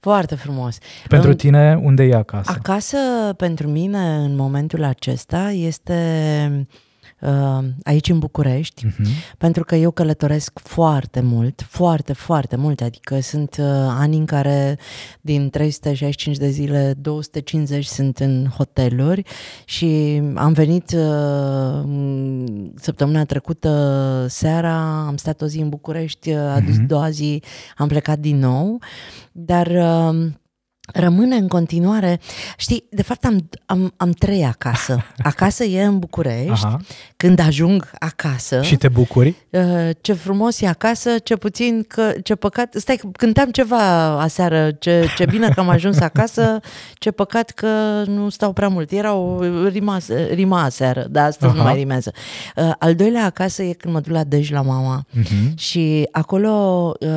Foarte 0.00 0.34
frumos. 0.34 0.78
Pentru 1.08 1.34
tine, 1.34 1.74
unde 1.82 2.02
e 2.02 2.14
acasă? 2.14 2.50
Acasă, 2.50 2.96
pentru 3.36 3.68
mine, 3.68 4.16
în 4.16 4.34
momentul 4.34 4.82
acesta, 4.84 5.50
este 5.50 5.94
Uh, 6.58 6.66
aici 7.82 8.08
în 8.08 8.18
București, 8.18 8.86
uh-huh. 8.86 9.36
pentru 9.38 9.64
că 9.64 9.74
eu 9.74 9.90
călătoresc 9.90 10.58
foarte 10.58 11.20
mult, 11.20 11.66
foarte, 11.68 12.12
foarte 12.12 12.56
mult, 12.56 12.80
adică 12.80 13.20
sunt 13.20 13.56
uh, 13.58 13.66
ani 13.88 14.16
în 14.16 14.24
care 14.24 14.78
din 15.20 15.50
365 15.50 16.36
de 16.36 16.48
zile, 16.48 16.94
250 17.00 17.84
sunt 17.84 18.18
în 18.18 18.46
hoteluri 18.56 19.22
și 19.64 20.22
am 20.34 20.52
venit 20.52 20.92
uh, 20.92 21.84
săptămâna 22.74 23.24
trecută 23.24 24.26
seara, 24.28 25.06
am 25.06 25.16
stat 25.16 25.42
o 25.42 25.46
zi 25.46 25.58
în 25.60 25.68
București, 25.68 26.32
a 26.32 26.60
dus 26.60 26.78
uh-huh. 26.78 26.86
doua 26.86 27.10
zi, 27.10 27.42
am 27.76 27.88
plecat 27.88 28.18
din 28.18 28.38
nou, 28.38 28.78
dar 29.32 29.68
rămâne 30.92 31.36
în 31.36 31.48
continuare. 31.48 32.20
Știi, 32.56 32.84
de 32.90 33.02
fapt 33.02 33.24
am, 33.24 33.48
am, 33.66 33.92
am 33.96 34.10
trei 34.10 34.44
acasă. 34.44 35.04
Acasă 35.22 35.64
e 35.64 35.84
în 35.84 35.98
București. 35.98 36.64
Aha. 36.64 36.80
Când 37.16 37.38
ajung 37.38 37.90
acasă... 37.98 38.62
Și 38.62 38.76
te 38.76 38.88
bucuri? 38.88 39.34
Uh, 39.50 39.90
ce 40.00 40.12
frumos 40.12 40.60
e 40.60 40.66
acasă, 40.66 41.18
ce 41.18 41.36
puțin, 41.36 41.84
că, 41.88 42.12
ce 42.22 42.34
păcat... 42.34 42.74
Stai, 42.78 43.00
cântam 43.12 43.50
ceva 43.50 44.06
aseară, 44.20 44.70
ce, 44.78 45.06
ce 45.16 45.24
bine 45.24 45.48
că 45.48 45.60
am 45.60 45.68
ajuns 45.68 45.98
acasă, 46.00 46.60
ce 46.94 47.10
păcat 47.10 47.50
că 47.50 48.02
nu 48.06 48.28
stau 48.28 48.52
prea 48.52 48.68
mult. 48.68 48.90
Era 48.90 49.14
o 49.14 49.40
rima, 49.68 49.98
rima 50.30 50.62
aseară, 50.62 51.06
dar 51.10 51.26
astăzi 51.26 51.52
Aha. 51.52 51.58
nu 51.58 51.62
mai 51.62 51.74
rimează. 51.74 52.12
Uh, 52.56 52.72
al 52.78 52.94
doilea 52.94 53.24
acasă 53.24 53.62
e 53.62 53.72
când 53.72 53.94
mă 53.94 54.00
duc 54.00 54.12
la 54.12 54.24
Dej 54.24 54.50
la 54.50 54.62
mama 54.62 55.06
uh-huh. 55.18 55.54
și 55.54 56.08
acolo 56.12 56.94
uh, 57.00 57.10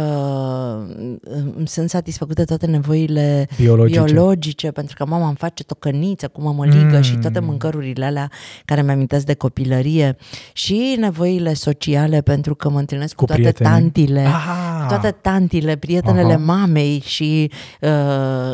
sunt 1.65 1.89
satisfăcute 1.89 2.43
toate 2.43 2.65
nevoile 2.65 3.47
biologice. 3.63 4.01
biologice, 4.03 4.71
pentru 4.71 4.95
că 4.97 5.05
mama 5.05 5.27
îmi 5.27 5.35
face 5.35 5.63
tocăniță 5.63 6.27
cu 6.27 6.41
mămăligă 6.41 6.95
mm. 6.95 7.01
și 7.01 7.15
toate 7.15 7.39
mâncărurile 7.39 8.05
alea 8.05 8.31
care 8.65 8.81
mi-amintesc 8.81 9.25
de 9.25 9.33
copilărie 9.33 10.15
și 10.53 10.95
nevoile 10.99 11.53
sociale, 11.53 12.21
pentru 12.21 12.55
că 12.55 12.69
mă 12.69 12.79
întâlnesc 12.79 13.15
cu, 13.15 13.19
cu 13.19 13.25
toate 13.25 13.41
prietene. 13.41 13.69
tantile, 13.69 14.21
Aha. 14.21 14.72
Cu 14.83 14.89
toate 14.89 15.11
tantile, 15.21 15.75
prietenele 15.75 16.33
Aha. 16.33 16.43
mamei 16.43 17.01
și 17.05 17.51
uh, 17.81 17.89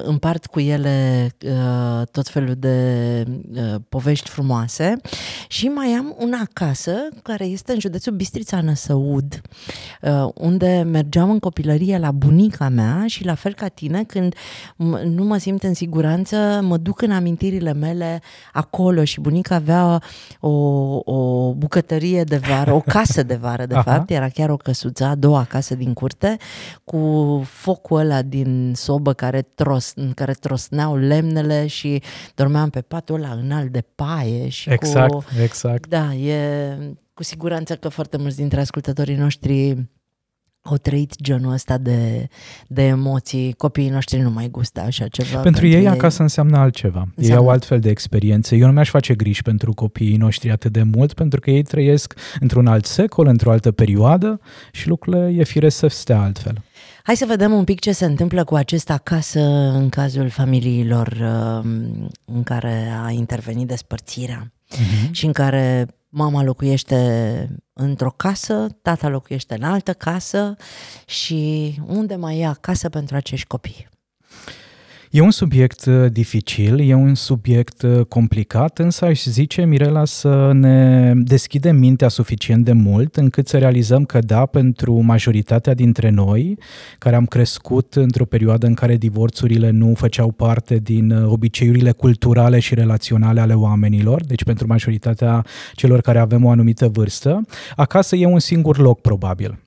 împart 0.03 0.45
cu 0.45 0.59
ele 0.59 1.29
uh, 1.45 2.07
tot 2.11 2.27
felul 2.27 2.55
de 2.57 3.23
uh, 3.53 3.75
povești 3.89 4.29
frumoase 4.29 4.95
și 5.47 5.67
mai 5.67 5.87
am 5.87 6.15
una 6.19 6.37
acasă 6.49 6.91
care 7.23 7.45
este 7.45 7.71
în 7.71 7.79
județul 7.79 8.13
Bistrița 8.13 8.61
Năsăud, 8.61 9.41
uh, 10.01 10.29
unde 10.33 10.87
mergeam 10.91 11.29
în 11.29 11.39
copilărie 11.39 11.97
la 11.97 12.11
bunica 12.11 12.69
mea 12.69 13.03
și 13.07 13.25
la 13.25 13.35
fel 13.35 13.53
ca 13.53 13.67
tine 13.67 14.03
când 14.03 14.35
nu 15.03 15.23
mă 15.23 15.37
simt 15.37 15.63
în 15.63 15.73
siguranță, 15.73 16.59
mă 16.63 16.77
duc 16.77 17.01
în 17.01 17.11
amintirile 17.11 17.73
mele 17.73 18.21
acolo 18.53 19.03
și 19.03 19.21
bunica 19.21 19.55
avea 19.55 20.01
o, 20.39 20.49
o 21.13 21.53
bucătărie 21.53 22.23
de 22.23 22.37
vară, 22.37 22.73
o 22.73 22.79
casă 22.79 23.23
de 23.23 23.35
vară, 23.35 23.65
de 23.65 23.75
Aha. 23.75 23.83
fapt, 23.83 24.09
era 24.09 24.29
chiar 24.29 24.49
o 24.49 24.57
căsuță, 24.57 25.05
a 25.05 25.15
doua 25.15 25.43
casă 25.43 25.75
din 25.75 25.93
curte, 25.93 26.18
cu 26.83 27.41
focul 27.45 27.99
ăla 27.99 28.21
din 28.21 28.73
sobă 28.75 29.13
care 29.13 29.41
tros, 29.41 29.91
în 29.95 30.11
care 30.11 30.33
trosneau 30.33 30.95
lemnele 30.95 31.67
și 31.67 32.01
dormeam 32.35 32.69
pe 32.69 32.81
patul 32.81 33.15
ăla 33.15 33.31
înalt 33.31 33.71
de 33.71 33.83
paie 33.95 34.49
și 34.49 34.69
exact, 34.69 35.11
cu... 35.11 35.23
Exact, 35.41 35.87
Da, 35.87 36.13
e 36.13 36.77
cu 37.13 37.23
siguranță 37.23 37.75
că 37.75 37.89
foarte 37.89 38.17
mulți 38.17 38.35
dintre 38.35 38.59
ascultătorii 38.59 39.15
noștri 39.15 39.75
au 40.69 40.77
trăit 40.77 41.21
genul 41.21 41.53
ăsta 41.53 41.77
de, 41.77 42.27
de 42.67 42.83
emoții. 42.83 43.53
Copiii 43.57 43.89
noștri 43.89 44.19
nu 44.19 44.29
mai 44.29 44.47
gustă 44.49 44.81
așa 44.81 45.07
ceva. 45.07 45.39
Pentru, 45.39 45.61
pentru 45.61 45.67
ei, 45.67 45.81
ei 45.81 45.87
acasă 45.87 46.21
înseamnă 46.21 46.57
altceva. 46.57 47.07
Înseamnă. 47.15 47.31
Ei 47.31 47.45
au 47.45 47.49
altfel 47.49 47.79
de 47.79 47.89
experiențe. 47.89 48.55
Eu 48.55 48.65
nu 48.65 48.73
mi-aș 48.73 48.89
face 48.89 49.13
griji 49.15 49.41
pentru 49.41 49.73
copiii 49.73 50.17
noștri 50.17 50.51
atât 50.51 50.71
de 50.71 50.83
mult, 50.83 51.13
pentru 51.13 51.39
că 51.39 51.51
ei 51.51 51.63
trăiesc 51.63 52.13
într-un 52.39 52.67
alt 52.67 52.85
secol, 52.85 53.27
într-o 53.27 53.51
altă 53.51 53.71
perioadă 53.71 54.39
și 54.71 54.87
lucrurile 54.87 55.33
e 55.37 55.43
firesc 55.43 55.77
să 55.77 55.87
stea 55.87 56.21
altfel. 56.21 56.63
Hai 57.03 57.15
să 57.15 57.25
vedem 57.25 57.53
un 57.53 57.63
pic 57.63 57.79
ce 57.79 57.91
se 57.91 58.05
întâmplă 58.05 58.43
cu 58.43 58.55
acest 58.55 58.89
acasă 58.89 59.39
în 59.73 59.89
cazul 59.89 60.29
familiilor 60.29 61.07
um, 61.07 62.09
în 62.25 62.43
care 62.43 62.91
a 63.05 63.11
intervenit 63.11 63.67
despărțirea 63.67 64.51
uh-huh. 64.75 65.11
și 65.11 65.25
în 65.25 65.31
care 65.31 65.87
mama 66.09 66.43
locuiește 66.43 67.61
într-o 67.73 68.11
casă, 68.11 68.67
tata 68.81 69.07
locuiește 69.07 69.53
în 69.53 69.63
altă 69.63 69.93
casă 69.93 70.55
și 71.05 71.73
unde 71.85 72.15
mai 72.15 72.39
e 72.39 72.45
acasă 72.45 72.89
pentru 72.89 73.15
acești 73.15 73.47
copii? 73.47 73.87
E 75.11 75.21
un 75.21 75.31
subiect 75.31 75.85
uh, 75.85 76.11
dificil, 76.11 76.79
e 76.79 76.93
un 76.93 77.15
subiect 77.15 77.81
uh, 77.81 78.05
complicat, 78.05 78.79
însă 78.79 79.05
aș 79.05 79.23
zice, 79.23 79.65
Mirela, 79.65 80.05
să 80.05 80.51
ne 80.53 81.13
deschidem 81.15 81.75
mintea 81.75 82.07
suficient 82.07 82.65
de 82.65 82.71
mult 82.71 83.15
încât 83.15 83.47
să 83.47 83.57
realizăm 83.57 84.05
că 84.05 84.19
da, 84.19 84.45
pentru 84.45 84.99
majoritatea 85.01 85.73
dintre 85.73 86.09
noi, 86.09 86.57
care 86.97 87.15
am 87.15 87.25
crescut 87.25 87.93
într-o 87.93 88.25
perioadă 88.25 88.65
în 88.65 88.73
care 88.73 88.97
divorțurile 88.97 89.69
nu 89.69 89.93
făceau 89.95 90.31
parte 90.31 90.75
din 90.75 91.11
uh, 91.11 91.31
obiceiurile 91.31 91.91
culturale 91.91 92.59
și 92.59 92.75
relaționale 92.75 93.39
ale 93.39 93.53
oamenilor, 93.53 94.25
deci 94.25 94.43
pentru 94.43 94.67
majoritatea 94.67 95.45
celor 95.73 96.01
care 96.01 96.19
avem 96.19 96.45
o 96.45 96.49
anumită 96.49 96.87
vârstă, 96.87 97.41
acasă 97.75 98.15
e 98.15 98.25
un 98.25 98.39
singur 98.39 98.77
loc 98.77 99.01
probabil 99.01 99.59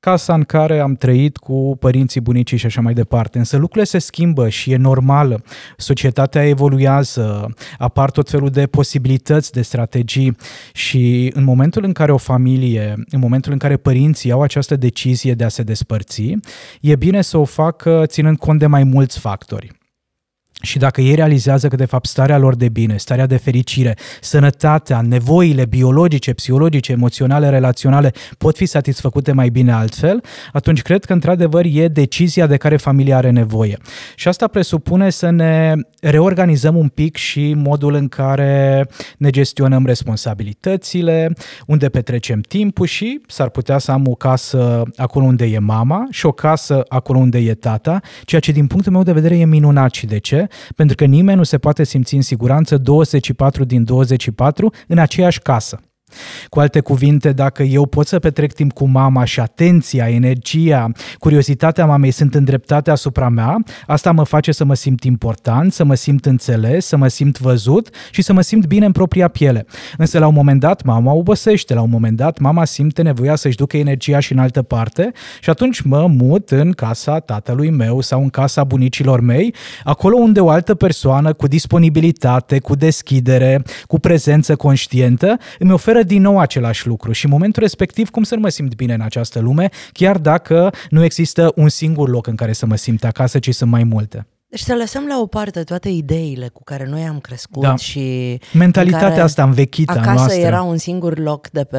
casa 0.00 0.34
în 0.34 0.42
care 0.42 0.78
am 0.78 0.94
trăit 0.94 1.36
cu 1.36 1.76
părinții, 1.80 2.20
bunicii 2.20 2.56
și 2.56 2.66
așa 2.66 2.80
mai 2.80 2.94
departe. 2.94 3.38
Însă 3.38 3.56
lucrurile 3.56 3.84
se 3.84 3.98
schimbă 3.98 4.48
și 4.48 4.72
e 4.72 4.76
normal. 4.76 5.42
Societatea 5.76 6.46
evoluează, 6.46 7.54
apar 7.78 8.10
tot 8.10 8.30
felul 8.30 8.50
de 8.50 8.66
posibilități, 8.66 9.52
de 9.52 9.62
strategii 9.62 10.36
și 10.72 11.30
în 11.34 11.44
momentul 11.44 11.84
în 11.84 11.92
care 11.92 12.12
o 12.12 12.16
familie, 12.16 12.94
în 13.10 13.18
momentul 13.20 13.52
în 13.52 13.58
care 13.58 13.76
părinții 13.76 14.30
au 14.30 14.42
această 14.42 14.76
decizie 14.76 15.34
de 15.34 15.44
a 15.44 15.48
se 15.48 15.62
despărți, 15.62 16.34
e 16.80 16.96
bine 16.96 17.22
să 17.22 17.36
o 17.38 17.44
facă 17.44 18.02
ținând 18.06 18.38
cont 18.38 18.58
de 18.58 18.66
mai 18.66 18.84
mulți 18.84 19.18
factori. 19.18 19.79
Și 20.62 20.78
dacă 20.78 21.00
ei 21.00 21.14
realizează 21.14 21.68
că, 21.68 21.76
de 21.76 21.84
fapt, 21.84 22.06
starea 22.06 22.38
lor 22.38 22.54
de 22.54 22.68
bine, 22.68 22.96
starea 22.96 23.26
de 23.26 23.36
fericire, 23.36 23.96
sănătatea, 24.20 25.00
nevoile 25.00 25.66
biologice, 25.66 26.32
psihologice, 26.32 26.92
emoționale, 26.92 27.48
relaționale 27.48 28.12
pot 28.38 28.56
fi 28.56 28.66
satisfăcute 28.66 29.32
mai 29.32 29.48
bine 29.48 29.72
altfel, 29.72 30.22
atunci 30.52 30.82
cred 30.82 31.04
că, 31.04 31.12
într-adevăr, 31.12 31.64
e 31.68 31.88
decizia 31.88 32.46
de 32.46 32.56
care 32.56 32.76
familia 32.76 33.16
are 33.16 33.30
nevoie. 33.30 33.78
Și 34.14 34.28
asta 34.28 34.46
presupune 34.46 35.10
să 35.10 35.30
ne 35.30 35.74
reorganizăm 36.00 36.76
un 36.76 36.88
pic 36.88 37.16
și 37.16 37.54
modul 37.56 37.94
în 37.94 38.08
care 38.08 38.86
ne 39.18 39.30
gestionăm 39.30 39.86
responsabilitățile, 39.86 41.32
unde 41.66 41.88
petrecem 41.88 42.40
timpul 42.40 42.86
și 42.86 43.20
s-ar 43.26 43.48
putea 43.48 43.78
să 43.78 43.90
am 43.90 44.06
o 44.06 44.14
casă 44.14 44.82
acolo 44.96 45.24
unde 45.24 45.44
e 45.44 45.58
mama 45.58 46.06
și 46.10 46.26
o 46.26 46.32
casă 46.32 46.82
acolo 46.88 47.18
unde 47.18 47.38
e 47.38 47.54
tata, 47.54 48.00
ceea 48.24 48.40
ce, 48.40 48.52
din 48.52 48.66
punctul 48.66 48.92
meu 48.92 49.02
de 49.02 49.12
vedere, 49.12 49.38
e 49.38 49.44
minunat. 49.44 49.94
Și 49.94 50.06
de 50.06 50.18
ce? 50.18 50.48
Pentru 50.76 50.96
că 50.96 51.04
nimeni 51.04 51.38
nu 51.38 51.44
se 51.44 51.58
poate 51.58 51.84
simți 51.84 52.14
în 52.14 52.22
siguranță 52.22 52.78
24 52.78 53.64
din 53.64 53.84
24 53.84 54.72
în 54.86 54.98
aceeași 54.98 55.40
casă. 55.40 55.80
Cu 56.48 56.60
alte 56.60 56.80
cuvinte, 56.80 57.32
dacă 57.32 57.62
eu 57.62 57.86
pot 57.86 58.06
să 58.06 58.18
petrec 58.18 58.52
timp 58.52 58.72
cu 58.72 58.88
mama 58.88 59.24
și 59.24 59.40
atenția, 59.40 60.08
energia, 60.08 60.90
curiozitatea 61.18 61.86
mamei 61.86 62.10
sunt 62.10 62.34
îndreptate 62.34 62.90
asupra 62.90 63.28
mea, 63.28 63.56
asta 63.86 64.12
mă 64.12 64.24
face 64.24 64.52
să 64.52 64.64
mă 64.64 64.74
simt 64.74 65.04
important, 65.04 65.72
să 65.72 65.84
mă 65.84 65.94
simt 65.94 66.26
înțeles, 66.26 66.86
să 66.86 66.96
mă 66.96 67.08
simt 67.08 67.38
văzut 67.38 67.94
și 68.10 68.22
să 68.22 68.32
mă 68.32 68.40
simt 68.40 68.66
bine 68.66 68.86
în 68.86 68.92
propria 68.92 69.28
piele. 69.28 69.66
Însă 69.96 70.18
la 70.18 70.26
un 70.26 70.34
moment 70.34 70.60
dat 70.60 70.82
mama 70.82 71.12
obosește, 71.12 71.74
la 71.74 71.80
un 71.80 71.90
moment 71.90 72.16
dat 72.16 72.38
mama 72.38 72.64
simte 72.64 73.02
nevoia 73.02 73.36
să-și 73.36 73.56
ducă 73.56 73.76
energia 73.76 74.18
și 74.18 74.32
în 74.32 74.38
altă 74.38 74.62
parte 74.62 75.12
și 75.40 75.50
atunci 75.50 75.80
mă 75.80 76.06
mut 76.06 76.50
în 76.50 76.72
casa 76.72 77.18
tatălui 77.18 77.70
meu 77.70 78.00
sau 78.00 78.22
în 78.22 78.28
casa 78.28 78.64
bunicilor 78.64 79.20
mei, 79.20 79.54
acolo 79.84 80.16
unde 80.16 80.40
o 80.40 80.48
altă 80.48 80.74
persoană 80.74 81.32
cu 81.32 81.46
disponibilitate, 81.46 82.58
cu 82.58 82.74
deschidere, 82.74 83.62
cu 83.86 83.98
prezență 83.98 84.56
conștientă 84.56 85.36
îmi 85.58 85.72
oferă 85.72 85.99
oferă 86.00 86.14
din 86.14 86.22
nou 86.22 86.38
același 86.38 86.86
lucru 86.86 87.12
și 87.12 87.24
în 87.24 87.30
momentul 87.30 87.62
respectiv 87.62 88.10
cum 88.10 88.22
să 88.22 88.34
nu 88.34 88.40
mă 88.40 88.48
simt 88.48 88.74
bine 88.74 88.94
în 88.94 89.00
această 89.00 89.40
lume, 89.40 89.68
chiar 89.92 90.18
dacă 90.18 90.72
nu 90.90 91.04
există 91.04 91.52
un 91.56 91.68
singur 91.68 92.08
loc 92.08 92.26
în 92.26 92.34
care 92.34 92.52
să 92.52 92.66
mă 92.66 92.76
simt 92.76 93.04
acasă, 93.04 93.38
ci 93.38 93.54
sunt 93.54 93.70
mai 93.70 93.84
multe. 93.84 94.26
Deci 94.48 94.60
să 94.60 94.74
lăsăm 94.74 95.06
la 95.06 95.20
o 95.20 95.26
parte 95.26 95.62
toate 95.62 95.88
ideile 95.88 96.48
cu 96.48 96.64
care 96.64 96.86
noi 96.88 97.02
am 97.02 97.18
crescut 97.18 97.62
da. 97.62 97.76
și... 97.76 98.38
Mentalitatea 98.52 99.22
asta 99.22 99.42
învechită 99.42 99.92
acasă 99.92 100.12
noastră. 100.12 100.40
era 100.40 100.62
un 100.62 100.76
singur 100.76 101.18
loc 101.18 101.48
de 101.48 101.64
pe 101.64 101.78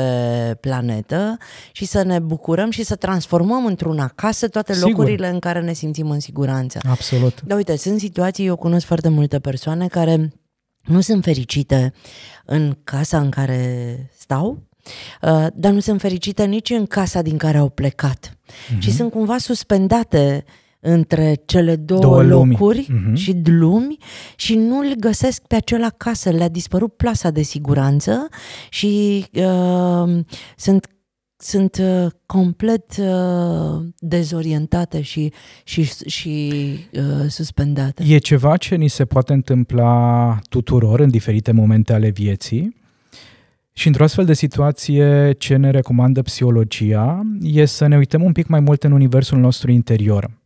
planetă 0.60 1.38
și 1.72 1.86
să 1.86 2.04
ne 2.04 2.20
bucurăm 2.20 2.70
și 2.70 2.84
să 2.84 2.96
transformăm 2.96 3.66
într-un 3.66 4.00
acasă 4.00 4.48
toate 4.48 4.74
Sigur. 4.74 4.90
locurile 4.90 5.30
în 5.30 5.40
care 5.40 5.62
ne 5.62 5.74
simțim 5.74 6.10
în 6.10 6.20
siguranță. 6.20 6.80
Absolut. 6.90 7.42
Dar 7.42 7.58
uite, 7.58 7.78
sunt 7.78 8.00
situații, 8.00 8.46
eu 8.46 8.56
cunosc 8.56 8.86
foarte 8.86 9.10
multe 9.10 9.40
persoane 9.40 9.88
care 9.88 10.32
nu 10.86 11.02
sunt 11.02 11.24
fericite 11.24 11.94
în 12.46 12.78
casa 12.84 13.20
în 13.20 13.30
care 13.30 14.10
stau, 14.18 14.64
uh, 15.22 15.48
dar 15.54 15.72
nu 15.72 15.80
sunt 15.80 16.02
fericite 16.02 16.46
nici 16.46 16.70
în 16.70 16.86
casa 16.86 17.22
din 17.22 17.38
care 17.38 17.58
au 17.58 17.70
plecat. 17.70 18.30
Uh-huh. 18.30 18.78
Și 18.80 18.92
sunt 18.92 19.12
cumva 19.12 19.38
suspendate 19.38 20.44
între 20.80 21.36
cele 21.46 21.76
două, 21.76 22.02
Două 22.02 22.22
lumi. 22.24 22.52
locuri 22.52 22.88
Mhm. 22.90 23.14
și 23.16 23.42
lumi 23.46 23.98
și 24.36 24.56
nu-l 24.56 24.94
găsesc 25.00 25.42
pe 25.42 25.56
acela 25.56 25.86
acasă. 25.86 26.30
Le-a 26.30 26.50
dispărut 26.50 26.96
plasa 26.96 27.30
de 27.32 27.42
siguranță 27.42 28.28
și 28.70 29.26
uh, 29.34 30.20
sunt 30.58 30.88
sunt 31.42 31.78
uh, 31.82 32.08
complet 32.26 32.98
uh, 32.98 33.84
dezorientate 34.00 35.02
și, 35.02 35.32
și, 35.64 35.84
și 36.06 36.52
uh, 36.94 37.28
suspendate. 37.28 38.04
E 38.08 38.18
ceva 38.18 38.58
ce 38.58 38.76
ni 38.76 38.88
se 38.88 39.06
poate 39.06 39.34
întâmpla 39.34 40.40
tuturor 40.50 41.00
în 41.00 41.10
diferite 41.10 41.52
momente 41.52 41.94
ale 41.94 42.10
vieții. 42.10 42.80
Și 43.74 43.88
într-o 43.88 44.04
astfel 44.04 44.26
de 44.26 44.34
situație, 44.34 45.32
ce 45.38 45.56
ne 45.56 45.70
recomandă 45.70 46.22
psihologia 46.22 47.22
e 47.42 47.66
să 47.66 47.88
ne 47.88 47.98
uităm 47.98 48.24
un 48.24 48.32
pic 48.32 48.48
mai 48.48 48.60
mult 48.60 48.84
în 48.84 48.92
universul 48.92 49.40
nostru 49.40 49.72
interior. 49.72 50.41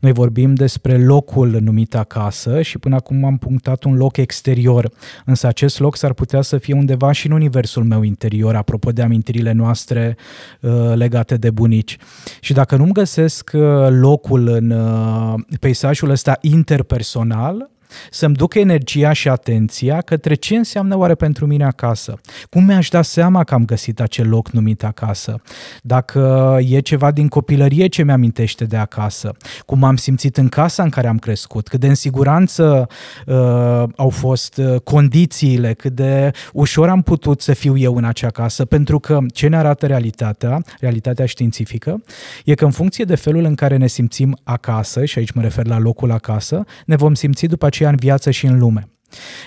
Noi 0.00 0.12
vorbim 0.12 0.54
despre 0.54 1.04
locul 1.04 1.58
numit 1.60 1.94
acasă 1.94 2.62
și 2.62 2.78
până 2.78 2.94
acum 2.94 3.24
am 3.24 3.38
punctat 3.38 3.84
un 3.84 3.96
loc 3.96 4.16
exterior, 4.16 4.90
însă 5.24 5.46
acest 5.46 5.78
loc 5.78 5.96
s-ar 5.96 6.12
putea 6.12 6.42
să 6.42 6.58
fie 6.58 6.74
undeva 6.74 7.12
și 7.12 7.26
în 7.26 7.32
universul 7.32 7.84
meu 7.84 8.02
interior, 8.02 8.54
apropo 8.54 8.90
de 8.90 9.02
amintirile 9.02 9.52
noastre 9.52 10.16
uh, 10.60 10.92
legate 10.94 11.36
de 11.36 11.50
bunici. 11.50 11.96
Și 12.40 12.52
dacă 12.52 12.76
nu-mi 12.76 12.92
găsesc 12.92 13.50
uh, 13.54 13.62
locul 13.88 14.48
în 14.48 14.70
uh, 14.70 15.34
peisajul 15.60 16.10
ăsta 16.10 16.38
interpersonal, 16.40 17.70
să-mi 18.10 18.34
duc 18.34 18.54
energia 18.54 19.12
și 19.12 19.28
atenția 19.28 20.00
către 20.00 20.34
ce 20.34 20.56
înseamnă 20.56 20.96
oare 20.96 21.14
pentru 21.14 21.46
mine 21.46 21.64
acasă. 21.64 22.20
Cum 22.50 22.64
mi-aș 22.64 22.88
da 22.88 23.02
seama 23.02 23.44
că 23.44 23.54
am 23.54 23.64
găsit 23.64 24.00
acel 24.00 24.28
loc 24.28 24.50
numit 24.50 24.84
acasă? 24.84 25.40
Dacă 25.82 26.58
e 26.68 26.80
ceva 26.80 27.10
din 27.10 27.28
copilărie 27.28 27.86
ce 27.86 28.02
mi-amintește 28.02 28.64
de 28.64 28.76
acasă? 28.76 29.32
Cum 29.66 29.84
am 29.84 29.96
simțit 29.96 30.36
în 30.36 30.48
casa 30.48 30.82
în 30.82 30.88
care 30.88 31.08
am 31.08 31.18
crescut? 31.18 31.68
Cât 31.68 31.80
de 31.80 31.86
în 31.86 31.94
siguranță 31.94 32.88
uh, 33.26 33.82
au 33.96 34.08
fost 34.08 34.56
uh, 34.56 34.80
condițiile? 34.80 35.72
Cât 35.72 35.92
de 35.92 36.30
ușor 36.52 36.88
am 36.88 37.02
putut 37.02 37.40
să 37.40 37.54
fiu 37.54 37.76
eu 37.76 37.96
în 37.96 38.04
acea 38.04 38.30
casă? 38.30 38.64
Pentru 38.64 38.98
că 38.98 39.18
ce 39.32 39.48
ne 39.48 39.56
arată 39.56 39.86
realitatea, 39.86 40.62
realitatea 40.80 41.26
științifică, 41.26 42.02
e 42.44 42.54
că 42.54 42.64
în 42.64 42.70
funcție 42.70 43.04
de 43.04 43.14
felul 43.14 43.44
în 43.44 43.54
care 43.54 43.76
ne 43.76 43.86
simțim 43.86 44.38
acasă, 44.44 45.04
și 45.04 45.18
aici 45.18 45.30
mă 45.30 45.42
refer 45.42 45.66
la 45.66 45.78
locul 45.78 46.10
acasă, 46.10 46.64
ne 46.86 46.96
vom 46.96 47.14
simți 47.14 47.46
după 47.46 47.66
aceea 47.76 47.90
în 47.90 47.96
viață 47.96 48.30
și 48.30 48.46
în 48.46 48.58
lume. 48.58 48.88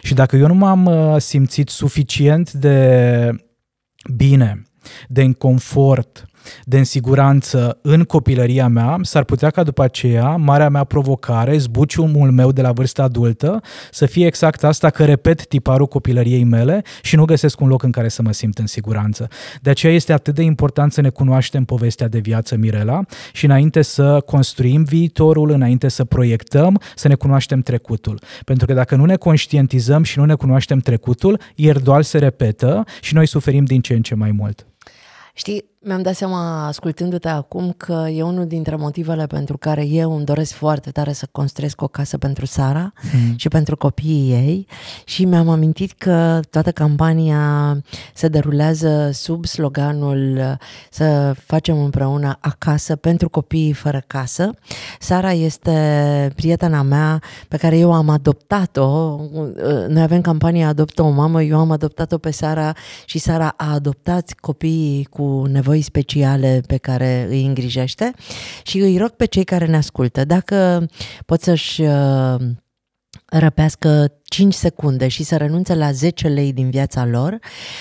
Și 0.02 0.14
dacă 0.14 0.36
eu 0.36 0.48
nu 0.48 0.54
m-am 0.54 0.86
uh, 0.86 1.22
simțit 1.22 1.70
suficient 1.70 2.52
de 2.52 3.30
bine, 4.16 4.64
de 5.08 5.22
în 5.22 5.34
confort, 5.34 6.26
de 6.64 6.78
în 6.78 6.84
siguranță 6.84 7.78
în 7.82 8.04
copilăria 8.04 8.68
mea, 8.68 8.98
s-ar 9.02 9.24
putea 9.24 9.50
ca 9.50 9.64
după 9.64 9.84
aceea 9.84 10.36
marea 10.36 10.70
mea 10.70 10.84
provocare, 10.84 11.58
zbuciumul 11.58 12.32
meu 12.32 12.52
de 12.52 12.62
la 12.62 12.72
vârsta 12.72 13.04
adultă, 13.04 13.62
să 13.92 14.06
fie 14.06 14.26
exact 14.26 14.64
asta 14.64 14.90
că 14.90 15.06
repet 15.06 15.48
tiparul 15.48 15.88
copilăriei 15.88 16.44
mele 16.44 16.82
și 17.02 17.16
nu 17.16 17.26
găsesc 17.26 17.60
un 17.60 17.68
loc 17.68 17.84
în 17.84 17.92
care 17.92 18.08
să 18.08 18.22
mă 18.22 18.32
simt 18.32 18.58
în 18.58 18.68
siguranță. 18.68 19.28
De 19.62 19.70
aceea 19.70 19.94
este 19.94 20.14
atât 20.14 20.36
de 20.36 20.42
important 20.42 20.94
să 20.94 21.02
ne 21.02 21.10
cunoaștem 21.10 21.66
povestea 21.66 22.08
de 22.08 22.20
viață, 22.20 22.56
Mirela, 22.56 23.02
și 23.34 23.46
înainte 23.46 23.82
să 23.82 24.22
construim 24.26 24.84
viitorul, 24.84 25.50
înainte 25.50 25.88
să 25.88 26.06
proiectăm, 26.06 26.82
să 26.96 27.08
ne 27.08 27.16
cunoaștem 27.16 27.62
trecutul. 27.62 28.22
Pentru 28.46 28.66
că 28.66 28.74
dacă 28.74 28.96
nu 28.96 29.06
ne 29.06 29.16
conștientizăm 29.16 30.04
și 30.04 30.20
nu 30.20 30.26
ne 30.26 30.36
cunoaștem 30.36 30.80
trecutul, 30.80 31.40
ieri 31.56 31.84
doar 31.84 32.02
se 32.02 32.18
repetă 32.18 32.84
și 33.02 33.14
noi 33.14 33.28
suferim 33.28 33.66
din 33.66 33.82
ce 33.82 33.94
în 33.94 34.02
ce 34.02 34.16
mai 34.16 34.32
mult. 34.32 34.66
Știi, 35.34 35.69
mi-am 35.82 36.02
dat 36.02 36.16
seama, 36.16 36.66
ascultându-te 36.68 37.28
acum, 37.28 37.74
că 37.78 38.08
e 38.14 38.24
unul 38.24 38.48
dintre 38.48 38.76
motivele 38.76 39.28
pentru 39.28 39.58
care 39.58 39.86
eu 39.88 40.16
îmi 40.16 40.26
doresc 40.26 40.54
foarte 40.54 40.92
tare 40.92 41.14
să 41.14 41.28
construiesc 41.32 41.82
o 41.82 41.88
casă 41.88 42.18
pentru 42.18 42.46
Sara 42.46 42.94
Hmm. 43.12 43.34
și 43.38 43.48
pentru 43.48 43.78
copiii 43.78 44.32
ei 44.32 44.68
și 45.06 45.26
mi-am 45.26 45.50
amintit 45.50 45.92
că 45.92 46.40
toată 46.50 46.72
campania 46.72 47.78
se 48.14 48.28
derulează 48.28 49.10
sub 49.14 49.46
sloganul 49.46 50.36
uh, 50.38 50.54
să 50.92 51.36
facem 51.46 51.84
împreună 51.84 52.38
acasă 52.40 52.96
pentru 52.96 53.30
copiii 53.30 53.74
fără 53.74 54.04
casă. 54.08 54.52
Sara 55.00 55.32
este 55.32 56.32
prietena 56.36 56.82
mea 56.82 57.22
pe 57.48 57.58
care 57.58 57.78
eu 57.78 57.94
am 57.94 58.10
adoptat-o. 58.10 59.20
Uh, 59.34 59.86
Noi 59.88 60.02
avem 60.02 60.22
campania 60.22 60.68
Adoptă 60.68 61.02
o 61.02 61.10
mamă, 61.10 61.44
eu 61.44 61.60
am 61.60 61.72
adoptat-o 61.72 62.18
pe 62.18 62.32
Sara 62.32 62.74
și 63.06 63.18
Sara 63.18 63.54
a 63.58 63.74
adoptat 63.74 64.34
copiii 64.40 65.04
cu 65.04 65.46
nevoi 65.70 65.82
speciale 65.82 66.62
pe 66.68 66.78
care 66.78 67.26
îi 67.30 67.46
îngrijește 67.46 68.12
și 68.64 68.80
îi 68.80 68.98
rog 68.98 69.10
pe 69.10 69.26
cei 69.26 69.44
care 69.44 69.66
ne 69.66 69.76
ascultă, 69.76 70.26
dacă 70.26 70.86
pot 71.26 71.42
să-și 71.42 71.82
uh, 71.82 72.36
răpească 73.26 74.12
5 74.24 74.54
secunde 74.54 75.08
și 75.08 75.24
să 75.24 75.38
renunțe 75.38 75.76
la 75.76 75.92
10 75.92 76.28
lei 76.28 76.54
din 76.54 76.70
viața 76.70 77.06
lor, 77.06 77.40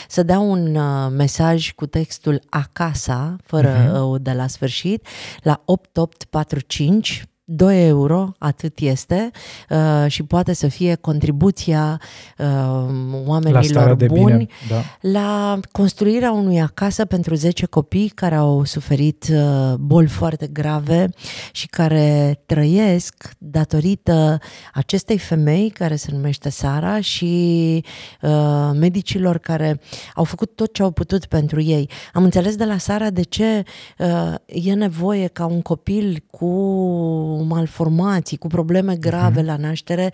să 0.08 0.22
dea 0.22 0.38
un 0.38 0.74
uh, 0.74 1.10
mesaj 1.16 1.70
cu 1.72 1.86
textul 1.86 2.40
acasă, 2.48 3.36
fără 3.44 3.90
Mhm. 3.92 4.10
uh, 4.12 4.20
de 4.22 4.32
la 4.32 4.46
sfârșit, 4.46 5.06
la 5.42 5.62
8845 5.64 7.24
2 7.50 7.86
euro, 7.86 8.32
atât 8.38 8.78
este, 8.78 9.30
uh, 9.70 10.04
și 10.06 10.22
poate 10.22 10.52
să 10.52 10.68
fie 10.68 10.94
contribuția 10.94 12.00
uh, 12.38 12.46
La 12.46 12.86
oamenilor 13.26 13.62
starea 13.62 13.94
de 13.94 14.06
buni 14.06 14.24
bine. 14.24 14.46
Da. 14.68 14.82
la 15.00 15.60
construirea 15.72 16.32
unui 16.32 16.60
acasă 16.60 17.04
pentru 17.04 17.34
10 17.34 17.66
copii 17.66 18.08
care 18.08 18.34
au 18.34 18.64
suferit 18.64 19.26
uh, 19.32 19.74
boli 19.74 20.06
foarte 20.06 20.46
grave 20.46 21.08
și 21.52 21.66
care 21.66 22.40
trăiesc 22.46 23.30
datorită 23.38 24.38
acestei 24.74 25.18
femei 25.18 25.70
care 25.70 25.96
se 25.96 26.08
numește 26.12 26.48
Sara 26.48 27.00
și 27.00 27.84
uh, 28.22 28.70
medicilor 28.74 29.38
care 29.38 29.80
au 30.14 30.24
făcut 30.24 30.54
tot 30.54 30.72
ce 30.72 30.82
au 30.82 30.90
putut 30.90 31.26
pentru 31.26 31.60
ei. 31.60 31.90
Am 32.12 32.24
înțeles 32.24 32.56
de 32.56 32.64
la 32.64 32.78
Sara 32.78 33.10
de 33.10 33.22
ce 33.22 33.62
uh, 33.98 34.34
e 34.46 34.72
nevoie 34.72 35.26
ca 35.26 35.46
un 35.46 35.62
copil 35.62 36.24
cu 36.30 36.46
malformații, 37.44 38.36
cu 38.36 38.46
probleme 38.46 38.96
grave 38.96 39.42
uh-huh. 39.42 39.44
la 39.44 39.56
naștere, 39.56 40.12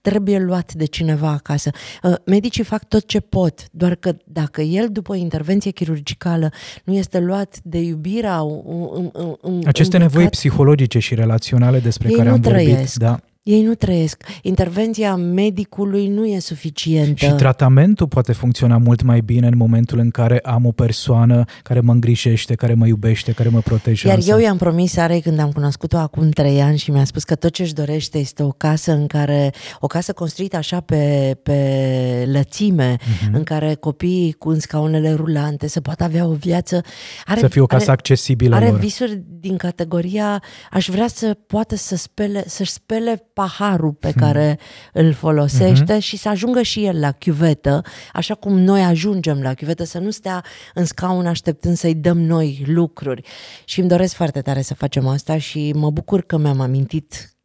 trebuie 0.00 0.38
luat 0.38 0.72
de 0.74 0.84
cineva 0.84 1.30
acasă. 1.30 1.70
Uh, 2.02 2.14
medicii 2.24 2.64
fac 2.64 2.88
tot 2.88 3.06
ce 3.06 3.20
pot, 3.20 3.66
doar 3.70 3.94
că 3.94 4.16
dacă 4.24 4.60
el, 4.62 4.88
după 4.90 5.12
o 5.12 5.14
intervenție 5.14 5.70
chirurgicală, 5.70 6.50
nu 6.84 6.94
este 6.94 7.18
luat 7.18 7.58
de 7.62 7.78
iubirea... 7.78 8.42
Um, 8.42 9.10
um, 9.14 9.38
um, 9.42 9.62
Aceste 9.66 9.96
îmbrăcat, 9.96 10.16
nevoi 10.16 10.28
psihologice 10.28 10.98
și 10.98 11.14
relaționale 11.14 11.78
despre 11.78 12.08
Ei 12.08 12.14
care 12.14 12.28
nu 12.28 12.34
am 12.34 12.40
vorbit. 12.40 12.64
trăiesc. 12.64 12.98
Da. 12.98 13.20
Ei 13.46 13.62
nu 13.62 13.74
trăiesc. 13.74 14.22
Intervenția 14.42 15.16
medicului 15.16 16.08
nu 16.08 16.26
e 16.26 16.38
suficientă. 16.38 17.24
Și 17.24 17.30
tratamentul 17.32 18.06
poate 18.06 18.32
funcționa 18.32 18.76
mult 18.76 19.02
mai 19.02 19.20
bine 19.20 19.46
în 19.46 19.56
momentul 19.56 19.98
în 19.98 20.10
care 20.10 20.38
am 20.38 20.66
o 20.66 20.70
persoană 20.72 21.44
care 21.62 21.80
mă 21.80 21.92
îngrijește, 21.92 22.54
care 22.54 22.74
mă 22.74 22.86
iubește, 22.86 23.32
care 23.32 23.48
mă 23.48 23.60
protejează. 23.60 24.28
Iar 24.30 24.38
eu 24.38 24.44
i-am 24.44 24.56
promis 24.56 24.92
Sarei 24.92 25.20
când 25.20 25.38
am 25.38 25.50
cunoscut-o 25.52 25.96
acum 25.96 26.30
trei 26.30 26.60
ani 26.60 26.78
și 26.78 26.90
mi-a 26.90 27.04
spus 27.04 27.24
că 27.24 27.34
tot 27.34 27.52
ce-și 27.52 27.72
dorește 27.74 28.18
este 28.18 28.42
o 28.42 28.50
casă 28.50 28.92
în 28.92 29.06
care, 29.06 29.50
o 29.80 29.86
casă 29.86 30.12
construită 30.12 30.56
așa 30.56 30.80
pe, 30.80 31.36
pe 31.42 32.28
lățime, 32.32 32.96
Mhm. 33.00 33.30
uh-huh. 33.30 33.32
în 33.36 33.42
care 33.42 33.74
copiii 33.74 34.32
cu 34.32 34.48
în 34.48 34.60
scaunele 34.60 35.12
rulante 35.14 35.68
să 35.68 35.80
poată 35.80 36.04
avea 36.04 36.26
o 36.26 36.32
viață. 36.32 36.80
Are, 37.24 37.40
Să 37.40 37.48
fie 37.48 37.60
o 37.60 37.66
casă 37.66 37.82
are, 37.82 37.92
accesibilă 37.92 38.54
Are 38.54 38.68
lor. 38.68 38.78
visuri 38.78 39.22
din 39.40 39.56
categoria 39.56 40.42
aș 40.70 40.88
vrea 40.88 41.06
să 41.08 41.36
poată 41.46 41.76
să 41.76 41.96
spele, 41.96 42.44
să-și 42.46 42.70
spele 42.70 43.24
paharul 43.36 43.92
pe 43.92 44.08
Mhm. 44.08 44.18
care 44.18 44.58
îl 44.92 45.12
folosește 45.12 45.98
și 45.98 46.16
să 46.16 46.28
ajungă 46.28 46.62
și 46.62 46.84
el 46.84 47.00
la 47.00 47.12
chiuvetă, 47.12 47.82
așa 48.12 48.34
cum 48.34 48.58
noi 48.58 48.82
ajungem 48.82 49.42
la 49.42 49.54
chiuvetă, 49.54 49.84
să 49.84 49.98
nu 49.98 50.10
stea 50.10 50.44
în 50.74 50.84
scaun 50.84 51.26
așteptând 51.26 51.76
să-i 51.76 51.94
dăm 51.94 52.18
noi 52.20 52.64
lucruri. 52.66 53.22
Și 53.64 53.80
îmi 53.80 53.88
doresc 53.88 54.14
foarte 54.14 54.40
tare 54.40 54.62
să 54.62 54.74
facem 54.74 55.06
asta 55.06 55.38
și 55.38 55.72
mă 55.76 55.90
bucur 55.90 56.22
că 56.22 56.36
mi-am 56.36 56.60
amintit 56.60 57.35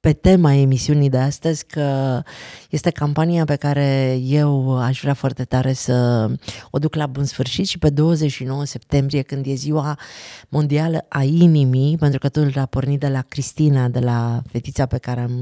pe 0.00 0.12
tema 0.12 0.52
emisiunii 0.52 1.08
de 1.08 1.18
astăzi 1.18 1.66
că 1.66 2.20
este 2.70 2.90
campania 2.90 3.44
pe 3.44 3.56
care 3.56 4.18
eu 4.22 4.78
aș 4.78 5.00
vrea 5.00 5.14
foarte 5.14 5.44
tare 5.44 5.72
să 5.72 6.26
o 6.70 6.78
duc 6.78 6.94
la 6.94 7.06
bun 7.06 7.24
sfârșit 7.24 7.66
și 7.66 7.78
pe 7.78 7.90
29 7.90 8.64
septembrie, 8.64 9.22
când 9.22 9.46
e 9.46 9.54
ziua 9.54 9.98
mondială 10.48 11.04
a 11.08 11.22
inimii, 11.22 11.96
pentru 11.96 12.18
că 12.18 12.28
totul 12.28 12.60
a 12.60 12.66
pornit 12.66 13.00
de 13.00 13.08
la 13.08 13.22
Cristina, 13.28 13.88
de 13.88 13.98
la 13.98 14.42
fetița 14.50 14.86
pe 14.86 14.98
care 14.98 15.20
am, 15.20 15.32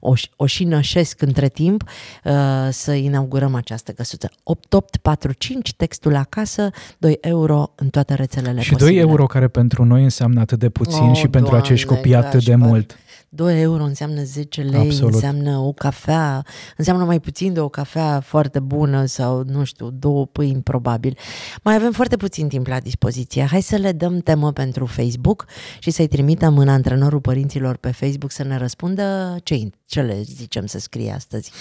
o, 0.00 0.12
o 0.36 0.46
și 0.46 0.64
nășesc 0.64 1.22
între 1.22 1.48
timp, 1.48 1.82
uh, 2.24 2.32
să 2.70 2.92
inaugurăm 2.92 3.54
această 3.54 3.92
căsuță. 3.92 4.30
8845, 4.42 5.74
textul 5.74 6.14
acasă, 6.16 6.70
2 6.98 7.18
euro 7.20 7.72
în 7.74 7.88
toate 7.88 8.14
rețelele 8.14 8.60
Și 8.60 8.70
posibile. 8.70 9.00
2 9.00 9.08
euro 9.10 9.26
care 9.26 9.48
pentru 9.48 9.84
noi 9.84 10.02
înseamnă 10.02 10.40
atât 10.40 10.58
de 10.58 10.68
puțin 10.68 11.08
Oh, 11.08 11.16
și 11.16 11.28
pentru 11.28 11.50
Doamne, 11.50 11.58
acești 11.68 11.86
copii 11.86 12.14
atât 12.14 12.44
de 12.44 12.50
Gașpar. 12.50 12.68
mult. 12.68 12.98
2 13.36 13.60
euro 13.60 13.82
înseamnă 13.82 14.22
10 14.22 14.62
lei, 14.62 14.80
Absolut. 14.80 15.12
înseamnă 15.12 15.58
o 15.58 15.72
cafea, 15.72 16.44
înseamnă 16.76 17.04
mai 17.04 17.20
puțin 17.20 17.52
de 17.52 17.60
o 17.60 17.68
cafea 17.68 18.20
foarte 18.20 18.60
bună 18.60 19.04
sau, 19.04 19.42
nu 19.46 19.64
știu, 19.64 19.90
două 19.90 20.26
pâini 20.26 20.62
probabil. 20.62 21.16
Mai 21.62 21.74
avem 21.74 21.92
foarte 21.92 22.16
puțin 22.16 22.48
timp 22.48 22.66
la 22.66 22.80
dispoziție. 22.80 23.44
Hai 23.44 23.60
să 23.60 23.76
le 23.76 23.92
dăm 23.92 24.18
temă 24.18 24.52
pentru 24.52 24.86
Facebook 24.86 25.46
și 25.78 25.90
să-i 25.90 26.06
trimitem 26.06 26.58
în 26.58 26.68
antrenorul 26.68 27.20
părinților 27.20 27.76
pe 27.76 27.90
Facebook 27.90 28.30
să 28.30 28.44
ne 28.44 28.56
răspundă 28.56 29.36
ce, 29.42 29.70
ce 29.86 30.00
le 30.00 30.22
zicem 30.22 30.66
să 30.66 30.78
scrie 30.78 31.12
astăzi 31.12 31.52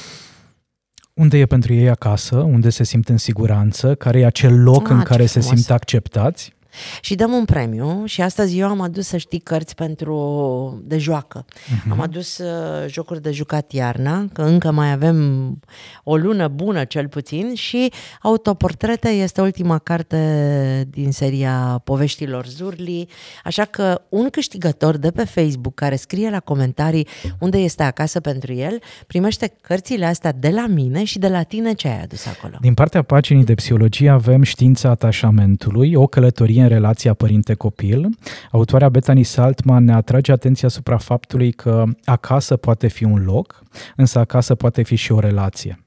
unde 1.14 1.38
e 1.38 1.46
pentru 1.46 1.74
ei 1.74 1.90
acasă, 1.90 2.36
unde 2.36 2.70
se 2.70 2.84
simt 2.84 3.10
în 3.10 3.18
siguranță, 3.18 3.96
care 3.96 4.20
e 4.20 4.26
acel 4.26 4.62
loc 4.64 4.84
ah, 4.84 4.90
în 4.90 5.02
care 5.02 5.26
frumos. 5.26 5.48
se 5.48 5.56
simt 5.56 5.70
acceptați 5.70 6.55
și 7.02 7.16
dăm 7.16 7.32
un 7.32 7.46
premiu 7.46 8.06
și 8.06 8.22
astăzi 8.22 8.60
eu 8.60 8.68
am 8.68 8.82
adus, 8.82 9.08
să 9.08 9.18
știi, 9.18 9.40
cărți 9.40 9.76
pentru 9.76 10.84
de 10.84 10.98
joacă. 10.98 11.46
Uh-huh. 11.46 11.92
Am 11.92 12.02
adus 12.02 12.38
uh, 12.38 12.88
jocuri 12.88 13.22
de 13.22 13.32
jucat 13.32 13.72
iarna, 13.72 14.28
că 14.34 14.42
încă 14.42 14.72
mai 14.72 14.92
avem 14.92 15.60
o 16.04 16.16
lună 16.16 16.48
bună 16.48 16.84
cel 16.84 17.08
puțin 17.08 17.54
și 17.54 17.92
Autoportrete 18.22 19.10
este 19.10 19.42
ultima 19.42 19.78
carte 19.78 20.88
din 20.90 21.12
seria 21.12 21.82
Poveștilor 21.84 22.46
Zurli, 22.46 23.08
așa 23.44 23.66
că 23.66 24.02
un 24.10 24.30
câștigător 24.30 24.98
de 24.98 25.12
pe 25.12 25.24
Facebook 25.24 25.74
care 25.74 25.96
scrie 25.96 26.30
la 26.30 26.40
comentarii 26.40 27.08
unde 27.40 27.58
este 27.58 27.84
acasă 27.84 28.20
pentru 28.20 28.54
el, 28.54 28.82
primește 29.08 29.54
cărțile 29.62 30.06
astea 30.06 30.32
de 30.32 30.50
la 30.50 30.68
mine 30.68 31.04
și 31.04 31.20
de 31.20 31.28
la 31.28 31.44
tine 31.44 31.74
ce 31.74 31.88
ai 31.88 32.02
adus 32.02 32.26
acolo. 32.26 32.58
Din 32.62 32.74
partea 32.74 33.02
paginii 33.02 33.44
de 33.44 33.54
psihologie 33.54 34.10
avem 34.10 34.42
știința 34.42 34.90
atașamentului, 34.90 35.96
o 35.96 36.08
călătorie 36.08 36.65
în 36.66 36.72
relația 36.72 37.14
părinte-copil. 37.14 38.10
Autoarea 38.52 38.90
Bethany 38.90 39.24
Saltman 39.24 39.84
ne 39.84 39.94
atrage 39.94 40.32
atenția 40.32 40.68
asupra 40.68 40.98
faptului 40.98 41.52
că 41.52 41.84
acasă 42.06 42.56
poate 42.56 42.88
fi 42.88 43.04
un 43.04 43.24
loc, 43.24 43.64
însă 43.96 44.20
acasă 44.20 44.56
poate 44.56 44.84
fi 44.84 44.96
și 44.96 45.12
o 45.12 45.20
relație. 45.20 45.80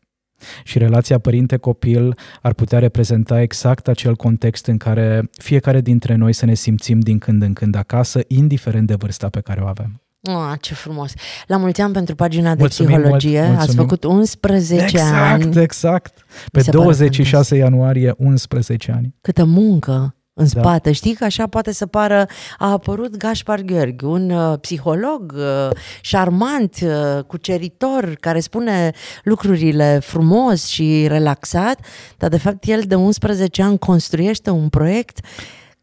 Și 0.64 0.78
relația 0.78 1.18
părinte-copil 1.18 2.18
ar 2.42 2.52
putea 2.52 2.78
reprezenta 2.78 3.40
exact 3.40 3.88
acel 3.88 4.16
context 4.16 4.66
în 4.66 4.76
care 4.76 5.28
fiecare 5.32 5.80
dintre 5.80 6.14
noi 6.14 6.32
să 6.32 6.44
ne 6.44 6.54
simțim 6.54 7.00
din 7.00 7.18
când 7.18 7.42
în 7.42 7.52
când 7.52 7.74
acasă, 7.74 8.20
indiferent 8.26 8.86
de 8.86 8.94
vârsta 8.94 9.28
pe 9.28 9.40
care 9.40 9.60
o 9.60 9.66
avem. 9.66 10.00
Oh, 10.22 10.52
ce 10.60 10.74
frumos! 10.74 11.12
La 11.46 11.56
mulți 11.56 11.80
ani 11.80 11.92
pentru 11.92 12.14
pagina 12.14 12.54
de 12.54 12.60
mulțumim 12.60 12.96
psihologie. 12.96 13.46
Mult, 13.46 13.58
Ați 13.58 13.76
făcut 13.76 14.04
11 14.04 14.82
exact, 14.82 15.32
ani. 15.32 15.42
Exact, 15.42 15.56
exact. 15.56 16.24
Pe 16.52 16.62
26 16.70 17.56
ianuarie, 17.56 18.14
11 18.16 18.92
ani. 18.92 19.14
Câtă 19.20 19.44
muncă! 19.44 20.17
În 20.38 20.46
da. 20.52 20.60
spate. 20.60 20.92
Știi 20.92 21.14
că 21.14 21.24
așa 21.24 21.46
poate 21.46 21.72
să 21.72 21.86
pară, 21.86 22.26
a 22.58 22.70
apărut 22.70 23.16
Gaspar 23.16 23.60
Gheorghe, 23.60 24.06
un 24.06 24.30
uh, 24.30 24.58
psiholog 24.60 25.34
uh, 25.36 25.76
șarmant, 26.00 26.76
uh, 26.82 27.24
cuceritor, 27.24 28.16
care 28.20 28.40
spune 28.40 28.92
lucrurile 29.22 29.98
frumos 30.02 30.66
și 30.66 31.06
relaxat, 31.08 31.80
dar 32.18 32.30
de 32.30 32.38
fapt 32.38 32.64
el 32.64 32.82
de 32.86 32.94
11 32.94 33.62
ani 33.62 33.78
construiește 33.78 34.50
un 34.50 34.68
proiect 34.68 35.18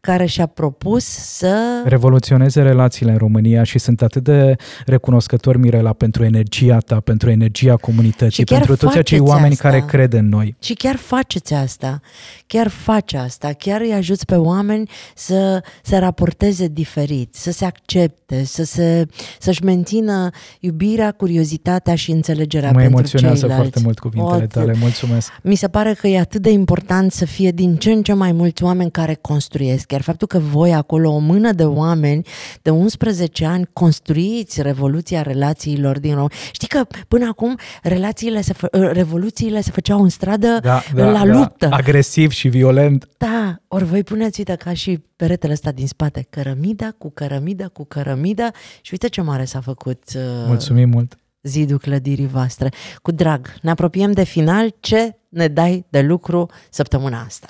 care 0.06 0.26
și-a 0.26 0.46
propus 0.46 1.04
să... 1.04 1.82
Revoluționeze 1.84 2.62
relațiile 2.62 3.12
în 3.12 3.18
România 3.18 3.62
și 3.62 3.78
sunt 3.78 4.02
atât 4.02 4.22
de 4.22 4.56
recunoscător, 4.84 5.56
Mirela, 5.56 5.92
pentru 5.92 6.24
energia 6.24 6.78
ta, 6.78 7.00
pentru 7.00 7.30
energia 7.30 7.76
comunității, 7.76 8.44
pentru 8.44 8.76
toți 8.76 8.98
acei 8.98 9.18
oameni 9.18 9.52
asta. 9.52 9.68
care 9.68 9.84
cred 9.86 10.12
în 10.12 10.28
noi. 10.28 10.56
Și 10.60 10.74
chiar 10.74 10.96
faceți 10.96 11.54
asta, 11.54 12.00
chiar 12.46 12.68
faci 12.68 13.12
asta, 13.14 13.52
chiar 13.52 13.80
îi 13.80 13.92
ajuți 13.92 14.24
pe 14.24 14.34
oameni 14.34 14.90
să 15.14 15.62
se 15.82 15.96
raporteze 15.96 16.66
diferit, 16.66 17.34
să 17.34 17.52
se 17.52 17.64
accepte, 17.64 18.44
să 18.44 18.64
se, 18.64 19.06
să-și 19.38 19.64
mențină 19.64 20.30
iubirea, 20.60 21.12
curiozitatea 21.12 21.94
și 21.94 22.10
înțelegerea 22.10 22.70
mă 22.70 22.78
pentru 22.78 22.98
emoționează 22.98 23.46
ceilalți. 23.46 23.62
foarte 23.62 23.80
mult 23.84 23.98
cuvintele 23.98 24.42
o, 24.42 24.46
tale, 24.46 24.74
mulțumesc. 24.80 25.32
Mi 25.42 25.54
se 25.54 25.68
pare 25.68 25.92
că 25.92 26.06
e 26.06 26.18
atât 26.18 26.42
de 26.42 26.50
important 26.50 27.12
să 27.12 27.24
fie 27.24 27.50
din 27.50 27.76
ce 27.76 27.90
în 27.90 28.02
ce 28.02 28.12
mai 28.12 28.32
mulți 28.32 28.62
oameni 28.62 28.90
care 28.90 29.14
construiesc 29.20 29.92
Chiar 29.96 30.04
faptul 30.04 30.26
că 30.26 30.38
voi 30.38 30.74
acolo, 30.74 31.10
o 31.10 31.18
mână 31.18 31.52
de 31.52 31.64
oameni 31.64 32.26
de 32.62 32.70
11 32.70 33.44
ani, 33.44 33.68
construiți 33.72 34.62
revoluția 34.62 35.22
relațiilor 35.22 35.98
din 35.98 36.10
România. 36.10 36.36
Știi 36.52 36.68
că 36.68 36.86
până 37.08 37.26
acum 37.26 37.58
relațiile 37.82 38.40
se 38.40 38.52
fă, 38.52 38.68
ă, 38.72 38.92
revoluțiile 38.92 39.60
se 39.60 39.70
făceau 39.70 40.02
în 40.02 40.08
stradă 40.08 40.58
da, 40.62 40.82
da, 40.94 41.10
la 41.10 41.12
da, 41.18 41.24
luptă. 41.24 41.68
Agresiv 41.70 42.30
și 42.30 42.48
violent. 42.48 43.08
Da, 43.16 43.56
ori 43.68 43.84
voi 43.84 44.02
puneți, 44.02 44.38
uite, 44.38 44.54
ca 44.54 44.72
și 44.72 45.04
peretele 45.16 45.52
ăsta 45.52 45.70
din 45.70 45.86
spate, 45.86 46.26
cărămida 46.30 46.94
cu 46.98 47.10
cărămida 47.10 47.66
cu 47.66 47.84
cărămida 47.84 48.50
și 48.80 48.88
uite 48.92 49.08
ce 49.08 49.20
mare 49.20 49.44
s-a 49.44 49.60
făcut. 49.60 50.02
Uh, 50.14 50.22
Mulțumim 50.46 50.88
mult! 50.88 51.16
zidul 51.42 51.78
clădirii 51.78 52.26
voastre. 52.26 52.68
Cu 53.02 53.10
drag, 53.10 53.54
ne 53.62 53.70
apropiem 53.70 54.12
de 54.12 54.24
final. 54.24 54.74
Ce 54.80 55.16
ne 55.28 55.48
dai 55.48 55.84
de 55.88 56.00
lucru 56.00 56.50
săptămâna 56.70 57.20
asta? 57.20 57.46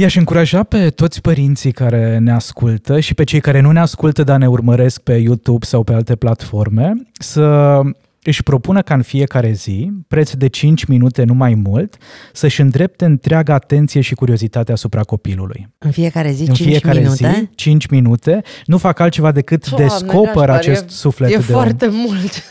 I-aș 0.00 0.14
încuraja 0.14 0.62
pe 0.62 0.90
toți 0.90 1.20
părinții 1.20 1.72
care 1.72 2.18
ne 2.18 2.32
ascultă 2.32 3.00
și 3.00 3.14
pe 3.14 3.24
cei 3.24 3.40
care 3.40 3.60
nu 3.60 3.70
ne 3.70 3.80
ascultă, 3.80 4.22
dar 4.22 4.38
ne 4.38 4.48
urmăresc 4.48 5.00
pe 5.00 5.12
YouTube 5.12 5.64
sau 5.66 5.82
pe 5.82 5.92
alte 5.92 6.16
platforme, 6.16 6.92
să 7.12 7.80
își 8.22 8.42
propună 8.42 8.82
ca 8.82 8.94
în 8.94 9.02
fiecare 9.02 9.52
zi, 9.52 9.90
preț 10.08 10.32
de 10.32 10.48
5 10.48 10.84
minute, 10.84 11.24
nu 11.24 11.34
mai 11.34 11.54
mult, 11.54 11.96
să-și 12.32 12.60
îndrepte 12.60 13.04
întreaga 13.04 13.54
atenție 13.54 14.00
și 14.00 14.14
curiozitatea 14.14 14.74
asupra 14.74 15.02
copilului. 15.02 15.68
În 15.78 15.90
fiecare 15.90 16.30
zi 16.30 16.40
în 16.40 16.54
5 16.54 16.68
fiecare 16.68 16.98
minute? 16.98 17.32
Zi, 17.38 17.48
5 17.54 17.86
minute. 17.86 18.42
Nu 18.64 18.78
fac 18.78 18.98
altceva 18.98 19.32
decât 19.32 19.68
Doamne, 19.68 19.86
descoper 19.86 20.50
acest 20.50 20.84
e, 20.84 20.88
suflet 20.88 21.30
e 21.30 21.36
de 21.36 21.42
foarte 21.42 21.86
om. 21.86 21.94
mult. 21.94 22.42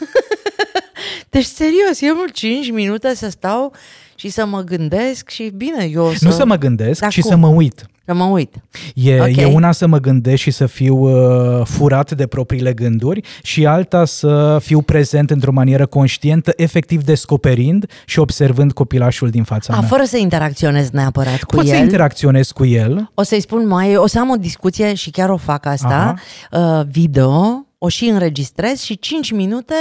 deci, 1.30 1.46
serios, 1.46 2.02
e 2.02 2.14
mult 2.16 2.34
5 2.34 2.72
minute 2.72 3.16
să 3.16 3.30
stau 3.30 3.74
și 4.20 4.30
să 4.30 4.46
mă 4.46 4.62
gândesc 4.62 5.30
și 5.30 5.52
bine, 5.56 5.90
eu 5.92 6.12
să... 6.12 6.26
Nu 6.26 6.32
să 6.32 6.46
mă 6.46 6.56
gândesc, 6.56 7.00
Dar 7.02 7.12
ci 7.12 7.22
cum? 7.22 7.30
să 7.30 7.36
mă 7.38 7.48
uit. 7.48 7.86
Să 8.06 8.14
mă 8.14 8.24
uit. 8.24 8.56
E, 8.94 9.16
okay. 9.16 9.36
e 9.38 9.46
una 9.46 9.72
să 9.72 9.88
mă 9.88 9.98
gândesc 9.98 10.42
și 10.42 10.52
să 10.52 10.66
fiu 10.66 10.96
uh, 10.96 11.66
furat 11.66 12.12
de 12.12 12.28
propriile 12.28 12.74
gânduri 12.74 13.22
și 13.42 13.66
alta 13.66 14.06
să 14.06 14.58
fiu 14.62 14.82
prezent 14.82 15.32
într-o 15.32 15.52
manieră 15.52 15.86
conștientă, 15.86 16.54
efectiv 16.56 17.04
descoperind 17.04 17.86
și 18.06 18.20
observând 18.20 18.72
copilașul 18.74 19.30
din 19.30 19.44
fața 19.44 19.74
A, 19.74 19.80
mea. 19.80 19.88
Fără 19.88 20.04
să 20.04 20.18
interacționez 20.18 20.90
neapărat 20.90 21.44
cu 21.44 21.56
Poți 21.56 21.70
el. 21.70 21.76
să 21.76 21.82
interacționez 21.82 22.52
cu 22.52 22.66
el. 22.66 23.12
O 23.14 23.24
să-i 23.24 23.42
spun 23.42 23.68
mai, 23.68 23.96
o 23.96 24.08
să 24.08 24.20
am 24.20 24.30
o 24.30 24.36
discuție 24.36 24.94
și 24.94 25.10
chiar 25.10 25.30
o 25.30 25.38
fac 25.38 25.66
asta, 25.66 26.14
uh, 26.52 26.82
video, 26.92 27.67
o 27.78 27.88
și 27.88 28.06
înregistrez 28.06 28.82
și 28.82 29.00
5 29.00 29.32
minute 29.32 29.74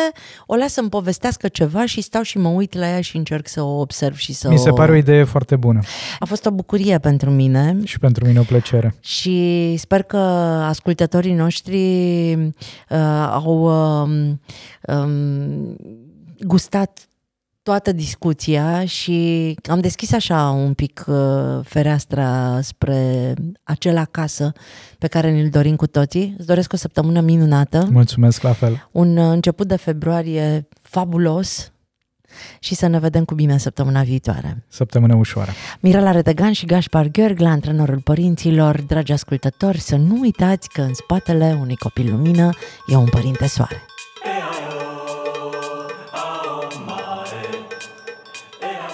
o 0.46 0.54
las 0.54 0.72
să-mi 0.72 0.88
povestească 0.88 1.48
ceva 1.48 1.86
și 1.86 2.00
stau 2.00 2.22
și 2.22 2.38
mă 2.38 2.48
uit 2.48 2.74
la 2.74 2.88
ea 2.88 3.00
și 3.00 3.16
încerc 3.16 3.48
să 3.48 3.62
o 3.62 3.80
observ 3.80 4.16
și 4.16 4.32
să 4.32 4.48
Mi 4.48 4.58
se 4.58 4.70
o... 4.70 4.74
pare 4.74 4.92
o 4.92 4.94
idee 4.94 5.24
foarte 5.24 5.56
bună. 5.56 5.80
A 6.18 6.24
fost 6.24 6.46
o 6.46 6.50
bucurie 6.50 6.98
pentru 6.98 7.30
mine. 7.30 7.76
Și 7.84 7.98
pentru 7.98 8.26
mine 8.26 8.38
o 8.38 8.42
plăcere. 8.42 8.94
Și 9.00 9.74
sper 9.76 10.02
că 10.02 10.16
ascultătorii 10.66 11.32
noștri 11.32 11.76
uh, 12.34 13.28
au 13.30 13.60
uh, 14.02 14.30
um, 14.96 15.76
gustat 16.38 17.08
toată 17.66 17.92
discuția 17.92 18.84
și 18.84 19.54
am 19.70 19.80
deschis 19.80 20.12
așa 20.12 20.50
un 20.50 20.74
pic 20.74 21.04
uh, 21.06 21.16
fereastra 21.62 22.60
spre 22.62 23.34
acela 23.62 24.04
casă 24.04 24.52
pe 24.98 25.06
care 25.06 25.32
ne-l 25.32 25.48
dorim 25.48 25.76
cu 25.76 25.86
toții. 25.86 26.34
Îți 26.38 26.46
doresc 26.46 26.72
o 26.72 26.76
săptămână 26.76 27.20
minunată. 27.20 27.88
Mulțumesc 27.90 28.42
la 28.42 28.52
fel. 28.52 28.88
Un 28.92 29.16
uh, 29.16 29.32
început 29.32 29.66
de 29.66 29.76
februarie 29.76 30.68
fabulos 30.82 31.72
și 32.60 32.74
să 32.74 32.86
ne 32.86 32.98
vedem 32.98 33.24
cu 33.24 33.34
bine 33.34 33.58
săptămâna 33.58 34.02
viitoare. 34.02 34.64
Săptămână 34.68 35.14
ușoară. 35.14 35.50
Mirela 35.80 36.10
Redegan 36.10 36.52
și 36.52 36.66
Gaspar 36.66 37.06
Gheorghe, 37.06 37.42
la 37.42 37.50
antrenorul 37.50 38.00
părinților, 38.00 38.82
dragi 38.82 39.12
ascultători, 39.12 39.80
să 39.80 39.96
nu 39.96 40.18
uitați 40.20 40.68
că 40.68 40.80
în 40.80 40.94
spatele 40.94 41.58
unui 41.60 41.76
copil 41.76 42.10
lumină 42.10 42.50
e 42.86 42.96
un 42.96 43.08
părinte 43.08 43.46
soare. 43.46 43.82